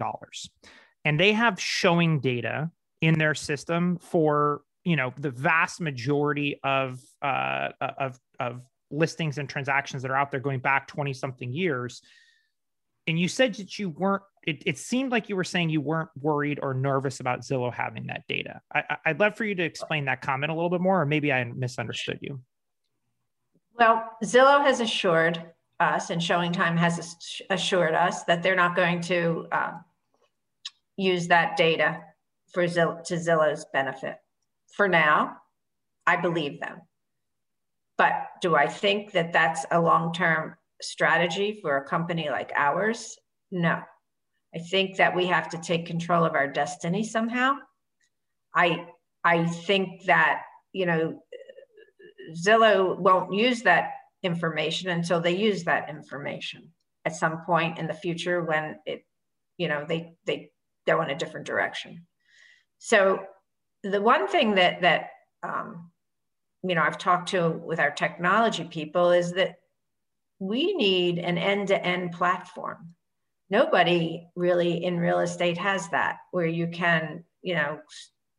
And 1.05 1.19
they 1.19 1.33
have 1.33 1.59
showing 1.59 2.19
data 2.19 2.69
in 3.01 3.17
their 3.17 3.35
system 3.35 3.97
for, 3.97 4.61
you 4.83 4.95
know, 4.95 5.13
the 5.17 5.31
vast 5.31 5.81
majority 5.81 6.59
of, 6.63 6.99
uh, 7.21 7.69
of, 7.81 8.19
of 8.39 8.61
listings 8.91 9.37
and 9.37 9.49
transactions 9.49 10.03
that 10.03 10.11
are 10.11 10.15
out 10.15 10.31
there 10.31 10.39
going 10.39 10.59
back 10.59 10.87
20 10.87 11.13
something 11.13 11.51
years 11.51 12.01
and 13.07 13.19
you 13.19 13.27
said 13.27 13.53
that 13.55 13.77
you 13.77 13.89
weren't 13.89 14.23
it, 14.45 14.63
it 14.65 14.77
seemed 14.77 15.11
like 15.11 15.29
you 15.29 15.35
were 15.35 15.43
saying 15.43 15.69
you 15.69 15.81
weren't 15.81 16.09
worried 16.19 16.59
or 16.61 16.73
nervous 16.73 17.19
about 17.19 17.41
zillow 17.41 17.73
having 17.73 18.07
that 18.07 18.23
data 18.27 18.61
I, 18.73 18.97
i'd 19.05 19.19
love 19.19 19.35
for 19.35 19.45
you 19.45 19.55
to 19.55 19.63
explain 19.63 20.05
that 20.05 20.21
comment 20.21 20.51
a 20.51 20.55
little 20.55 20.69
bit 20.69 20.81
more 20.81 21.01
or 21.01 21.05
maybe 21.05 21.31
i 21.31 21.43
misunderstood 21.43 22.19
you 22.21 22.39
well 23.77 24.09
zillow 24.23 24.61
has 24.61 24.79
assured 24.79 25.43
us 25.79 26.09
and 26.09 26.21
showing 26.21 26.51
time 26.51 26.77
has 26.77 27.15
assured 27.49 27.93
us 27.93 28.23
that 28.23 28.43
they're 28.43 28.55
not 28.55 28.75
going 28.75 29.01
to 29.01 29.47
uh, 29.51 29.71
use 30.95 31.27
that 31.27 31.57
data 31.57 31.99
for 32.53 32.65
Zillow, 32.65 33.03
to 33.05 33.15
zillow's 33.15 33.65
benefit 33.73 34.17
for 34.75 34.87
now 34.87 35.37
i 36.05 36.15
believe 36.15 36.59
them 36.59 36.81
but 37.97 38.13
do 38.41 38.55
i 38.55 38.67
think 38.67 39.11
that 39.11 39.33
that's 39.33 39.65
a 39.71 39.79
long-term 39.79 40.55
strategy 40.83 41.59
for 41.61 41.77
a 41.77 41.85
company 41.85 42.29
like 42.29 42.51
ours? 42.55 43.17
No. 43.51 43.81
I 44.55 44.59
think 44.59 44.97
that 44.97 45.15
we 45.15 45.25
have 45.27 45.49
to 45.49 45.57
take 45.57 45.85
control 45.85 46.25
of 46.25 46.35
our 46.35 46.47
destiny 46.47 47.03
somehow. 47.03 47.55
I 48.55 48.85
I 49.23 49.45
think 49.45 50.05
that, 50.05 50.41
you 50.73 50.85
know, 50.85 51.23
Zillow 52.35 52.97
won't 52.97 53.33
use 53.33 53.63
that 53.63 53.91
information 54.21 54.89
until 54.89 55.19
they 55.19 55.35
use 55.35 55.63
that 55.63 55.89
information 55.89 56.71
at 57.05 57.15
some 57.15 57.41
point 57.45 57.79
in 57.79 57.87
the 57.87 57.93
future 57.93 58.43
when 58.43 58.77
it, 58.85 59.05
you 59.57 59.67
know, 59.67 59.85
they 59.87 60.15
they 60.25 60.51
go 60.87 61.01
in 61.01 61.09
a 61.09 61.17
different 61.17 61.47
direction. 61.47 62.05
So 62.77 63.25
the 63.83 64.01
one 64.01 64.27
thing 64.27 64.55
that 64.55 64.81
that 64.81 65.09
um, 65.41 65.91
you 66.63 66.75
know 66.75 66.81
I've 66.81 66.97
talked 66.97 67.29
to 67.29 67.49
with 67.49 67.79
our 67.79 67.91
technology 67.91 68.63
people 68.63 69.11
is 69.11 69.33
that 69.33 69.55
we 70.39 70.73
need 70.73 71.19
an 71.19 71.37
end-to-end 71.37 72.11
platform. 72.11 72.95
Nobody 73.53 74.27
really 74.35 74.83
in 74.83 74.97
real 74.97 75.19
estate 75.19 75.59
has 75.59 75.87
that 75.89 76.17
where 76.31 76.47
you 76.47 76.67
can, 76.67 77.23
you 77.43 77.53
know, 77.53 77.79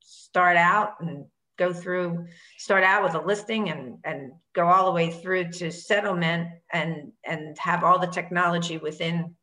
start 0.01 0.57
out 0.57 0.95
and 1.01 1.27
go 1.57 1.73
through 1.73 2.27
start 2.59 2.83
out 2.83 3.05
with 3.05 3.15
a 3.15 3.25
listing 3.25 3.71
and 3.71 3.99
and 4.05 4.33
go 4.55 4.67
all 4.67 4.87
the 4.87 4.93
way 4.93 5.13
through 5.13 5.53
to 5.53 5.71
settlement 5.71 6.49
and 6.73 7.13
and 7.25 7.57
have 7.59 7.85
all 7.85 8.01
the 8.01 8.09
technology 8.09 8.77
within 8.79 9.37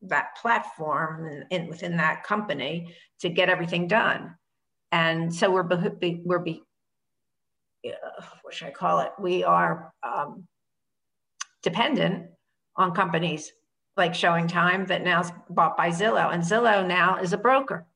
that 0.00 0.28
platform 0.40 1.26
and 1.26 1.44
in, 1.50 1.68
within 1.68 1.98
that 1.98 2.24
company 2.24 2.94
to 3.20 3.28
get 3.28 3.50
everything 3.50 3.86
done 3.86 4.34
and 4.92 5.34
so 5.34 5.50
we're 5.50 5.62
be, 5.62 6.20
we're 6.24 6.40
be, 6.40 6.62
uh, 7.86 7.90
what 8.42 8.54
should 8.54 8.68
I 8.68 8.72
call 8.72 9.00
it? 9.00 9.12
We 9.18 9.44
are 9.44 9.92
um, 10.02 10.46
dependent 11.62 12.26
on 12.76 12.94
companies 12.94 13.52
like 14.00 14.14
Showing 14.14 14.48
Time 14.48 14.86
that 14.86 15.04
now's 15.04 15.30
bought 15.48 15.76
by 15.76 15.90
Zillow, 15.90 16.32
and 16.32 16.42
Zillow 16.42 16.84
now 16.84 17.20
is 17.20 17.32
a 17.32 17.38
broker. 17.38 17.86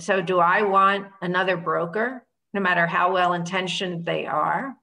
So, 0.00 0.22
do 0.22 0.40
I 0.40 0.62
want 0.62 1.06
another 1.20 1.56
broker, 1.56 2.26
no 2.54 2.60
matter 2.60 2.86
how 2.86 3.12
well 3.12 3.34
intentioned 3.34 4.04
they 4.04 4.26
are, 4.26 4.74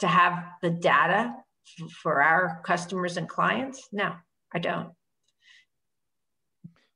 to 0.00 0.06
have 0.06 0.44
the 0.60 0.70
data 0.70 1.32
for 2.02 2.20
our 2.20 2.60
customers 2.64 3.16
and 3.16 3.28
clients? 3.28 3.88
No, 3.92 4.14
I 4.52 4.58
don't. 4.58 4.90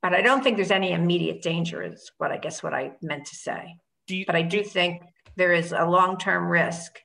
But 0.02 0.12
I 0.12 0.22
don't 0.22 0.42
think 0.42 0.56
there's 0.56 0.70
any 0.70 0.92
immediate 0.92 1.42
danger, 1.42 1.82
is 1.82 2.10
what 2.18 2.32
I 2.32 2.38
guess 2.38 2.62
what 2.62 2.74
I 2.74 2.92
meant 3.00 3.26
to 3.26 3.36
say. 3.36 3.76
You, 4.08 4.26
but 4.26 4.34
I 4.34 4.42
do 4.42 4.64
think 4.64 5.02
there 5.36 5.52
is 5.52 5.70
a 5.72 5.86
long 5.86 6.18
term 6.18 6.50
risk 6.50 6.98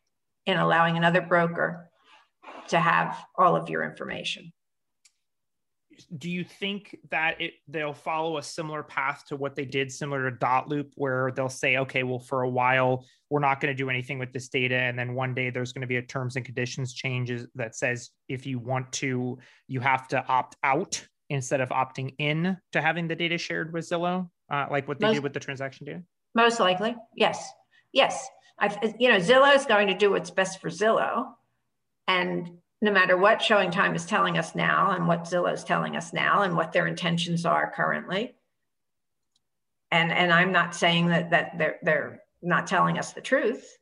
in 0.47 0.57
allowing 0.57 0.97
another 0.97 1.21
broker 1.21 1.89
to 2.69 2.79
have 2.79 3.15
all 3.37 3.55
of 3.55 3.69
your 3.69 3.83
information. 3.83 4.51
Do 6.17 6.29
you 6.29 6.43
think 6.43 6.97
that 7.09 7.39
it 7.41 7.53
they'll 7.67 7.93
follow 7.93 8.37
a 8.37 8.43
similar 8.43 8.83
path 8.83 9.25
to 9.27 9.35
what 9.35 9.55
they 9.55 9.65
did 9.65 9.91
similar 9.91 10.29
to 10.29 10.37
dot 10.37 10.67
loop 10.67 10.93
where 10.95 11.31
they'll 11.35 11.49
say 11.49 11.77
okay 11.77 12.03
well 12.03 12.19
for 12.19 12.43
a 12.43 12.49
while 12.49 13.05
we're 13.29 13.39
not 13.39 13.59
going 13.59 13.75
to 13.75 13.77
do 13.77 13.89
anything 13.89 14.19
with 14.19 14.31
this 14.31 14.49
data 14.49 14.75
and 14.75 14.97
then 14.97 15.15
one 15.15 15.33
day 15.33 15.49
there's 15.49 15.73
going 15.73 15.81
to 15.81 15.87
be 15.87 15.97
a 15.97 16.01
terms 16.01 16.35
and 16.35 16.45
conditions 16.45 16.93
changes 16.93 17.47
that 17.55 17.75
says 17.75 18.11
if 18.29 18.45
you 18.45 18.59
want 18.59 18.91
to 18.91 19.37
you 19.67 19.79
have 19.79 20.07
to 20.07 20.23
opt 20.27 20.55
out 20.63 21.05
instead 21.29 21.61
of 21.61 21.69
opting 21.69 22.13
in 22.17 22.57
to 22.71 22.81
having 22.81 23.07
the 23.07 23.15
data 23.15 23.37
shared 23.37 23.73
with 23.73 23.87
Zillow, 23.87 24.29
uh, 24.49 24.67
like 24.69 24.87
what 24.87 24.99
they 24.99 25.07
most, 25.07 25.15
did 25.15 25.23
with 25.23 25.33
the 25.33 25.39
transaction 25.39 25.85
data? 25.85 26.03
Most 26.33 26.59
likely, 26.59 26.95
yes, 27.15 27.51
yes. 27.91 28.27
I, 28.59 28.93
you 28.99 29.09
know, 29.09 29.17
Zillow 29.17 29.55
is 29.55 29.65
going 29.65 29.87
to 29.87 29.93
do 29.93 30.11
what's 30.11 30.31
best 30.31 30.61
for 30.61 30.69
Zillow, 30.69 31.33
and 32.07 32.57
no 32.85 32.91
matter 32.91 33.17
what 33.17 33.41
Showing 33.41 33.71
Time 33.71 33.95
is 33.95 34.05
telling 34.05 34.37
us 34.37 34.53
now, 34.53 34.91
and 34.91 35.07
what 35.07 35.23
Zillow 35.23 35.51
is 35.51 35.63
telling 35.63 35.95
us 35.95 36.13
now, 36.13 36.43
and 36.43 36.55
what 36.55 36.71
their 36.71 36.85
intentions 36.85 37.43
are 37.43 37.73
currently, 37.75 38.35
and 39.89 40.11
and 40.11 40.31
I'm 40.31 40.51
not 40.51 40.75
saying 40.75 41.07
that 41.07 41.31
that 41.31 41.57
they're 41.57 41.79
they're 41.81 42.19
not 42.43 42.67
telling 42.67 42.99
us 42.99 43.11
the 43.11 43.21
truth, 43.21 43.75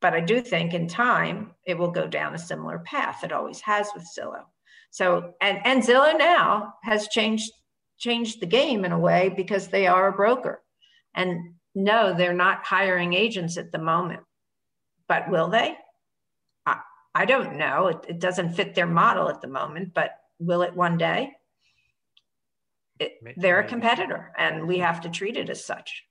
but 0.00 0.14
I 0.14 0.20
do 0.20 0.40
think 0.40 0.74
in 0.74 0.86
time 0.86 1.50
it 1.66 1.76
will 1.76 1.90
go 1.90 2.06
down 2.06 2.36
a 2.36 2.38
similar 2.38 2.78
path. 2.78 3.24
It 3.24 3.32
always 3.32 3.60
has 3.62 3.88
with 3.96 4.06
Zillow. 4.16 4.44
So 4.92 5.34
and 5.40 5.58
and 5.64 5.82
Zillow 5.82 6.16
now 6.16 6.74
has 6.84 7.08
changed 7.08 7.52
changed 7.98 8.40
the 8.40 8.46
game 8.46 8.84
in 8.84 8.92
a 8.92 8.98
way 8.98 9.34
because 9.36 9.66
they 9.66 9.88
are 9.88 10.06
a 10.06 10.12
broker. 10.12 10.62
And 11.14 11.54
no, 11.74 12.14
they're 12.14 12.32
not 12.32 12.64
hiring 12.64 13.12
agents 13.12 13.56
at 13.56 13.72
the 13.72 13.78
moment. 13.78 14.22
But 15.08 15.28
will 15.28 15.48
they? 15.48 15.76
I, 17.14 17.24
don't 17.24 17.56
know. 17.56 17.88
It, 17.88 18.04
it 18.08 18.18
doesn't 18.18 18.54
fit 18.54 18.74
their 18.74 18.86
model 18.86 19.28
at 19.28 19.40
the 19.40 19.48
moment, 19.48 19.94
but 19.94 20.12
will 20.38 20.62
it 20.62 20.74
one 20.74 20.98
day? 20.98 21.32
It, 22.98 23.18
they're 23.36 23.60
a 23.60 23.66
competitor 23.66 24.32
and 24.36 24.66
we 24.68 24.78
have 24.78 25.00
to 25.02 25.08
treat 25.08 25.36
it 25.36 25.48
as 25.48 25.64
such 25.64 26.04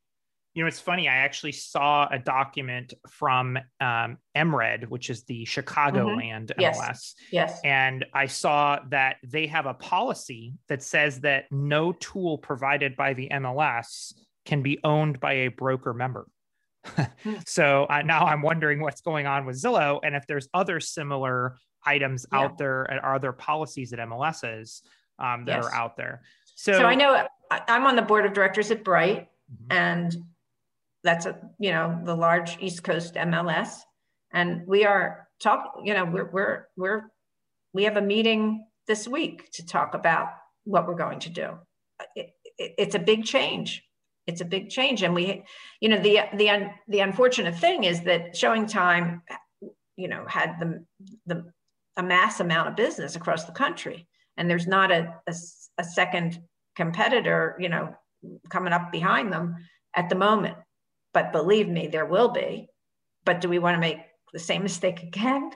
you 0.53 0.63
know, 0.63 0.67
it's 0.67 0.79
funny. 0.79 1.07
I 1.07 1.15
actually 1.17 1.51
saw 1.51 2.07
a 2.11 2.17
document 2.17 2.93
from 3.07 3.57
um, 3.79 4.17
MRED, 4.35 4.89
which 4.89 5.09
is 5.09 5.23
the 5.23 5.45
Chicagoland 5.45 6.47
mm-hmm. 6.47 6.59
MLS. 6.59 6.79
Yes. 6.79 7.15
yes. 7.31 7.59
And 7.63 8.05
I 8.13 8.25
saw 8.25 8.79
that 8.89 9.17
they 9.25 9.47
have 9.47 9.67
a 9.67 9.73
policy 9.73 10.55
that 10.67 10.81
says 10.81 11.21
that 11.21 11.45
no 11.51 11.91
tool 11.93 12.39
provided 12.39 12.95
by 12.95 13.13
the 13.13 13.29
MLS 13.29 14.13
can 14.45 14.63
be 14.63 14.79
owned 14.83 15.19
by 15.19 15.33
a 15.33 15.47
broker 15.49 15.93
member. 15.93 16.27
Hmm. 16.85 17.33
so 17.45 17.85
uh, 17.89 18.01
now 18.03 18.25
I'm 18.25 18.41
wondering 18.41 18.81
what's 18.81 19.01
going 19.01 19.27
on 19.27 19.45
with 19.45 19.61
Zillow 19.61 19.99
and 20.01 20.15
if 20.15 20.25
there's 20.27 20.47
other 20.53 20.79
similar 20.79 21.57
items 21.85 22.25
yeah. 22.31 22.39
out 22.39 22.57
there 22.57 22.83
and 22.83 22.99
are 23.01 23.19
there 23.19 23.33
policies 23.33 23.93
at 23.93 23.99
MLSs 23.99 24.81
um, 25.19 25.45
that 25.45 25.57
yes. 25.57 25.65
are 25.65 25.73
out 25.73 25.97
there. 25.97 26.21
So, 26.55 26.73
so 26.73 26.85
I 26.85 26.95
know 26.95 27.25
I'm 27.51 27.85
on 27.85 27.95
the 27.95 28.01
board 28.01 28.25
of 28.25 28.33
directors 28.33 28.71
at 28.71 28.83
Bright, 28.83 29.29
mm-hmm. 29.51 29.71
and 29.71 30.15
that's 31.03 31.25
a 31.25 31.39
you 31.57 31.71
know 31.71 32.01
the 32.03 32.15
large 32.15 32.57
East 32.59 32.83
Coast 32.83 33.13
MLS, 33.15 33.77
and 34.33 34.67
we 34.67 34.85
are 34.85 35.27
talk. 35.39 35.79
You 35.83 35.93
know, 35.93 36.05
we're 36.05 36.29
we're 36.31 36.67
we're 36.75 37.03
we 37.73 37.83
have 37.83 37.97
a 37.97 38.01
meeting 38.01 38.65
this 38.87 39.07
week 39.07 39.49
to 39.53 39.65
talk 39.65 39.93
about 39.93 40.29
what 40.65 40.87
we're 40.87 40.95
going 40.95 41.19
to 41.19 41.29
do. 41.29 41.57
It, 42.15 42.31
it, 42.57 42.73
it's 42.77 42.95
a 42.95 42.99
big 42.99 43.23
change. 43.23 43.83
It's 44.29 44.41
a 44.41 44.45
big 44.45 44.69
change, 44.69 45.03
and 45.03 45.13
we, 45.13 45.43
you 45.81 45.89
know, 45.89 45.99
the 45.99 46.21
the 46.35 46.49
un, 46.49 46.71
the 46.87 47.01
unfortunate 47.01 47.57
thing 47.57 47.83
is 47.83 48.01
that 48.01 48.35
Showing 48.35 48.65
Time, 48.65 49.21
you 49.97 50.07
know, 50.07 50.25
had 50.27 50.59
the 50.59 50.85
the 51.25 51.51
a 51.97 52.03
mass 52.03 52.39
amount 52.39 52.69
of 52.69 52.75
business 52.75 53.15
across 53.15 53.43
the 53.43 53.51
country, 53.51 54.07
and 54.37 54.49
there's 54.49 54.67
not 54.67 54.91
a, 54.91 55.13
a, 55.27 55.33
a 55.77 55.83
second 55.83 56.41
competitor, 56.75 57.57
you 57.59 57.67
know, 57.67 57.93
coming 58.49 58.71
up 58.71 58.91
behind 58.91 59.33
them 59.33 59.55
at 59.95 60.07
the 60.07 60.15
moment 60.15 60.55
but 61.13 61.31
believe 61.31 61.67
me, 61.67 61.87
there 61.87 62.05
will 62.05 62.29
be. 62.29 62.69
But 63.25 63.41
do 63.41 63.49
we 63.49 63.59
want 63.59 63.75
to 63.75 63.79
make 63.79 63.99
the 64.33 64.39
same 64.39 64.63
mistake 64.63 65.01
again? 65.03 65.51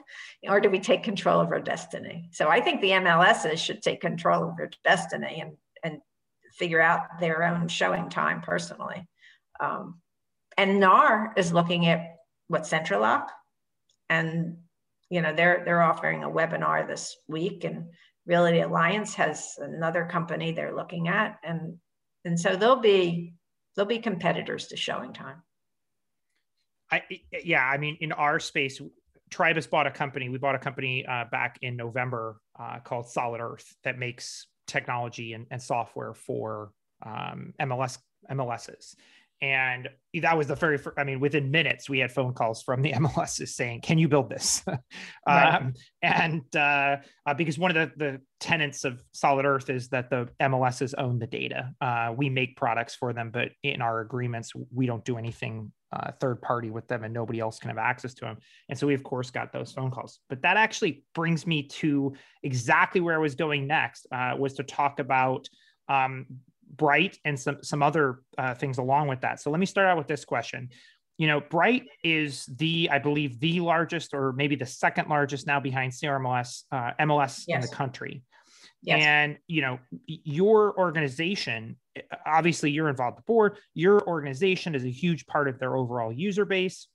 Or 0.48 0.60
do 0.60 0.70
we 0.70 0.80
take 0.80 1.02
control 1.02 1.40
of 1.40 1.48
our 1.48 1.60
destiny? 1.60 2.28
So 2.32 2.48
I 2.48 2.60
think 2.60 2.80
the 2.80 2.90
MLSs 2.90 3.58
should 3.58 3.82
take 3.82 4.00
control 4.00 4.48
of 4.48 4.56
their 4.56 4.70
destiny 4.84 5.40
and, 5.40 5.56
and 5.82 6.00
figure 6.58 6.80
out 6.80 7.20
their 7.20 7.44
own 7.44 7.68
showing 7.68 8.08
time 8.08 8.40
personally. 8.40 9.06
Um, 9.60 10.00
and 10.56 10.80
NAR 10.80 11.32
is 11.36 11.52
looking 11.52 11.86
at 11.86 12.16
what 12.48 12.62
SentriLock 12.62 13.28
and 14.08 14.58
you 15.10 15.22
know 15.22 15.34
they're 15.34 15.62
they're 15.64 15.82
offering 15.82 16.22
a 16.22 16.30
webinar 16.30 16.86
this 16.86 17.16
week 17.28 17.64
and 17.64 17.86
Realty 18.26 18.60
Alliance 18.60 19.14
has 19.14 19.54
another 19.58 20.04
company 20.04 20.52
they're 20.52 20.74
looking 20.74 21.08
at 21.08 21.38
and 21.42 21.78
and 22.24 22.38
so 22.38 22.56
they'll 22.56 22.80
be 22.80 23.34
they'll 23.76 23.84
be 23.84 23.98
competitors 23.98 24.68
to 24.68 24.76
showing 24.76 25.12
time. 25.12 25.42
I, 26.90 27.02
yeah, 27.42 27.64
I 27.64 27.78
mean, 27.78 27.96
in 28.00 28.12
our 28.12 28.38
space, 28.38 28.80
Tribus 29.30 29.66
bought 29.66 29.86
a 29.86 29.90
company. 29.90 30.28
We 30.28 30.38
bought 30.38 30.54
a 30.54 30.60
company 30.60 31.04
uh, 31.06 31.24
back 31.30 31.58
in 31.62 31.76
November 31.76 32.36
uh, 32.58 32.78
called 32.80 33.08
Solid 33.08 33.40
Earth 33.40 33.74
that 33.82 33.98
makes 33.98 34.46
technology 34.66 35.32
and, 35.32 35.46
and 35.50 35.62
software 35.62 36.14
for 36.14 36.70
um, 37.04 37.54
MLS 37.60 37.98
MLSs. 38.30 38.94
And 39.42 39.90
that 40.22 40.38
was 40.38 40.46
the 40.46 40.54
very 40.54 40.78
first, 40.78 40.98
I 40.98 41.04
mean, 41.04 41.20
within 41.20 41.50
minutes, 41.50 41.90
we 41.90 41.98
had 41.98 42.10
phone 42.10 42.32
calls 42.32 42.62
from 42.62 42.80
the 42.80 42.92
MLSs 42.94 43.48
saying, 43.48 43.82
Can 43.82 43.98
you 43.98 44.08
build 44.08 44.30
this? 44.30 44.64
right. 45.28 45.56
um, 45.56 45.74
and 46.00 46.44
uh, 46.56 46.96
uh, 47.26 47.34
because 47.34 47.58
one 47.58 47.76
of 47.76 47.90
the, 47.98 48.04
the 48.04 48.20
tenets 48.40 48.84
of 48.84 49.02
Solid 49.12 49.44
Earth 49.44 49.68
is 49.68 49.88
that 49.88 50.08
the 50.08 50.28
MLSs 50.40 50.94
own 50.96 51.18
the 51.18 51.26
data. 51.26 51.74
Uh, 51.80 52.14
we 52.16 52.30
make 52.30 52.56
products 52.56 52.94
for 52.94 53.12
them, 53.12 53.30
but 53.30 53.50
in 53.62 53.82
our 53.82 54.00
agreements, 54.00 54.52
we 54.72 54.86
don't 54.86 55.04
do 55.04 55.18
anything 55.18 55.72
uh, 55.94 56.10
third 56.20 56.42
party 56.42 56.70
with 56.70 56.88
them 56.88 57.04
and 57.04 57.14
nobody 57.14 57.38
else 57.38 57.58
can 57.58 57.68
have 57.68 57.78
access 57.78 58.14
to 58.14 58.24
them. 58.24 58.38
And 58.68 58.78
so 58.78 58.86
we, 58.86 58.94
of 58.94 59.02
course, 59.02 59.30
got 59.30 59.52
those 59.52 59.72
phone 59.72 59.90
calls. 59.90 60.18
But 60.28 60.42
that 60.42 60.56
actually 60.56 61.04
brings 61.14 61.46
me 61.46 61.64
to 61.64 62.14
exactly 62.42 63.00
where 63.00 63.14
I 63.14 63.18
was 63.18 63.34
going 63.34 63.66
next, 63.66 64.06
uh, 64.10 64.34
was 64.38 64.54
to 64.54 64.62
talk 64.64 64.98
about 64.98 65.48
um, 65.88 66.26
Bright 66.76 67.18
and 67.24 67.38
some 67.38 67.58
some 67.62 67.82
other 67.82 68.20
uh, 68.36 68.54
things 68.54 68.78
along 68.78 69.06
with 69.06 69.20
that. 69.20 69.40
So 69.40 69.50
let 69.50 69.60
me 69.60 69.66
start 69.66 69.86
out 69.86 69.96
with 69.96 70.08
this 70.08 70.24
question. 70.24 70.70
You 71.18 71.28
know, 71.28 71.40
Bright 71.40 71.84
is 72.02 72.44
the, 72.46 72.88
I 72.90 72.98
believe, 72.98 73.38
the 73.38 73.60
largest 73.60 74.12
or 74.12 74.32
maybe 74.32 74.56
the 74.56 74.66
second 74.66 75.08
largest 75.08 75.46
now 75.46 75.60
behind 75.60 75.92
CRMLS 75.92 76.64
uh, 76.72 76.90
MLS 77.00 77.44
yes. 77.46 77.54
in 77.54 77.60
the 77.60 77.68
country. 77.68 78.22
Yes. 78.82 79.04
And 79.04 79.38
you 79.46 79.62
know, 79.62 79.78
your 80.06 80.76
organization, 80.76 81.76
obviously, 82.26 82.70
you're 82.70 82.88
involved 82.88 83.16
with 83.16 83.24
the 83.24 83.32
board. 83.32 83.58
Your 83.74 84.06
organization 84.06 84.74
is 84.74 84.84
a 84.84 84.90
huge 84.90 85.26
part 85.26 85.48
of 85.48 85.58
their 85.58 85.76
overall 85.76 86.12
user 86.12 86.44
base. 86.44 86.88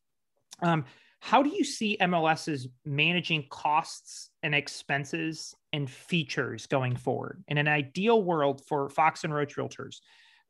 Um, 0.61 0.85
how 1.21 1.43
do 1.43 1.49
you 1.49 1.63
see 1.63 1.97
MLSs 1.99 2.67
managing 2.85 3.45
costs 3.49 4.29
and 4.41 4.55
expenses 4.55 5.53
and 5.73 5.89
features 5.89 6.67
going 6.67 6.95
forward? 6.95 7.43
In 7.47 7.57
an 7.57 7.67
ideal 7.67 8.21
world 8.21 8.61
for 8.67 8.89
Fox 8.89 9.23
and 9.23 9.33
Roach 9.33 9.57
Realtors, 9.57 9.97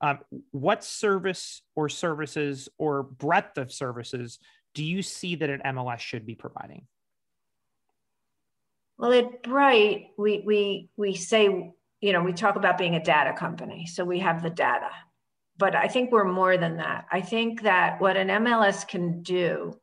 um, 0.02 0.20
what 0.52 0.84
service 0.84 1.62
or 1.76 1.90
services 1.90 2.70
or 2.78 3.04
breadth 3.04 3.58
of 3.58 3.74
services 3.74 4.40
do 4.74 4.84
you 4.84 5.02
see 5.02 5.36
that 5.36 5.50
an 5.50 5.62
MLS 5.66 6.00
should 6.00 6.26
be 6.26 6.36
providing? 6.36 6.86
Well, 8.98 9.14
at 9.14 9.44
Bright, 9.44 10.08
we 10.18 10.44
we 10.46 10.90
we 10.98 11.16
say, 11.16 11.74
you 12.02 12.14
know, 12.14 12.24
we 12.24 12.34
talk 12.34 12.56
about 12.56 12.78
being 12.78 12.96
a 12.96 13.04
data 13.04 13.34
company. 13.34 13.86
So 13.86 14.06
we 14.06 14.20
have 14.20 14.42
the 14.42 14.50
data. 14.50 14.90
But 15.58 15.76
I 15.76 15.88
think 15.88 16.12
we're 16.12 16.32
more 16.32 16.58
than 16.58 16.78
that. 16.78 17.06
I 17.12 17.22
think 17.22 17.64
that 17.64 18.00
what 18.00 18.16
an 18.16 18.30
MLS 18.30 18.88
can 18.88 19.22
do 19.22 19.74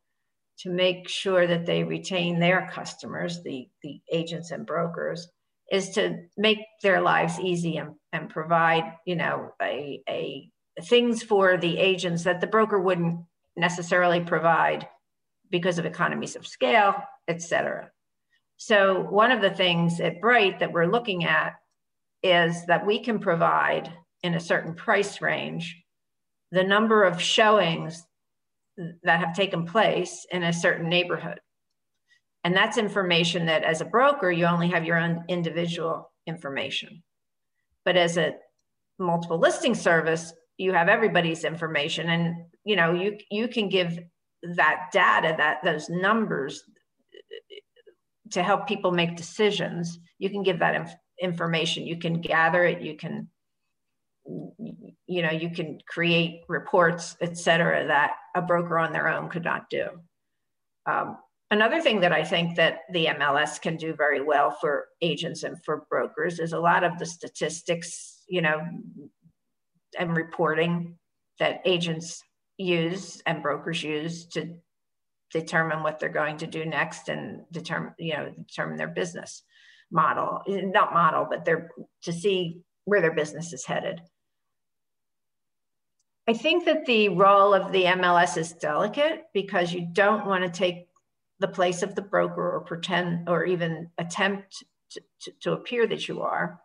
to 0.60 0.70
make 0.70 1.08
sure 1.08 1.46
that 1.46 1.66
they 1.66 1.84
retain 1.84 2.38
their 2.38 2.70
customers, 2.72 3.42
the, 3.42 3.68
the 3.82 4.00
agents 4.10 4.50
and 4.50 4.64
brokers, 4.64 5.28
is 5.70 5.90
to 5.90 6.16
make 6.38 6.60
their 6.82 7.02
lives 7.02 7.38
easy 7.38 7.76
and, 7.76 7.94
and 8.12 8.30
provide, 8.30 8.94
you 9.04 9.16
know, 9.16 9.50
a, 9.60 10.02
a 10.08 10.48
things 10.82 11.22
for 11.22 11.56
the 11.56 11.76
agents 11.76 12.24
that 12.24 12.40
the 12.40 12.46
broker 12.46 12.80
wouldn't 12.80 13.20
necessarily 13.56 14.20
provide 14.20 14.88
because 15.50 15.78
of 15.78 15.86
economies 15.86 16.36
of 16.36 16.46
scale, 16.46 16.94
et 17.28 17.42
cetera. 17.42 17.90
So 18.56 19.02
one 19.02 19.30
of 19.30 19.42
the 19.42 19.50
things 19.50 20.00
at 20.00 20.20
Bright 20.20 20.60
that 20.60 20.72
we're 20.72 20.86
looking 20.86 21.24
at 21.24 21.54
is 22.30 22.66
that 22.66 22.86
we 22.86 23.02
can 23.02 23.18
provide 23.18 23.92
in 24.22 24.34
a 24.34 24.40
certain 24.40 24.74
price 24.74 25.20
range 25.20 25.82
the 26.52 26.64
number 26.64 27.04
of 27.04 27.20
showings 27.20 28.04
that 29.02 29.20
have 29.20 29.34
taken 29.34 29.66
place 29.66 30.26
in 30.30 30.42
a 30.42 30.52
certain 30.52 30.88
neighborhood. 30.88 31.40
And 32.44 32.54
that's 32.54 32.78
information 32.78 33.46
that 33.46 33.64
as 33.64 33.80
a 33.80 33.86
broker, 33.86 34.30
you 34.30 34.44
only 34.44 34.68
have 34.68 34.84
your 34.84 34.98
own 34.98 35.24
individual 35.28 36.12
information. 36.26 37.02
But 37.84 37.96
as 37.96 38.16
a 38.16 38.34
multiple 38.98 39.38
listing 39.38 39.74
service, 39.74 40.32
you 40.58 40.72
have 40.72 40.88
everybody's 40.88 41.44
information 41.44 42.08
and 42.08 42.34
you 42.64 42.76
know 42.76 42.92
you 42.92 43.18
you 43.30 43.48
can 43.48 43.68
give 43.68 43.98
that 44.42 44.88
data 44.92 45.34
that 45.36 45.58
those 45.62 45.88
numbers 45.88 46.62
to 48.30 48.42
help 48.42 48.66
people 48.66 48.90
make 48.90 49.16
decisions 49.16 49.98
you 50.18 50.30
can 50.30 50.42
give 50.42 50.58
that 50.58 50.74
information. 51.20 51.86
You 51.86 51.98
can 51.98 52.20
gather 52.20 52.64
it 52.64 52.82
you 52.82 52.96
can 52.96 53.28
you 55.06 55.22
know 55.22 55.30
you 55.30 55.50
can 55.50 55.78
create 55.88 56.42
reports 56.48 57.16
et 57.20 57.38
cetera 57.38 57.86
that 57.86 58.14
a 58.34 58.42
broker 58.42 58.76
on 58.76 58.92
their 58.92 59.08
own 59.08 59.28
could 59.28 59.44
not 59.44 59.70
do. 59.70 59.88
Um, 60.86 61.18
another 61.50 61.80
thing 61.80 62.00
that 62.00 62.12
i 62.12 62.24
think 62.24 62.56
that 62.56 62.80
the 62.92 63.06
mls 63.06 63.60
can 63.60 63.76
do 63.76 63.94
very 63.94 64.20
well 64.20 64.50
for 64.50 64.86
agents 65.00 65.42
and 65.42 65.62
for 65.64 65.86
brokers 65.88 66.38
is 66.38 66.52
a 66.52 66.58
lot 66.58 66.84
of 66.84 66.98
the 66.98 67.06
statistics 67.06 68.24
you 68.28 68.42
know 68.42 68.60
and 69.98 70.16
reporting 70.16 70.96
that 71.38 71.60
agents 71.64 72.22
use 72.58 73.22
and 73.26 73.42
brokers 73.42 73.82
use 73.82 74.26
to 74.26 74.56
determine 75.32 75.82
what 75.82 75.98
they're 75.98 76.08
going 76.08 76.36
to 76.36 76.46
do 76.46 76.64
next 76.64 77.08
and 77.08 77.42
determine 77.52 77.92
you 77.98 78.14
know 78.14 78.30
determine 78.48 78.76
their 78.76 78.88
business 78.88 79.42
model 79.90 80.42
not 80.46 80.92
model 80.92 81.26
but 81.28 81.44
they're 81.44 81.70
to 82.02 82.12
see 82.12 82.60
where 82.84 83.00
their 83.00 83.14
business 83.14 83.52
is 83.52 83.64
headed. 83.64 84.00
I 86.28 86.32
think 86.32 86.64
that 86.64 86.86
the 86.86 87.08
role 87.10 87.54
of 87.54 87.72
the 87.72 87.84
mls 87.84 88.36
is 88.36 88.52
delicate 88.52 89.24
because 89.32 89.72
you 89.72 89.86
don't 89.92 90.26
want 90.26 90.44
to 90.44 90.50
take 90.50 90.88
the 91.38 91.48
place 91.48 91.82
of 91.82 91.94
the 91.94 92.02
broker 92.02 92.52
or 92.52 92.60
pretend 92.60 93.28
or 93.28 93.44
even 93.44 93.90
attempt 93.98 94.64
to, 94.90 95.00
to, 95.20 95.32
to 95.42 95.52
appear 95.52 95.86
that 95.86 96.08
you 96.08 96.22
are. 96.22 96.60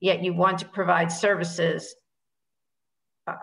Yet 0.00 0.24
you 0.24 0.34
want 0.34 0.58
to 0.58 0.66
provide 0.66 1.12
services 1.12 1.94
uh, 3.26 3.34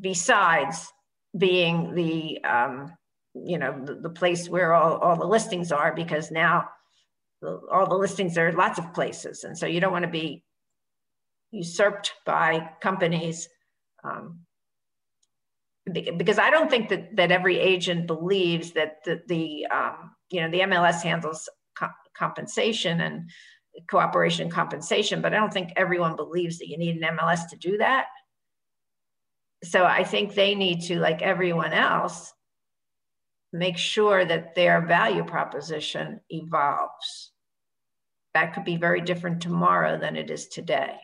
besides 0.00 0.92
being 1.36 1.94
the 1.94 2.42
um, 2.44 2.92
you 3.34 3.58
know 3.58 3.80
the, 3.84 3.94
the, 3.94 4.10
place 4.10 4.48
where 4.48 4.74
all, 4.74 4.96
all 4.98 5.16
the 5.16 5.26
listings 5.26 5.72
are 5.72 5.94
because 5.94 6.30
now 6.30 6.68
all 7.72 7.88
the 7.88 7.94
listings 7.94 8.36
are 8.38 8.52
lots 8.52 8.78
of 8.78 8.94
places 8.94 9.44
and 9.44 9.56
so 9.56 9.66
you 9.66 9.80
don't 9.80 9.92
want 9.92 10.04
to 10.04 10.10
be 10.10 10.42
usurped 11.50 12.12
by 12.26 12.70
companies 12.80 13.48
um, 14.02 14.40
because 15.92 16.38
I 16.38 16.50
don't 16.50 16.70
think 16.70 16.88
that 16.88 17.16
that 17.16 17.30
every 17.30 17.58
agent 17.58 18.06
believes 18.06 18.72
that 18.72 19.04
the, 19.04 19.20
the 19.28 19.66
um, 19.66 20.12
you 20.30 20.40
know 20.40 20.50
the 20.50 20.60
MLS 20.60 21.02
handles 21.02 21.48
co- 21.78 21.88
compensation 22.16 23.00
and 23.00 23.30
cooperation 23.90 24.44
and 24.44 24.52
compensation, 24.52 25.20
but 25.20 25.34
I 25.34 25.36
don't 25.36 25.52
think 25.52 25.72
everyone 25.76 26.16
believes 26.16 26.58
that 26.58 26.68
you 26.68 26.78
need 26.78 26.96
an 26.96 27.16
MLS 27.16 27.48
to 27.50 27.56
do 27.56 27.78
that 27.78 28.06
so 29.64 29.84
I 29.84 30.04
think 30.04 30.34
they 30.34 30.54
need 30.54 30.82
to, 30.82 30.98
like 30.98 31.22
everyone 31.22 31.72
else, 31.72 32.32
make 33.52 33.78
sure 33.78 34.24
that 34.24 34.54
their 34.54 34.86
value 34.86 35.24
proposition 35.24 36.20
evolves. 36.28 37.32
That 38.34 38.52
could 38.52 38.64
be 38.64 38.76
very 38.76 39.00
different 39.00 39.40
tomorrow 39.40 39.98
than 39.98 40.16
it 40.16 40.30
is 40.30 40.48
today. 40.48 40.96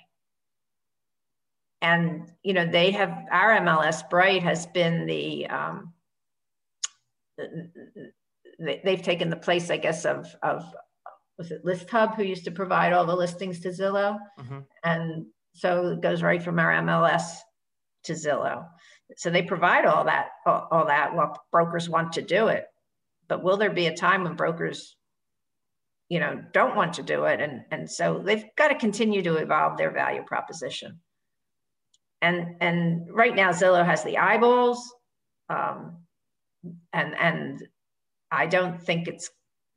And 1.83 2.31
you 2.43 2.53
know, 2.53 2.66
they 2.66 2.91
have 2.91 3.16
our 3.31 3.59
MLS 3.61 4.09
Bright 4.11 4.43
has 4.43 4.66
been 4.66 5.07
the 5.07 5.47
um, 5.47 5.95
they've 8.59 9.03
taken 9.03 9.31
the 9.31 9.37
place, 9.37 9.70
I 9.70 9.78
guess, 9.78 10.05
of 10.05 10.26
of 10.43 10.64
was 11.39 11.51
it 11.51 11.64
List 11.64 11.89
Hub 11.89 12.16
who 12.16 12.22
used 12.22 12.45
to 12.45 12.51
provide 12.51 12.93
all 12.93 13.07
the 13.07 13.16
listings 13.16 13.61
to 13.61 13.68
Zillow, 13.70 14.18
mm-hmm. 14.39 14.59
and 14.85 15.26
so 15.55 15.89
it 15.89 16.03
goes 16.03 16.22
right 16.22 16.43
from 16.43 16.59
our 16.59 16.72
MLS 16.83 17.22
to 18.05 18.12
Zillow. 18.12 18.66
So 19.16 19.31
they 19.31 19.43
provide 19.43 19.85
all 19.87 20.05
that, 20.05 20.28
all, 20.47 20.68
all 20.70 20.87
that 20.87 21.14
while 21.14 21.37
brokers 21.51 21.89
want 21.89 22.12
to 22.14 22.22
do 22.22 22.49
it. 22.49 22.66
But 23.28 23.43
will 23.43 23.57
there 23.57 23.70
be 23.70 23.87
a 23.87 23.97
time 23.97 24.24
when 24.24 24.35
brokers, 24.35 24.97
you 26.11 26.19
know, 26.19 26.43
don't 26.53 26.77
want 26.77 26.93
to 26.95 27.03
do 27.03 27.25
it? 27.25 27.41
And, 27.41 27.63
and 27.71 27.91
so 27.91 28.21
they've 28.23 28.45
got 28.57 28.69
to 28.69 28.75
continue 28.75 29.23
to 29.23 29.37
evolve 29.37 29.79
their 29.79 29.93
value 29.93 30.23
proposition. 30.25 31.01
And, 32.21 32.57
and 32.61 33.07
right 33.11 33.35
now 33.35 33.53
Zillow 33.53 33.87
has 33.87 34.03
the 34.05 34.19
eyeballs. 34.19 34.93
Um, 35.49 35.99
and, 36.93 37.17
and 37.17 37.67
I 38.31 38.47
don't 38.47 38.83
think 38.83 39.09
it's, 39.09 39.31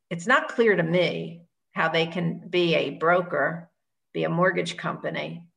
it's 0.09 0.27
not 0.27 0.49
clear 0.49 0.75
to 0.75 0.83
me 0.83 1.43
how 1.71 1.87
they 1.87 2.07
can 2.07 2.41
be 2.49 2.75
a 2.75 2.89
broker, 2.91 3.69
be 4.13 4.23
a 4.25 4.29
mortgage 4.29 4.75
company, 4.75 5.47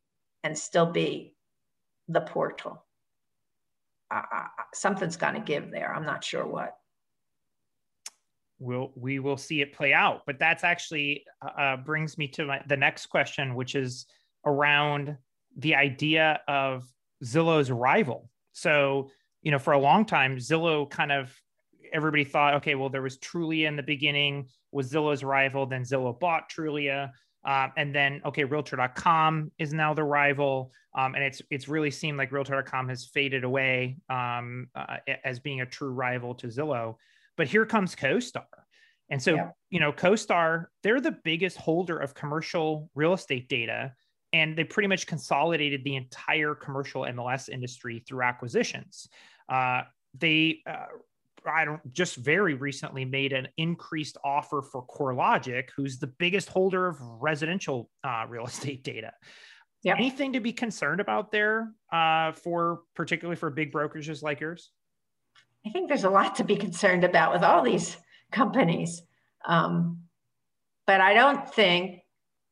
and 0.44 0.56
still 0.56 0.86
be 0.86 1.34
the 2.08 2.20
portal. 2.20 2.84
Uh, 4.10 4.22
something's 4.74 5.16
going 5.16 5.34
to 5.34 5.40
give 5.40 5.70
there. 5.70 5.92
I'm 5.92 6.04
not 6.04 6.22
sure 6.22 6.46
what. 6.46 6.76
We'll 8.58 8.92
we 8.94 9.18
will 9.18 9.36
see 9.36 9.60
it 9.60 9.74
play 9.74 9.92
out, 9.92 10.22
but 10.26 10.38
that's 10.38 10.64
actually 10.64 11.24
uh, 11.42 11.60
uh, 11.60 11.76
brings 11.76 12.16
me 12.16 12.28
to 12.28 12.46
my, 12.46 12.62
the 12.66 12.76
next 12.76 13.06
question, 13.06 13.54
which 13.54 13.74
is 13.74 14.06
around 14.44 15.16
the 15.58 15.74
idea 15.74 16.40
of 16.48 16.84
Zillow's 17.24 17.70
rival. 17.70 18.30
So 18.52 19.10
you 19.42 19.52
know, 19.52 19.58
for 19.58 19.74
a 19.74 19.78
long 19.78 20.04
time, 20.04 20.38
Zillow 20.38 20.88
kind 20.90 21.12
of 21.12 21.32
everybody 21.92 22.24
thought, 22.24 22.54
okay, 22.54 22.74
well, 22.74 22.88
there 22.88 23.02
was 23.02 23.18
Trulia 23.18 23.68
in 23.68 23.76
the 23.76 23.82
beginning, 23.82 24.48
was 24.72 24.92
Zillow's 24.92 25.22
rival, 25.22 25.66
then 25.66 25.82
Zillow 25.82 26.18
bought 26.18 26.50
Trulia. 26.50 27.10
Um, 27.44 27.72
and 27.76 27.94
then, 27.94 28.20
okay, 28.24 28.42
Realtor.com 28.44 29.52
is 29.58 29.72
now 29.72 29.94
the 29.94 30.02
rival, 30.02 30.72
um, 30.94 31.14
and 31.14 31.22
it's 31.22 31.40
it's 31.50 31.68
really 31.68 31.92
seemed 31.92 32.18
like 32.18 32.32
Realtor.com 32.32 32.88
has 32.88 33.06
faded 33.06 33.44
away 33.44 33.98
um, 34.10 34.66
uh, 34.74 34.96
as 35.24 35.38
being 35.38 35.60
a 35.60 35.66
true 35.66 35.90
rival 35.90 36.34
to 36.34 36.48
Zillow. 36.48 36.96
But 37.36 37.48
here 37.48 37.66
comes 37.66 37.94
CoStar, 37.94 38.44
and 39.10 39.22
so 39.22 39.34
yeah. 39.34 39.50
you 39.70 39.80
know, 39.80 39.92
CoStar 39.92 40.66
they're 40.82 41.00
the 41.00 41.16
biggest 41.24 41.56
holder 41.56 41.98
of 41.98 42.14
commercial 42.14 42.90
real 42.94 43.12
estate 43.12 43.48
data, 43.48 43.92
and 44.32 44.56
they 44.56 44.64
pretty 44.64 44.88
much 44.88 45.06
consolidated 45.06 45.84
the 45.84 45.96
entire 45.96 46.54
commercial 46.54 47.02
MLS 47.02 47.48
industry 47.48 48.02
through 48.06 48.22
acquisitions. 48.22 49.08
Uh, 49.48 49.82
they 50.18 50.60
uh, 50.68 50.86
I 51.46 51.64
don't 51.64 51.92
just 51.92 52.16
very 52.16 52.54
recently 52.54 53.04
made 53.04 53.32
an 53.32 53.48
increased 53.56 54.16
offer 54.24 54.62
for 54.62 54.84
CoreLogic, 54.86 55.68
who's 55.76 55.98
the 55.98 56.06
biggest 56.06 56.48
holder 56.48 56.86
of 56.86 57.00
residential 57.00 57.90
uh, 58.04 58.26
real 58.28 58.44
estate 58.46 58.82
data. 58.82 59.12
Yep. 59.82 59.96
Anything 59.98 60.32
to 60.32 60.40
be 60.40 60.52
concerned 60.52 61.00
about 61.00 61.30
there 61.30 61.72
uh, 61.92 62.32
for 62.32 62.80
particularly 62.94 63.36
for 63.36 63.50
big 63.50 63.72
brokerages 63.72 64.22
like 64.22 64.40
yours? 64.40 64.72
I 65.66 65.70
think 65.70 65.88
there's 65.88 66.04
a 66.04 66.10
lot 66.10 66.36
to 66.36 66.44
be 66.44 66.56
concerned 66.56 67.04
about 67.04 67.32
with 67.32 67.42
all 67.42 67.62
these 67.62 67.96
companies. 68.30 69.02
Um, 69.46 70.02
but 70.86 71.00
I 71.00 71.14
don't 71.14 71.52
think 71.52 72.00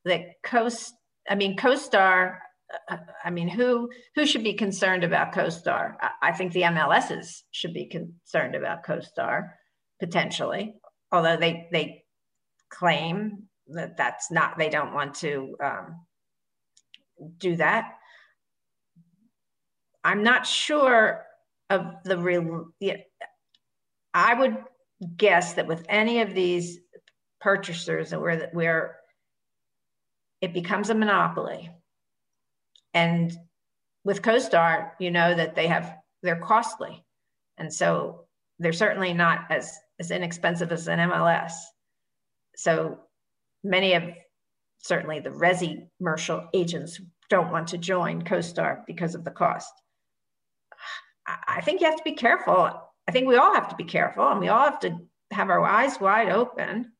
that 0.03 0.41
Coast, 0.43 0.93
I 1.29 1.35
mean, 1.35 1.55
CoStar 1.55 2.37
I 3.23 3.29
mean, 3.29 3.47
who 3.47 3.89
who 4.15 4.25
should 4.25 4.43
be 4.43 4.53
concerned 4.53 5.03
about 5.03 5.33
CoStar? 5.33 5.95
I 6.21 6.31
think 6.31 6.51
the 6.51 6.63
MLSs 6.63 7.43
should 7.51 7.73
be 7.73 7.85
concerned 7.85 8.55
about 8.55 8.83
CoStar 8.83 9.51
potentially, 9.99 10.75
although 11.11 11.37
they 11.37 11.67
they 11.71 12.03
claim 12.69 13.43
that 13.67 13.97
that's 13.97 14.31
not 14.31 14.57
they 14.57 14.69
don't 14.69 14.93
want 14.93 15.15
to 15.15 15.55
um, 15.63 16.05
do 17.37 17.55
that. 17.57 17.93
I'm 20.03 20.23
not 20.23 20.45
sure 20.45 21.25
of 21.69 21.95
the 22.03 22.17
real. 22.17 22.67
Yeah, 22.79 22.97
I 24.13 24.33
would 24.33 24.57
guess 25.17 25.53
that 25.53 25.67
with 25.67 25.85
any 25.89 26.21
of 26.21 26.33
these 26.33 26.79
purchasers 27.41 28.11
where 28.13 28.49
where 28.53 28.97
it 30.41 30.53
becomes 30.53 30.89
a 30.89 30.95
monopoly, 30.95 31.69
and 32.93 33.35
with 34.03 34.21
CoStar, 34.21 34.91
you 34.99 35.11
know 35.11 35.33
that 35.33 35.55
they 35.55 35.67
have 35.67 35.97
they're 36.23 36.39
costly, 36.39 37.03
and 37.57 37.73
so 37.73 38.25
they're 38.59 38.73
certainly 38.73 39.13
not 39.13 39.45
as 39.49 39.77
as 39.99 40.11
inexpensive 40.11 40.71
as 40.71 40.87
an 40.87 40.99
MLS. 40.99 41.53
So 42.55 42.99
many 43.63 43.93
of 43.93 44.03
certainly 44.79 45.19
the 45.19 45.31
resi 45.31 45.87
commercial 45.97 46.47
agents 46.53 47.01
don't 47.29 47.51
want 47.51 47.67
to 47.69 47.77
join 47.77 48.21
CoStar 48.21 48.85
because 48.85 49.15
of 49.15 49.23
the 49.23 49.31
cost. 49.31 49.71
I 51.27 51.61
think 51.61 51.81
you 51.81 51.87
have 51.87 51.97
to 51.97 52.03
be 52.03 52.13
careful. 52.13 52.69
I 53.07 53.11
think 53.11 53.27
we 53.27 53.37
all 53.37 53.53
have 53.53 53.69
to 53.69 53.75
be 53.75 53.83
careful 53.83 54.27
and 54.27 54.39
we 54.39 54.47
all 54.47 54.63
have 54.63 54.79
to 54.81 54.97
have 55.31 55.49
our 55.49 55.63
eyes 55.63 55.99
wide 55.99 56.29
open. 56.29 56.91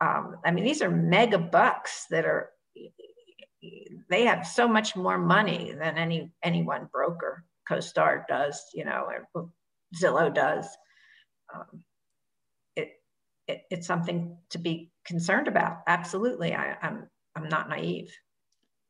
Um, 0.00 0.36
I 0.44 0.50
mean, 0.50 0.64
these 0.64 0.82
are 0.82 0.90
mega 0.90 1.38
bucks 1.38 2.06
that 2.10 2.24
are, 2.24 2.50
they 4.08 4.24
have 4.24 4.46
so 4.46 4.68
much 4.68 4.96
more 4.96 5.18
money 5.18 5.72
than 5.72 5.98
any 5.98 6.30
any 6.42 6.62
one 6.62 6.88
broker. 6.92 7.44
CoStar 7.68 8.26
does, 8.28 8.62
you 8.72 8.84
know, 8.84 9.06
or 9.34 9.50
Zillow 9.94 10.32
does. 10.32 10.66
Um, 11.54 11.82
it, 12.76 12.92
it, 13.46 13.62
it's 13.70 13.86
something 13.86 14.36
to 14.50 14.58
be 14.58 14.90
concerned 15.04 15.48
about. 15.48 15.78
Absolutely. 15.86 16.54
I, 16.54 16.76
I'm, 16.80 17.08
I'm 17.34 17.48
not 17.48 17.68
naive. 17.68 18.14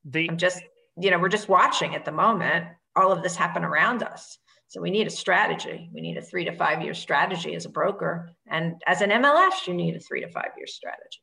The, 0.04 0.28
I'm 0.30 0.36
just, 0.36 0.62
you 0.96 1.10
know, 1.10 1.18
we're 1.18 1.28
just 1.28 1.48
watching 1.48 1.94
at 1.94 2.04
the 2.04 2.12
moment 2.12 2.66
all 2.94 3.12
of 3.12 3.22
this 3.22 3.36
happen 3.36 3.64
around 3.64 4.02
us. 4.02 4.38
So 4.68 4.82
we 4.82 4.90
need 4.90 5.06
a 5.06 5.10
strategy. 5.10 5.88
We 5.92 6.02
need 6.02 6.18
a 6.18 6.22
three 6.22 6.44
to 6.44 6.52
five 6.52 6.82
year 6.82 6.94
strategy 6.94 7.54
as 7.54 7.64
a 7.64 7.70
broker. 7.70 8.32
And 8.46 8.80
as 8.86 9.00
an 9.00 9.10
MLS, 9.10 9.66
you 9.66 9.74
need 9.74 9.96
a 9.96 10.00
three 10.00 10.20
to 10.20 10.28
five 10.28 10.50
year 10.56 10.66
strategy. 10.66 11.20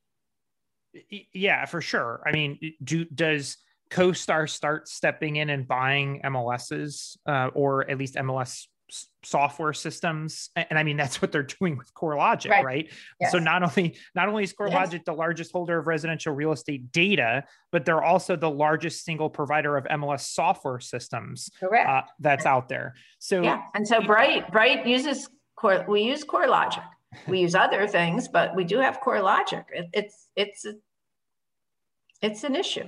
Yeah, 1.34 1.66
for 1.66 1.82
sure. 1.82 2.24
I 2.26 2.32
mean, 2.32 2.60
do 2.84 3.06
does 3.06 3.58
CoStar 3.92 4.50
start 4.50 4.88
stepping 4.88 5.36
in 5.36 5.50
and 5.50 5.68
buying 5.68 6.22
MLSs 6.24 7.18
uh, 7.28 7.50
or 7.54 7.90
at 7.90 7.98
least 7.98 8.16
MLS 8.16 8.66
software 9.24 9.74
systems 9.74 10.50
and 10.56 10.78
i 10.78 10.84
mean 10.84 10.98
that's 10.98 11.22
what 11.22 11.32
they're 11.32 11.44
doing 11.60 11.78
with 11.78 11.92
corelogic 11.94 12.50
right, 12.50 12.66
right? 12.66 12.94
Yes. 13.20 13.32
so 13.32 13.40
not 13.40 13.64
only 13.64 13.98
not 14.14 14.30
only 14.30 14.44
is 14.44 14.54
corelogic 14.54 14.94
yes. 14.94 15.02
the 15.06 15.14
largest 15.14 15.52
holder 15.52 15.80
of 15.80 15.88
residential 15.88 16.34
real 16.34 16.52
estate 16.52 16.92
data 16.92 17.44
but 17.72 17.86
they're 17.86 18.04
also 18.04 18.36
the 18.36 18.50
largest 18.50 19.04
single 19.04 19.30
provider 19.30 19.76
of 19.76 19.86
mls 19.86 20.22
software 20.22 20.80
systems 20.80 21.50
Correct. 21.60 21.90
Uh, 21.90 22.02
that's 22.20 22.46
out 22.46 22.70
there 22.70 22.94
so 23.20 23.42
yeah 23.42 23.64
and 23.74 23.88
so 23.88 24.02
bright 24.02 24.52
bright 24.52 24.86
uses 24.86 25.30
core 25.56 25.84
we 25.88 26.02
use 26.02 26.24
corelogic 26.24 26.84
we 27.28 27.40
use 27.40 27.56
other 27.56 27.88
things 27.88 28.28
but 28.28 28.56
we 28.56 28.64
do 28.64 28.80
have 28.80 29.00
corelogic 29.02 29.66
it, 29.74 29.88
it's 29.94 30.28
it's 30.36 30.66
it's 32.22 32.44
an 32.44 32.56
issue 32.56 32.86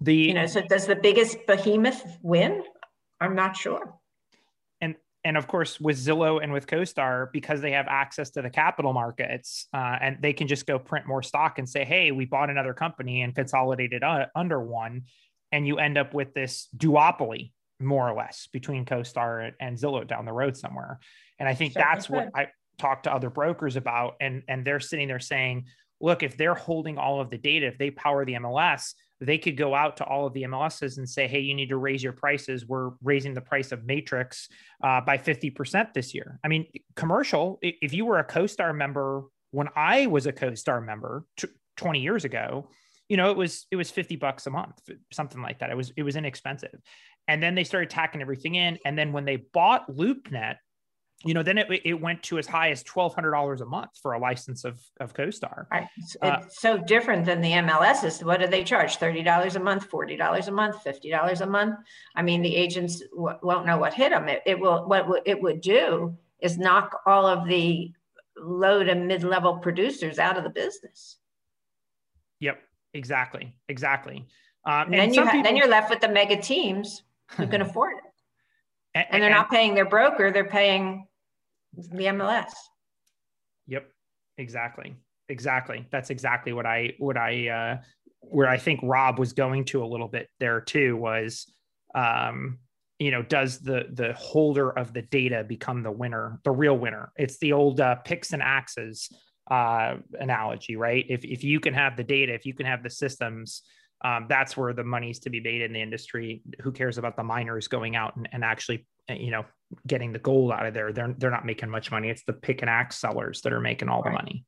the 0.00 0.14
you 0.14 0.34
know 0.34 0.46
so 0.46 0.62
does 0.62 0.86
the 0.86 0.96
biggest 0.96 1.46
behemoth 1.46 2.02
win 2.22 2.62
I'm 3.20 3.34
not 3.34 3.56
sure. 3.56 3.94
And 4.80 4.96
and 5.24 5.36
of 5.36 5.46
course 5.46 5.78
with 5.78 5.98
Zillow 5.98 6.42
and 6.42 6.52
with 6.52 6.66
CoStar, 6.66 7.30
because 7.32 7.60
they 7.60 7.72
have 7.72 7.86
access 7.88 8.30
to 8.30 8.42
the 8.42 8.50
capital 8.50 8.92
markets, 8.92 9.66
uh, 9.74 9.98
and 10.00 10.18
they 10.20 10.32
can 10.32 10.48
just 10.48 10.66
go 10.66 10.78
print 10.78 11.06
more 11.06 11.22
stock 11.22 11.58
and 11.58 11.68
say, 11.68 11.84
"Hey, 11.84 12.12
we 12.12 12.24
bought 12.24 12.50
another 12.50 12.74
company 12.74 13.22
and 13.22 13.34
consolidated 13.34 14.02
uh, 14.02 14.26
under 14.34 14.60
one," 14.60 15.02
and 15.52 15.66
you 15.66 15.78
end 15.78 15.98
up 15.98 16.14
with 16.14 16.32
this 16.34 16.68
duopoly 16.76 17.52
more 17.78 18.08
or 18.08 18.16
less 18.16 18.48
between 18.52 18.84
CoStar 18.84 19.52
and 19.60 19.76
Zillow 19.76 20.06
down 20.06 20.24
the 20.24 20.32
road 20.32 20.56
somewhere. 20.56 20.98
And 21.38 21.48
I 21.48 21.54
think 21.54 21.72
that's 21.72 22.08
what 22.10 22.28
I 22.34 22.48
talk 22.78 23.04
to 23.04 23.12
other 23.12 23.30
brokers 23.30 23.76
about, 23.76 24.14
and 24.20 24.42
and 24.48 24.64
they're 24.64 24.80
sitting 24.80 25.08
there 25.08 25.20
saying, 25.20 25.66
"Look, 26.00 26.22
if 26.22 26.36
they're 26.36 26.54
holding 26.54 26.98
all 26.98 27.20
of 27.20 27.30
the 27.30 27.38
data, 27.38 27.66
if 27.66 27.78
they 27.78 27.90
power 27.90 28.24
the 28.24 28.34
MLS." 28.34 28.94
they 29.20 29.36
could 29.36 29.56
go 29.56 29.74
out 29.74 29.98
to 29.98 30.04
all 30.04 30.26
of 30.26 30.32
the 30.32 30.44
MLSs 30.44 30.96
and 30.96 31.08
say, 31.08 31.28
hey, 31.28 31.40
you 31.40 31.54
need 31.54 31.68
to 31.68 31.76
raise 31.76 32.02
your 32.02 32.14
prices. 32.14 32.66
We're 32.66 32.92
raising 33.02 33.34
the 33.34 33.40
price 33.42 33.70
of 33.70 33.84
Matrix 33.84 34.48
uh, 34.82 35.02
by 35.02 35.18
50% 35.18 35.92
this 35.92 36.14
year. 36.14 36.40
I 36.42 36.48
mean, 36.48 36.66
commercial, 36.96 37.58
if 37.60 37.92
you 37.92 38.06
were 38.06 38.18
a 38.18 38.26
CoStar 38.26 38.74
member 38.74 39.24
when 39.50 39.68
I 39.76 40.06
was 40.06 40.26
a 40.26 40.32
CoStar 40.32 40.84
member 40.84 41.24
t- 41.36 41.48
20 41.76 42.00
years 42.00 42.24
ago, 42.24 42.70
you 43.08 43.16
know, 43.16 43.30
it 43.30 43.36
was 43.36 43.66
it 43.70 43.76
was 43.76 43.90
50 43.90 44.16
bucks 44.16 44.46
a 44.46 44.50
month, 44.50 44.80
something 45.12 45.42
like 45.42 45.58
that. 45.58 45.70
It 45.70 45.76
was 45.76 45.92
it 45.96 46.04
was 46.04 46.14
inexpensive. 46.14 46.80
And 47.26 47.42
then 47.42 47.56
they 47.56 47.64
started 47.64 47.90
tacking 47.90 48.20
everything 48.20 48.54
in. 48.54 48.78
And 48.84 48.96
then 48.96 49.12
when 49.12 49.24
they 49.24 49.36
bought 49.36 49.90
LoopNet, 49.90 50.56
you 51.24 51.34
know, 51.34 51.42
then 51.42 51.58
it, 51.58 51.68
it 51.84 52.00
went 52.00 52.22
to 52.24 52.38
as 52.38 52.46
high 52.46 52.70
as 52.70 52.82
twelve 52.82 53.14
hundred 53.14 53.32
dollars 53.32 53.60
a 53.60 53.66
month 53.66 53.90
for 54.00 54.14
a 54.14 54.18
license 54.18 54.64
of 54.64 54.80
of 55.00 55.12
CoStar. 55.12 55.66
Right. 55.70 55.86
It's, 55.98 56.16
uh, 56.22 56.42
so 56.48 56.78
different 56.78 57.26
than 57.26 57.42
the 57.42 57.52
MLSs. 57.52 58.24
What 58.24 58.40
do 58.40 58.46
they 58.46 58.64
charge? 58.64 58.96
Thirty 58.96 59.22
dollars 59.22 59.56
a 59.56 59.60
month, 59.60 59.84
forty 59.84 60.16
dollars 60.16 60.48
a 60.48 60.52
month, 60.52 60.82
fifty 60.82 61.10
dollars 61.10 61.42
a 61.42 61.46
month. 61.46 61.76
I 62.16 62.22
mean, 62.22 62.40
the 62.40 62.56
agents 62.56 63.02
w- 63.14 63.36
won't 63.42 63.66
know 63.66 63.76
what 63.76 63.92
hit 63.92 64.10
them. 64.10 64.28
It, 64.28 64.42
it 64.46 64.58
will. 64.58 64.88
What 64.88 65.02
w- 65.02 65.22
it 65.26 65.42
would 65.42 65.60
do 65.60 66.16
is 66.40 66.56
knock 66.56 67.02
all 67.04 67.26
of 67.26 67.46
the 67.46 67.92
low 68.38 68.82
to 68.82 68.94
mid 68.94 69.22
level 69.22 69.58
producers 69.58 70.18
out 70.18 70.38
of 70.38 70.44
the 70.44 70.50
business. 70.50 71.18
Yep. 72.40 72.62
Exactly. 72.94 73.54
Exactly. 73.68 74.26
Um, 74.64 74.86
and, 74.86 74.94
and 74.94 75.00
then 75.02 75.14
you 75.14 75.24
ha- 75.24 75.30
people- 75.32 75.42
then 75.42 75.56
you're 75.56 75.68
left 75.68 75.90
with 75.90 76.00
the 76.00 76.08
mega 76.08 76.40
teams 76.40 77.02
who 77.36 77.46
can 77.46 77.60
afford 77.60 77.98
it. 77.98 78.04
And, 78.94 79.06
and, 79.10 79.22
they're 79.22 79.30
and, 79.30 79.38
not 79.38 79.50
paying 79.50 79.74
their 79.74 79.84
broker; 79.84 80.32
they're 80.32 80.48
paying 80.48 81.06
the 81.74 82.04
MLS. 82.06 82.52
Yep, 83.66 83.86
exactly, 84.38 84.96
exactly. 85.28 85.86
That's 85.90 86.10
exactly 86.10 86.52
what 86.52 86.66
I 86.66 86.94
what 86.98 87.16
I 87.16 87.48
uh, 87.48 87.76
where 88.20 88.48
I 88.48 88.58
think 88.58 88.80
Rob 88.82 89.18
was 89.18 89.32
going 89.32 89.64
to 89.66 89.82
a 89.82 89.86
little 89.86 90.08
bit 90.08 90.28
there 90.38 90.60
too 90.60 90.96
was, 90.96 91.50
um, 91.94 92.58
you 92.98 93.10
know, 93.10 93.22
does 93.22 93.60
the 93.60 93.86
the 93.92 94.12
holder 94.14 94.70
of 94.70 94.92
the 94.92 95.02
data 95.02 95.44
become 95.44 95.82
the 95.82 95.90
winner, 95.90 96.40
the 96.44 96.50
real 96.50 96.76
winner? 96.76 97.12
It's 97.16 97.38
the 97.38 97.52
old 97.52 97.80
uh, 97.80 97.96
picks 97.96 98.32
and 98.32 98.42
axes 98.42 99.08
uh, 99.50 99.96
analogy, 100.18 100.76
right? 100.76 101.04
If 101.08 101.24
if 101.24 101.42
you 101.44 101.60
can 101.60 101.74
have 101.74 101.96
the 101.96 102.04
data, 102.04 102.34
if 102.34 102.46
you 102.46 102.54
can 102.54 102.66
have 102.66 102.82
the 102.82 102.90
systems. 102.90 103.62
Um, 104.02 104.24
that's 104.30 104.56
where 104.56 104.72
the 104.72 104.82
money's 104.82 105.18
to 105.20 105.30
be 105.30 105.40
made 105.40 105.60
in 105.60 105.74
the 105.74 105.82
industry. 105.82 106.40
Who 106.62 106.72
cares 106.72 106.96
about 106.96 107.16
the 107.16 107.22
miners 107.22 107.68
going 107.68 107.96
out 107.96 108.16
and, 108.16 108.26
and 108.32 108.42
actually, 108.42 108.86
Eh, 109.10 109.14
you 109.14 109.30
know, 109.30 109.44
getting 109.86 110.12
the 110.12 110.18
gold 110.18 110.52
out 110.52 110.66
of 110.66 110.74
there. 110.74 110.92
They're 110.92 111.14
they're 111.16 111.30
not 111.30 111.44
making 111.44 111.70
much 111.70 111.90
money. 111.90 112.08
It's 112.08 112.24
the 112.24 112.32
pick 112.32 112.62
and 112.62 112.70
axe 112.70 112.98
sellers 112.98 113.42
that 113.42 113.52
are 113.52 113.60
making 113.60 113.88
all 113.88 114.02
right. 114.02 114.12
the 114.12 114.18
money. 114.18 114.44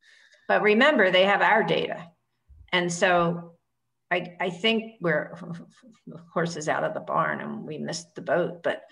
But 0.49 0.63
remember, 0.63 1.11
they 1.11 1.25
have 1.25 1.43
our 1.43 1.63
data, 1.63 2.07
and 2.73 2.93
so 2.93 3.55
I 4.11 4.37
I 4.41 4.51
think 4.51 4.95
we're 5.01 5.37
horses 6.33 6.69
out 6.69 6.85
of 6.85 6.95
the 6.95 7.01
barn 7.01 7.41
and 7.41 7.65
we 7.65 7.79
missed 7.79 8.15
the 8.15 8.23
boat. 8.23 8.63
But 8.63 8.83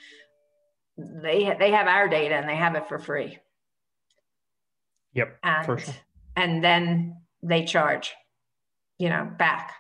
they 0.96 1.54
they 1.58 1.70
have 1.70 1.86
our 1.86 2.08
data 2.08 2.34
and 2.34 2.48
they 2.48 2.56
have 2.56 2.74
it 2.74 2.88
for 2.88 2.98
free. 2.98 3.38
Yep. 5.14 5.38
And, 5.42 5.66
sure. 5.66 5.94
and 6.36 6.62
then 6.62 7.16
they 7.42 7.64
charge, 7.64 8.12
you 8.98 9.08
know, 9.08 9.28
back 9.38 9.74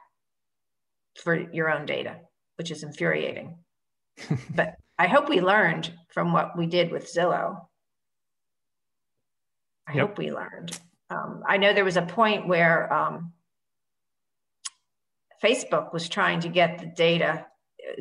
for 1.22 1.36
your 1.52 1.70
own 1.70 1.86
data, 1.86 2.16
which 2.56 2.72
is 2.72 2.82
infuriating. 2.82 3.58
but 4.54 4.74
I 5.00 5.06
hope 5.06 5.30
we 5.30 5.40
learned 5.40 5.90
from 6.08 6.34
what 6.34 6.58
we 6.58 6.66
did 6.66 6.90
with 6.90 7.10
Zillow. 7.10 7.64
I 9.88 9.94
yep. 9.94 10.08
hope 10.08 10.18
we 10.18 10.30
learned. 10.30 10.78
Um, 11.08 11.42
I 11.48 11.56
know 11.56 11.72
there 11.72 11.86
was 11.86 11.96
a 11.96 12.02
point 12.02 12.46
where 12.46 12.92
um, 12.92 13.32
Facebook 15.42 15.94
was 15.94 16.10
trying 16.10 16.40
to 16.40 16.50
get 16.50 16.78
the 16.78 16.84
data, 16.84 17.46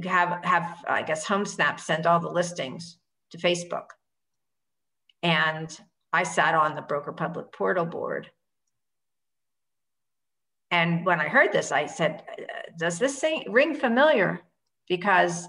have 0.04 0.44
have 0.44 0.84
I 0.90 1.04
guess 1.04 1.26
HomeSnap 1.26 1.80
send 1.80 2.06
all 2.06 2.20
the 2.20 2.28
listings 2.28 2.98
to 3.32 3.38
Facebook, 3.38 3.92
and 5.24 5.70
I 6.12 6.24
sat 6.24 6.54
on 6.54 6.76
the 6.76 6.82
broker 6.82 7.14
public 7.14 7.54
portal 7.54 7.86
board. 7.86 8.30
And 10.70 11.06
when 11.06 11.22
I 11.22 11.30
heard 11.30 11.54
this, 11.54 11.72
I 11.72 11.86
said, 11.86 12.24
"Does 12.78 13.00
this 13.00 13.18
thing 13.18 13.46
ring 13.50 13.74
familiar?" 13.74 14.42
Because 14.90 15.48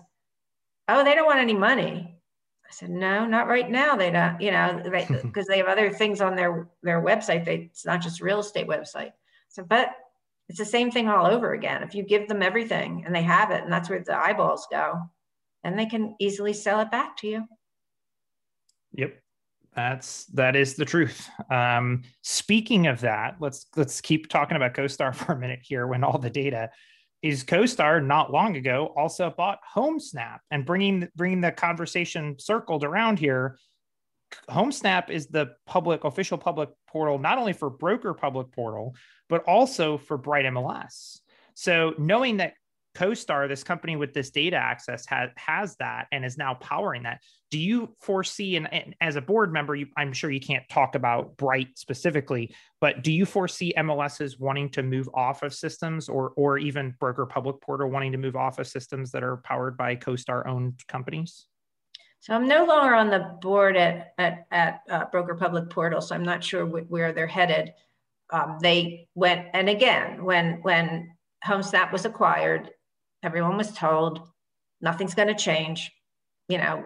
oh, 0.91 1.05
they 1.05 1.15
don't 1.15 1.27
want 1.27 1.41
any 1.41 1.55
money. 1.55 2.17
I 2.65 2.73
said, 2.73 2.91
no, 2.91 3.27
not 3.27 3.49
right 3.49 3.69
now. 3.69 3.97
They 3.97 4.11
don't, 4.11 4.41
you 4.41 4.53
know, 4.53 4.81
because 4.85 5.47
they, 5.47 5.55
they, 5.55 5.59
have 5.59 5.67
other 5.67 5.91
things 5.91 6.21
on 6.21 6.37
their 6.37 6.69
their 6.83 7.03
website. 7.03 7.45
They, 7.45 7.69
it's 7.71 7.85
not 7.85 8.01
just 8.01 8.21
real 8.21 8.41
estate 8.41 8.69
website. 8.69 9.13
So, 9.49 9.65
but 9.65 9.91
it's 10.49 10.59
the 10.59 10.65
same 10.65 10.91
thing 10.91 11.09
all 11.09 11.27
over 11.27 11.53
again. 11.53 11.83
If 11.83 11.95
you 11.95 12.05
give 12.05 12.29
them 12.29 12.43
everything 12.43 13.05
and 13.05 13.15
they 13.15 13.23
have 13.23 13.51
it, 13.51 13.65
and 13.65 13.73
that's 13.73 13.91
where 13.91 14.03
the 14.05 14.17
eyeballs 14.17 14.69
go, 14.71 15.01
then 15.65 15.77
they 15.77 15.87
can 15.87 16.15
easily 16.21 16.53
sell 16.53 16.81
it 16.81 16.91
back 16.91 17.17
to 17.19 17.27
you. 17.27 17.45
Yep, 18.93 19.15
that's 19.75 20.27
that 20.27 20.55
is 20.57 20.75
the 20.75 20.85
truth. 20.85 21.29
Um, 21.51 22.03
speaking 22.23 22.87
of 22.87 23.01
that, 23.01 23.37
let's 23.41 23.67
let's 23.77 24.01
keep 24.01 24.29
talking 24.29 24.57
about 24.57 24.75
CoStar 24.75 25.15
for 25.15 25.33
a 25.33 25.39
minute 25.39 25.61
here. 25.63 25.87
When 25.87 26.05
all 26.05 26.19
the 26.19 26.31
data 26.31 26.71
is 27.23 27.45
CoStar 27.45 28.05
not 28.05 28.33
long 28.33 28.57
ago 28.57 28.93
also 28.97 29.31
bought 29.31 29.59
HomeSnap 29.75 30.39
and 30.51 30.65
bringing 30.65 31.09
bringing 31.17 31.41
the 31.41 31.53
conversation 31.53 32.39
circled 32.39 32.85
around 32.85 33.19
here. 33.19 33.59
HomeSnap 34.49 35.11
is 35.11 35.27
the 35.27 35.51
public 35.67 36.05
official 36.05 36.39
public 36.39 36.71
portal, 36.89 37.19
not 37.19 37.39
only 37.39 37.53
for 37.53 37.69
broker 37.69 38.15
public 38.15 38.53
portal, 38.53 38.95
but 39.29 39.43
also 39.45 39.99
for 39.99 40.17
Bright 40.17 40.47
MLS. 40.47 41.19
So 41.55 41.95
knowing 41.99 42.39
that 42.39 42.55
CoStar, 42.97 43.49
this 43.49 43.63
company 43.63 43.97
with 43.97 44.13
this 44.13 44.31
data 44.31 44.57
access, 44.57 45.07
has 45.07 45.31
has 45.37 45.77
that 45.77 46.07
and 46.11 46.25
is 46.25 46.37
now 46.37 46.55
powering 46.55 47.05
that. 47.05 47.21
Do 47.51 47.59
you 47.59 47.95
foresee, 48.01 48.57
and, 48.57 48.73
and 48.73 48.95
as 49.01 49.17
a 49.17 49.21
board 49.21 49.53
member, 49.53 49.75
you, 49.75 49.87
I'm 49.97 50.13
sure 50.13 50.31
you 50.31 50.41
can't 50.41 50.69
talk 50.69 50.95
about 50.95 51.37
Bright 51.37 51.79
specifically, 51.79 52.55
but 52.81 53.03
do 53.03 53.13
you 53.13 53.27
foresee 53.27 53.73
MLSs 53.77 54.39
wanting 54.41 54.71
to 54.71 54.83
move 54.83 55.09
off 55.15 55.43
of 55.43 55.55
systems, 55.55 56.09
or 56.09 56.33
or 56.37 56.59
even 56.59 56.95
broker 56.99 57.27
public 57.27 57.61
portal 57.61 57.89
wanting 57.89 58.13
to 58.13 58.19
move 58.19 58.37
off 58.37 58.59
of 58.59 58.67
systems 58.67 59.13
that 59.13 59.23
are 59.23 59.39
powered 59.39 59.77
by 59.77 59.95
CoStar 59.95 60.47
owned 60.47 60.81
companies? 60.89 61.47
So 62.21 62.35
I'm 62.35 62.47
no 62.47 62.65
longer 62.65 62.95
on 62.95 63.09
the 63.09 63.37
board 63.41 63.77
at 63.77 64.15
at, 64.19 64.47
at 64.51 64.81
uh, 64.91 65.05
broker 65.13 65.35
public 65.35 65.71
portal, 65.71 66.01
so 66.01 66.15
I'm 66.15 66.25
not 66.25 66.43
sure 66.43 66.67
wh- 66.67 66.91
where 66.91 67.13
they're 67.13 67.27
headed. 67.27 67.73
Um, 68.33 68.59
they 68.61 69.09
went, 69.15 69.47
and 69.55 69.69
again, 69.69 70.25
when 70.25 70.61
when 70.63 71.13
HomeSnap 71.47 71.93
was 71.93 72.05
acquired, 72.05 72.71
everyone 73.23 73.57
was 73.57 73.73
told 73.73 74.29
nothing's 74.81 75.15
going 75.15 75.29
to 75.29 75.35
change 75.35 75.91
you 76.49 76.59
know 76.59 76.85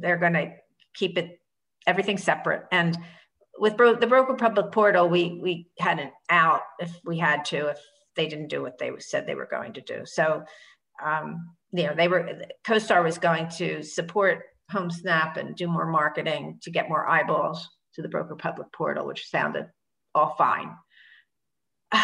they're 0.00 0.16
going 0.16 0.34
to 0.34 0.52
keep 0.94 1.18
it 1.18 1.40
everything 1.86 2.18
separate. 2.18 2.64
And 2.70 2.96
with 3.58 3.76
bro- 3.76 3.96
the 3.96 4.06
broker 4.06 4.34
public 4.34 4.72
portal 4.72 5.08
we 5.08 5.40
we 5.42 5.68
had 5.78 5.98
an 5.98 6.10
out 6.28 6.62
if 6.78 6.92
we 7.04 7.18
had 7.18 7.44
to 7.46 7.68
if 7.68 7.78
they 8.16 8.26
didn't 8.26 8.48
do 8.48 8.62
what 8.62 8.78
they 8.78 8.90
said 8.98 9.26
they 9.26 9.34
were 9.34 9.48
going 9.50 9.72
to 9.74 9.80
do. 9.80 10.02
So 10.04 10.44
um, 11.04 11.50
you 11.72 11.84
know 11.84 11.94
they 11.94 12.08
were 12.08 12.42
costar 12.66 13.02
was 13.02 13.18
going 13.18 13.48
to 13.58 13.82
support 13.82 14.42
homesnap 14.72 15.36
and 15.36 15.56
do 15.56 15.66
more 15.66 15.86
marketing 15.86 16.58
to 16.62 16.70
get 16.70 16.88
more 16.88 17.08
eyeballs 17.08 17.68
to 17.94 18.02
the 18.02 18.08
broker 18.08 18.36
public 18.36 18.72
portal 18.72 19.04
which 19.04 19.28
sounded 19.28 19.66
all 20.14 20.36
fine 20.38 20.72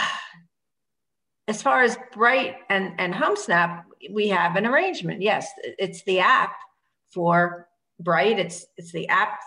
as 1.49 1.63
far 1.63 1.83
as 1.83 1.97
Bright 2.13 2.57
and, 2.69 2.93
and 2.99 3.15
HomeSnap, 3.15 3.85
we 4.11 4.29
have 4.29 4.57
an 4.57 4.67
arrangement. 4.67 5.23
Yes, 5.23 5.49
it's 5.63 6.03
the 6.05 6.21
app 6.21 6.55
for 7.13 7.69
Bright. 8.01 8.39
It's 8.39 8.67
it's 8.77 8.93
the 8.93 9.09
app 9.09 9.39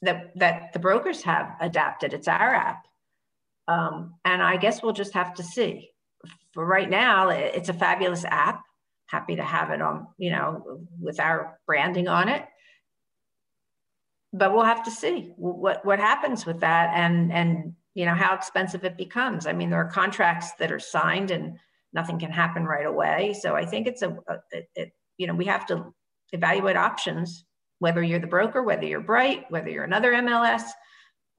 that 0.00 0.32
that 0.36 0.72
the 0.72 0.78
brokers 0.78 1.22
have 1.22 1.54
adapted. 1.60 2.12
It's 2.12 2.26
our 2.26 2.54
app, 2.54 2.84
um, 3.68 4.14
and 4.24 4.42
I 4.42 4.56
guess 4.56 4.82
we'll 4.82 4.92
just 4.92 5.14
have 5.14 5.34
to 5.34 5.42
see. 5.42 5.90
For 6.52 6.66
right 6.66 6.90
now, 6.90 7.28
it's 7.28 7.68
a 7.68 7.74
fabulous 7.74 8.24
app. 8.24 8.62
Happy 9.06 9.36
to 9.36 9.44
have 9.44 9.70
it 9.70 9.80
on, 9.80 10.06
you 10.18 10.30
know, 10.30 10.80
with 11.00 11.20
our 11.20 11.58
branding 11.66 12.08
on 12.08 12.28
it. 12.28 12.44
But 14.32 14.52
we'll 14.52 14.64
have 14.64 14.84
to 14.84 14.90
see 14.90 15.32
what 15.36 15.84
what 15.84 16.00
happens 16.00 16.44
with 16.44 16.60
that, 16.60 16.90
and 16.96 17.32
and 17.32 17.74
you 17.94 18.06
know 18.06 18.14
how 18.14 18.34
expensive 18.34 18.84
it 18.84 18.96
becomes. 18.96 19.46
I 19.46 19.52
mean 19.52 19.70
there 19.70 19.80
are 19.80 19.90
contracts 19.90 20.52
that 20.58 20.72
are 20.72 20.80
signed 20.80 21.30
and 21.30 21.58
nothing 21.92 22.18
can 22.18 22.30
happen 22.30 22.64
right 22.64 22.86
away. 22.86 23.34
So 23.40 23.54
i 23.54 23.64
think 23.64 23.86
it's 23.86 24.02
a, 24.02 24.10
a 24.10 24.36
it, 24.50 24.68
it, 24.74 24.92
you 25.18 25.26
know 25.26 25.34
we 25.34 25.46
have 25.46 25.66
to 25.66 25.92
evaluate 26.32 26.76
options 26.76 27.44
whether 27.78 28.02
you're 28.02 28.20
the 28.20 28.26
broker 28.26 28.62
whether 28.62 28.84
you're 28.84 29.00
bright 29.00 29.44
whether 29.50 29.68
you're 29.68 29.84
another 29.84 30.12
mls 30.12 30.62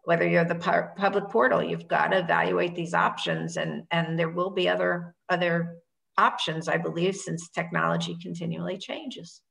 whether 0.05 0.27
you're 0.27 0.45
the 0.45 0.55
pu- 0.55 0.99
public 1.01 1.29
portal. 1.29 1.63
You've 1.63 1.87
got 1.87 2.07
to 2.07 2.19
evaluate 2.19 2.75
these 2.75 2.93
options 2.93 3.57
and 3.57 3.83
and 3.91 4.19
there 4.19 4.29
will 4.29 4.49
be 4.49 4.67
other 4.69 5.15
other 5.29 5.77
options 6.17 6.67
i 6.67 6.77
believe 6.77 7.15
since 7.15 7.49
technology 7.49 8.15
continually 8.21 8.77
changes 8.77 9.41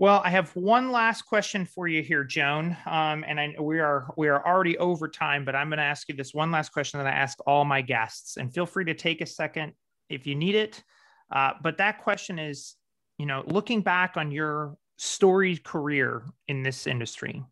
well, 0.00 0.22
I 0.24 0.30
have 0.30 0.56
one 0.56 0.90
last 0.90 1.26
question 1.26 1.66
for 1.66 1.86
you 1.86 2.02
here, 2.02 2.24
Joan, 2.24 2.74
um, 2.86 3.22
and 3.28 3.38
I, 3.38 3.54
we 3.60 3.80
are 3.80 4.14
we 4.16 4.28
are 4.28 4.42
already 4.46 4.78
over 4.78 5.06
time, 5.06 5.44
but 5.44 5.54
I'm 5.54 5.68
going 5.68 5.76
to 5.76 5.84
ask 5.84 6.08
you 6.08 6.14
this 6.14 6.32
one 6.32 6.50
last 6.50 6.72
question 6.72 6.96
that 6.96 7.06
I 7.06 7.10
ask 7.10 7.36
all 7.46 7.66
my 7.66 7.82
guests, 7.82 8.38
and 8.38 8.50
feel 8.50 8.64
free 8.64 8.86
to 8.86 8.94
take 8.94 9.20
a 9.20 9.26
second 9.26 9.74
if 10.08 10.26
you 10.26 10.34
need 10.34 10.54
it. 10.54 10.82
Uh, 11.30 11.50
but 11.62 11.76
that 11.76 12.02
question 12.02 12.38
is, 12.38 12.76
you 13.18 13.26
know, 13.26 13.44
looking 13.46 13.82
back 13.82 14.16
on 14.16 14.32
your 14.32 14.74
storied 14.96 15.64
career 15.64 16.24
in 16.48 16.62
this 16.62 16.86
industry, 16.86 17.44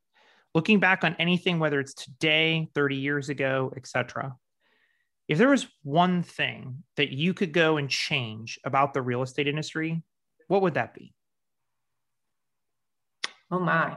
looking 0.55 0.81
back 0.81 1.05
on 1.05 1.17
anything, 1.19 1.59
whether 1.59 1.79
it's 1.79 1.93
today, 1.93 2.67
30 2.75 2.97
years 2.97 3.29
ago, 3.29 3.71
etc. 3.77 4.35
If 5.29 5.37
there 5.37 5.51
was 5.51 5.67
one 5.83 6.23
thing 6.23 6.83
that 6.97 7.13
you 7.13 7.35
could 7.35 7.53
go 7.53 7.77
and 7.77 7.91
change 7.91 8.59
about 8.65 8.95
the 8.95 9.03
real 9.03 9.21
estate 9.21 9.49
industry, 9.49 10.03
what 10.47 10.63
would 10.63 10.75
that 10.75 10.95
be? 10.95 11.13
Oh 13.51 13.59
my, 13.59 13.97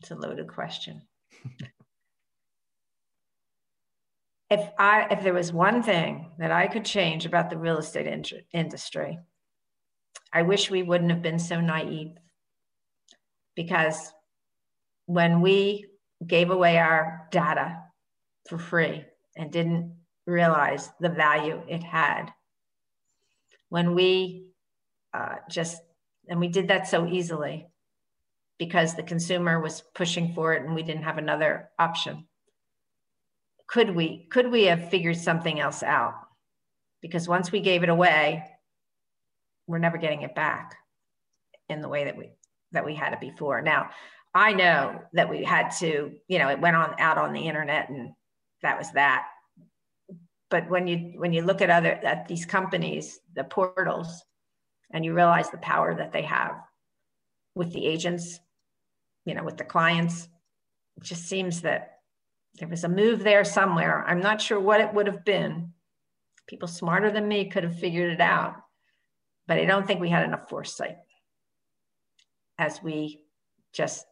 it's 0.00 0.10
a 0.10 0.14
loaded 0.14 0.48
question. 0.48 1.02
if 4.50 4.70
I 4.78 5.06
if 5.10 5.22
there 5.22 5.32
was 5.32 5.52
one 5.52 5.82
thing 5.82 6.30
that 6.38 6.52
I 6.52 6.66
could 6.66 6.84
change 6.84 7.24
about 7.24 7.48
the 7.50 7.56
real 7.56 7.78
estate 7.78 8.06
in- 8.06 8.24
industry, 8.52 9.18
I 10.32 10.42
wish 10.42 10.70
we 10.70 10.82
wouldn't 10.82 11.10
have 11.10 11.22
been 11.22 11.38
so 11.38 11.60
naive. 11.60 12.12
Because 13.56 14.12
when 15.06 15.40
we 15.40 15.86
gave 16.26 16.50
away 16.50 16.78
our 16.78 17.28
data 17.30 17.78
for 18.48 18.58
free 18.58 19.04
and 19.36 19.50
didn't 19.50 19.94
realize 20.26 20.90
the 21.00 21.08
value 21.08 21.60
it 21.66 21.82
had, 21.82 22.26
when 23.68 23.94
we 23.94 24.46
uh, 25.14 25.36
just 25.50 25.80
and 26.28 26.38
we 26.38 26.48
did 26.48 26.68
that 26.68 26.86
so 26.86 27.06
easily 27.06 27.68
because 28.58 28.94
the 28.94 29.02
consumer 29.02 29.60
was 29.60 29.82
pushing 29.94 30.34
for 30.34 30.54
it 30.54 30.62
and 30.62 30.74
we 30.74 30.82
didn't 30.82 31.04
have 31.04 31.18
another 31.18 31.70
option. 31.78 32.26
Could 33.66 33.94
we 33.94 34.26
could 34.30 34.50
we 34.50 34.64
have 34.64 34.90
figured 34.90 35.16
something 35.16 35.58
else 35.58 35.82
out? 35.82 36.14
Because 37.00 37.28
once 37.28 37.50
we 37.50 37.60
gave 37.60 37.82
it 37.82 37.88
away 37.88 38.44
we're 39.66 39.78
never 39.78 39.98
getting 39.98 40.22
it 40.22 40.34
back 40.34 40.76
in 41.68 41.80
the 41.80 41.88
way 41.88 42.04
that 42.04 42.16
we 42.16 42.30
that 42.72 42.84
we 42.84 42.94
had 42.94 43.12
it 43.12 43.20
before. 43.20 43.62
Now 43.62 43.90
i 44.34 44.52
know 44.52 44.98
that 45.12 45.28
we 45.28 45.44
had 45.44 45.68
to 45.68 46.10
you 46.26 46.38
know 46.38 46.48
it 46.48 46.58
went 46.58 46.74
on 46.74 46.94
out 46.98 47.18
on 47.18 47.34
the 47.34 47.48
internet 47.48 47.90
and 47.90 48.12
that 48.62 48.78
was 48.78 48.90
that. 48.92 49.26
But 50.50 50.68
when 50.68 50.86
you 50.86 51.14
when 51.16 51.32
you 51.32 51.42
look 51.42 51.62
at 51.62 51.70
other 51.70 51.92
at 51.92 52.28
these 52.28 52.46
companies 52.46 53.18
the 53.34 53.44
portals 53.44 54.22
and 54.92 55.04
you 55.04 55.14
realize 55.14 55.50
the 55.50 55.58
power 55.58 55.94
that 55.94 56.12
they 56.12 56.22
have 56.22 56.56
with 57.54 57.72
the 57.72 57.86
agents 57.86 58.40
you 59.24 59.34
know, 59.34 59.44
with 59.44 59.56
the 59.56 59.64
clients. 59.64 60.28
It 60.96 61.04
just 61.04 61.28
seems 61.28 61.62
that 61.62 61.98
there 62.58 62.68
was 62.68 62.84
a 62.84 62.88
move 62.88 63.22
there 63.22 63.44
somewhere. 63.44 64.04
I'm 64.06 64.20
not 64.20 64.40
sure 64.40 64.60
what 64.60 64.80
it 64.80 64.92
would 64.92 65.06
have 65.06 65.24
been. 65.24 65.72
People 66.46 66.68
smarter 66.68 67.10
than 67.10 67.28
me 67.28 67.48
could 67.48 67.64
have 67.64 67.78
figured 67.78 68.12
it 68.12 68.20
out, 68.20 68.56
but 69.46 69.58
I 69.58 69.64
don't 69.64 69.86
think 69.86 70.00
we 70.00 70.10
had 70.10 70.24
enough 70.24 70.48
foresight 70.48 70.96
as 72.58 72.82
we 72.82 73.22
just 73.72 74.04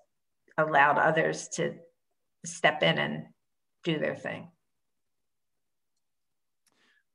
allowed 0.56 0.98
others 0.98 1.48
to 1.48 1.74
step 2.44 2.82
in 2.82 2.98
and 2.98 3.26
do 3.84 3.98
their 3.98 4.14
thing. 4.14 4.48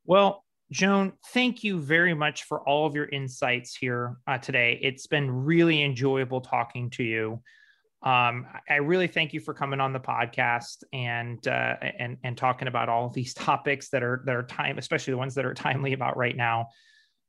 Well, 0.06 0.45
Joan, 0.72 1.14
thank 1.28 1.64
you 1.64 1.80
very 1.80 2.14
much 2.14 2.44
for 2.44 2.62
all 2.68 2.88
of 2.88 2.96
your 2.96 3.06
insights 3.06 3.76
here 3.76 4.18
uh, 4.28 4.38
today. 4.40 4.80
It's 4.82 5.08
been 5.08 5.30
really 5.30 5.84
enjoyable 5.84 6.42
talking 6.42 6.90
to 6.92 7.04
you 7.04 7.42
um, 8.06 8.46
I 8.70 8.76
really 8.76 9.08
thank 9.08 9.34
you 9.34 9.40
for 9.40 9.56
coming 9.56 9.80
on 9.80 9.92
the 9.92 10.00
podcast 10.00 10.84
and 10.94 11.46
uh, 11.48 11.76
and 11.82 12.18
and 12.24 12.38
talking 12.38 12.68
about 12.68 12.88
all 12.88 13.08
of 13.08 13.14
these 13.14 13.34
topics 13.34 13.90
that 13.90 14.04
are 14.04 14.22
that 14.26 14.36
are 14.36 14.44
time, 14.44 14.78
especially 14.78 15.12
the 15.12 15.18
ones 15.18 15.34
that 15.36 15.46
are 15.46 15.56
timely 15.56 15.94
about 15.94 16.16
right 16.16 16.38
now. 16.38 16.68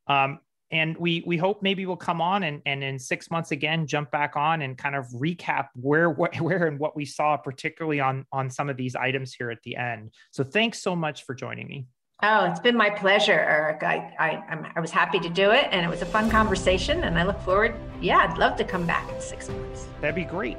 Um, 0.07 0.41
and 0.71 0.97
we 0.99 1.23
we 1.27 1.39
hope 1.39 1.63
maybe 1.63 1.87
we'll 1.87 1.97
come 1.97 2.21
on 2.21 2.43
and 2.43 2.61
and 2.67 2.85
in 2.85 2.99
six 2.99 3.31
months 3.31 3.53
again 3.53 3.87
jump 3.87 4.11
back 4.11 4.37
on 4.37 4.63
and 4.63 4.77
kind 4.77 4.95
of 4.95 5.07
recap 5.15 5.69
where 5.75 6.11
where 6.11 6.67
and 6.69 6.79
what 6.79 6.95
we 6.95 7.07
saw, 7.07 7.39
particularly 7.39 8.01
on 8.01 8.27
on 8.31 8.51
some 8.51 8.69
of 8.69 8.77
these 8.77 8.95
items 8.95 9.33
here 9.33 9.51
at 9.51 9.63
the 9.65 9.77
end. 9.77 10.13
So 10.33 10.45
thanks 10.45 10.83
so 10.83 10.95
much 10.95 11.25
for 11.25 11.35
joining 11.35 11.69
me. 11.69 11.87
Oh, 12.23 12.47
it's 12.47 12.61
been 12.61 12.77
my 12.77 12.89
pleasure, 12.89 13.33
Eric. 13.39 13.83
I, 13.83 14.11
I, 14.19 14.71
I 14.75 14.81
was 14.81 14.91
happy 14.91 15.19
to 15.19 15.29
do 15.29 15.51
it 15.51 15.69
and 15.71 15.85
it 15.85 15.89
was 15.91 16.01
a 16.01 16.07
fun 16.07 16.31
conversation. 16.31 17.05
And 17.05 17.19
I 17.19 17.25
look 17.25 17.39
forward, 17.43 17.75
yeah, 18.01 18.17
I'd 18.19 18.39
love 18.39 18.57
to 18.57 18.65
come 18.65 18.87
back 18.87 19.13
in 19.13 19.21
six 19.21 19.51
months. 19.51 19.87
That'd 20.01 20.17
be 20.17 20.25
great. 20.25 20.57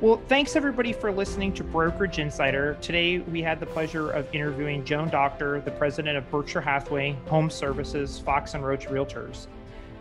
Well, 0.00 0.20
thanks 0.26 0.56
everybody 0.56 0.92
for 0.92 1.12
listening 1.12 1.52
to 1.54 1.62
Brokerage 1.62 2.18
Insider. 2.18 2.76
Today 2.80 3.20
we 3.20 3.40
had 3.40 3.60
the 3.60 3.66
pleasure 3.66 4.10
of 4.10 4.26
interviewing 4.34 4.84
Joan 4.84 5.10
Doctor, 5.10 5.60
the 5.60 5.70
president 5.70 6.18
of 6.18 6.28
Berkshire 6.28 6.60
Hathaway 6.60 7.16
Home 7.28 7.50
Services, 7.50 8.18
Fox 8.18 8.54
and 8.54 8.66
Roach 8.66 8.86
Realtors. 8.88 9.46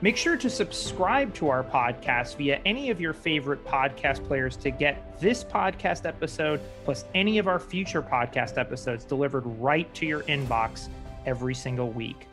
Make 0.04 0.18
sure 0.18 0.36
to 0.36 0.50
subscribe 0.50 1.34
to 1.36 1.48
our 1.48 1.64
podcast 1.64 2.36
via 2.36 2.60
any 2.66 2.90
of 2.90 3.00
your 3.00 3.14
favorite 3.14 3.64
podcast 3.64 4.22
players 4.28 4.58
to 4.58 4.70
get 4.70 5.18
this 5.22 5.46
podcast 5.46 6.06
episode 6.06 6.60
plus 6.84 7.06
any 7.16 7.38
of 7.38 7.48
our 7.48 7.58
future 7.58 8.02
podcast 8.02 8.58
episodes 8.58 9.06
delivered 9.06 9.46
right 9.62 9.92
to 9.94 10.06
your 10.06 10.24
inbox 10.24 10.90
every 11.26 11.56
single 11.56 11.90
week. 11.90 12.28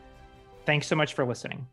Thanks 0.67 0.89
so 0.89 0.97
much 0.97 1.15
for 1.15 1.25
listening. 1.25 1.65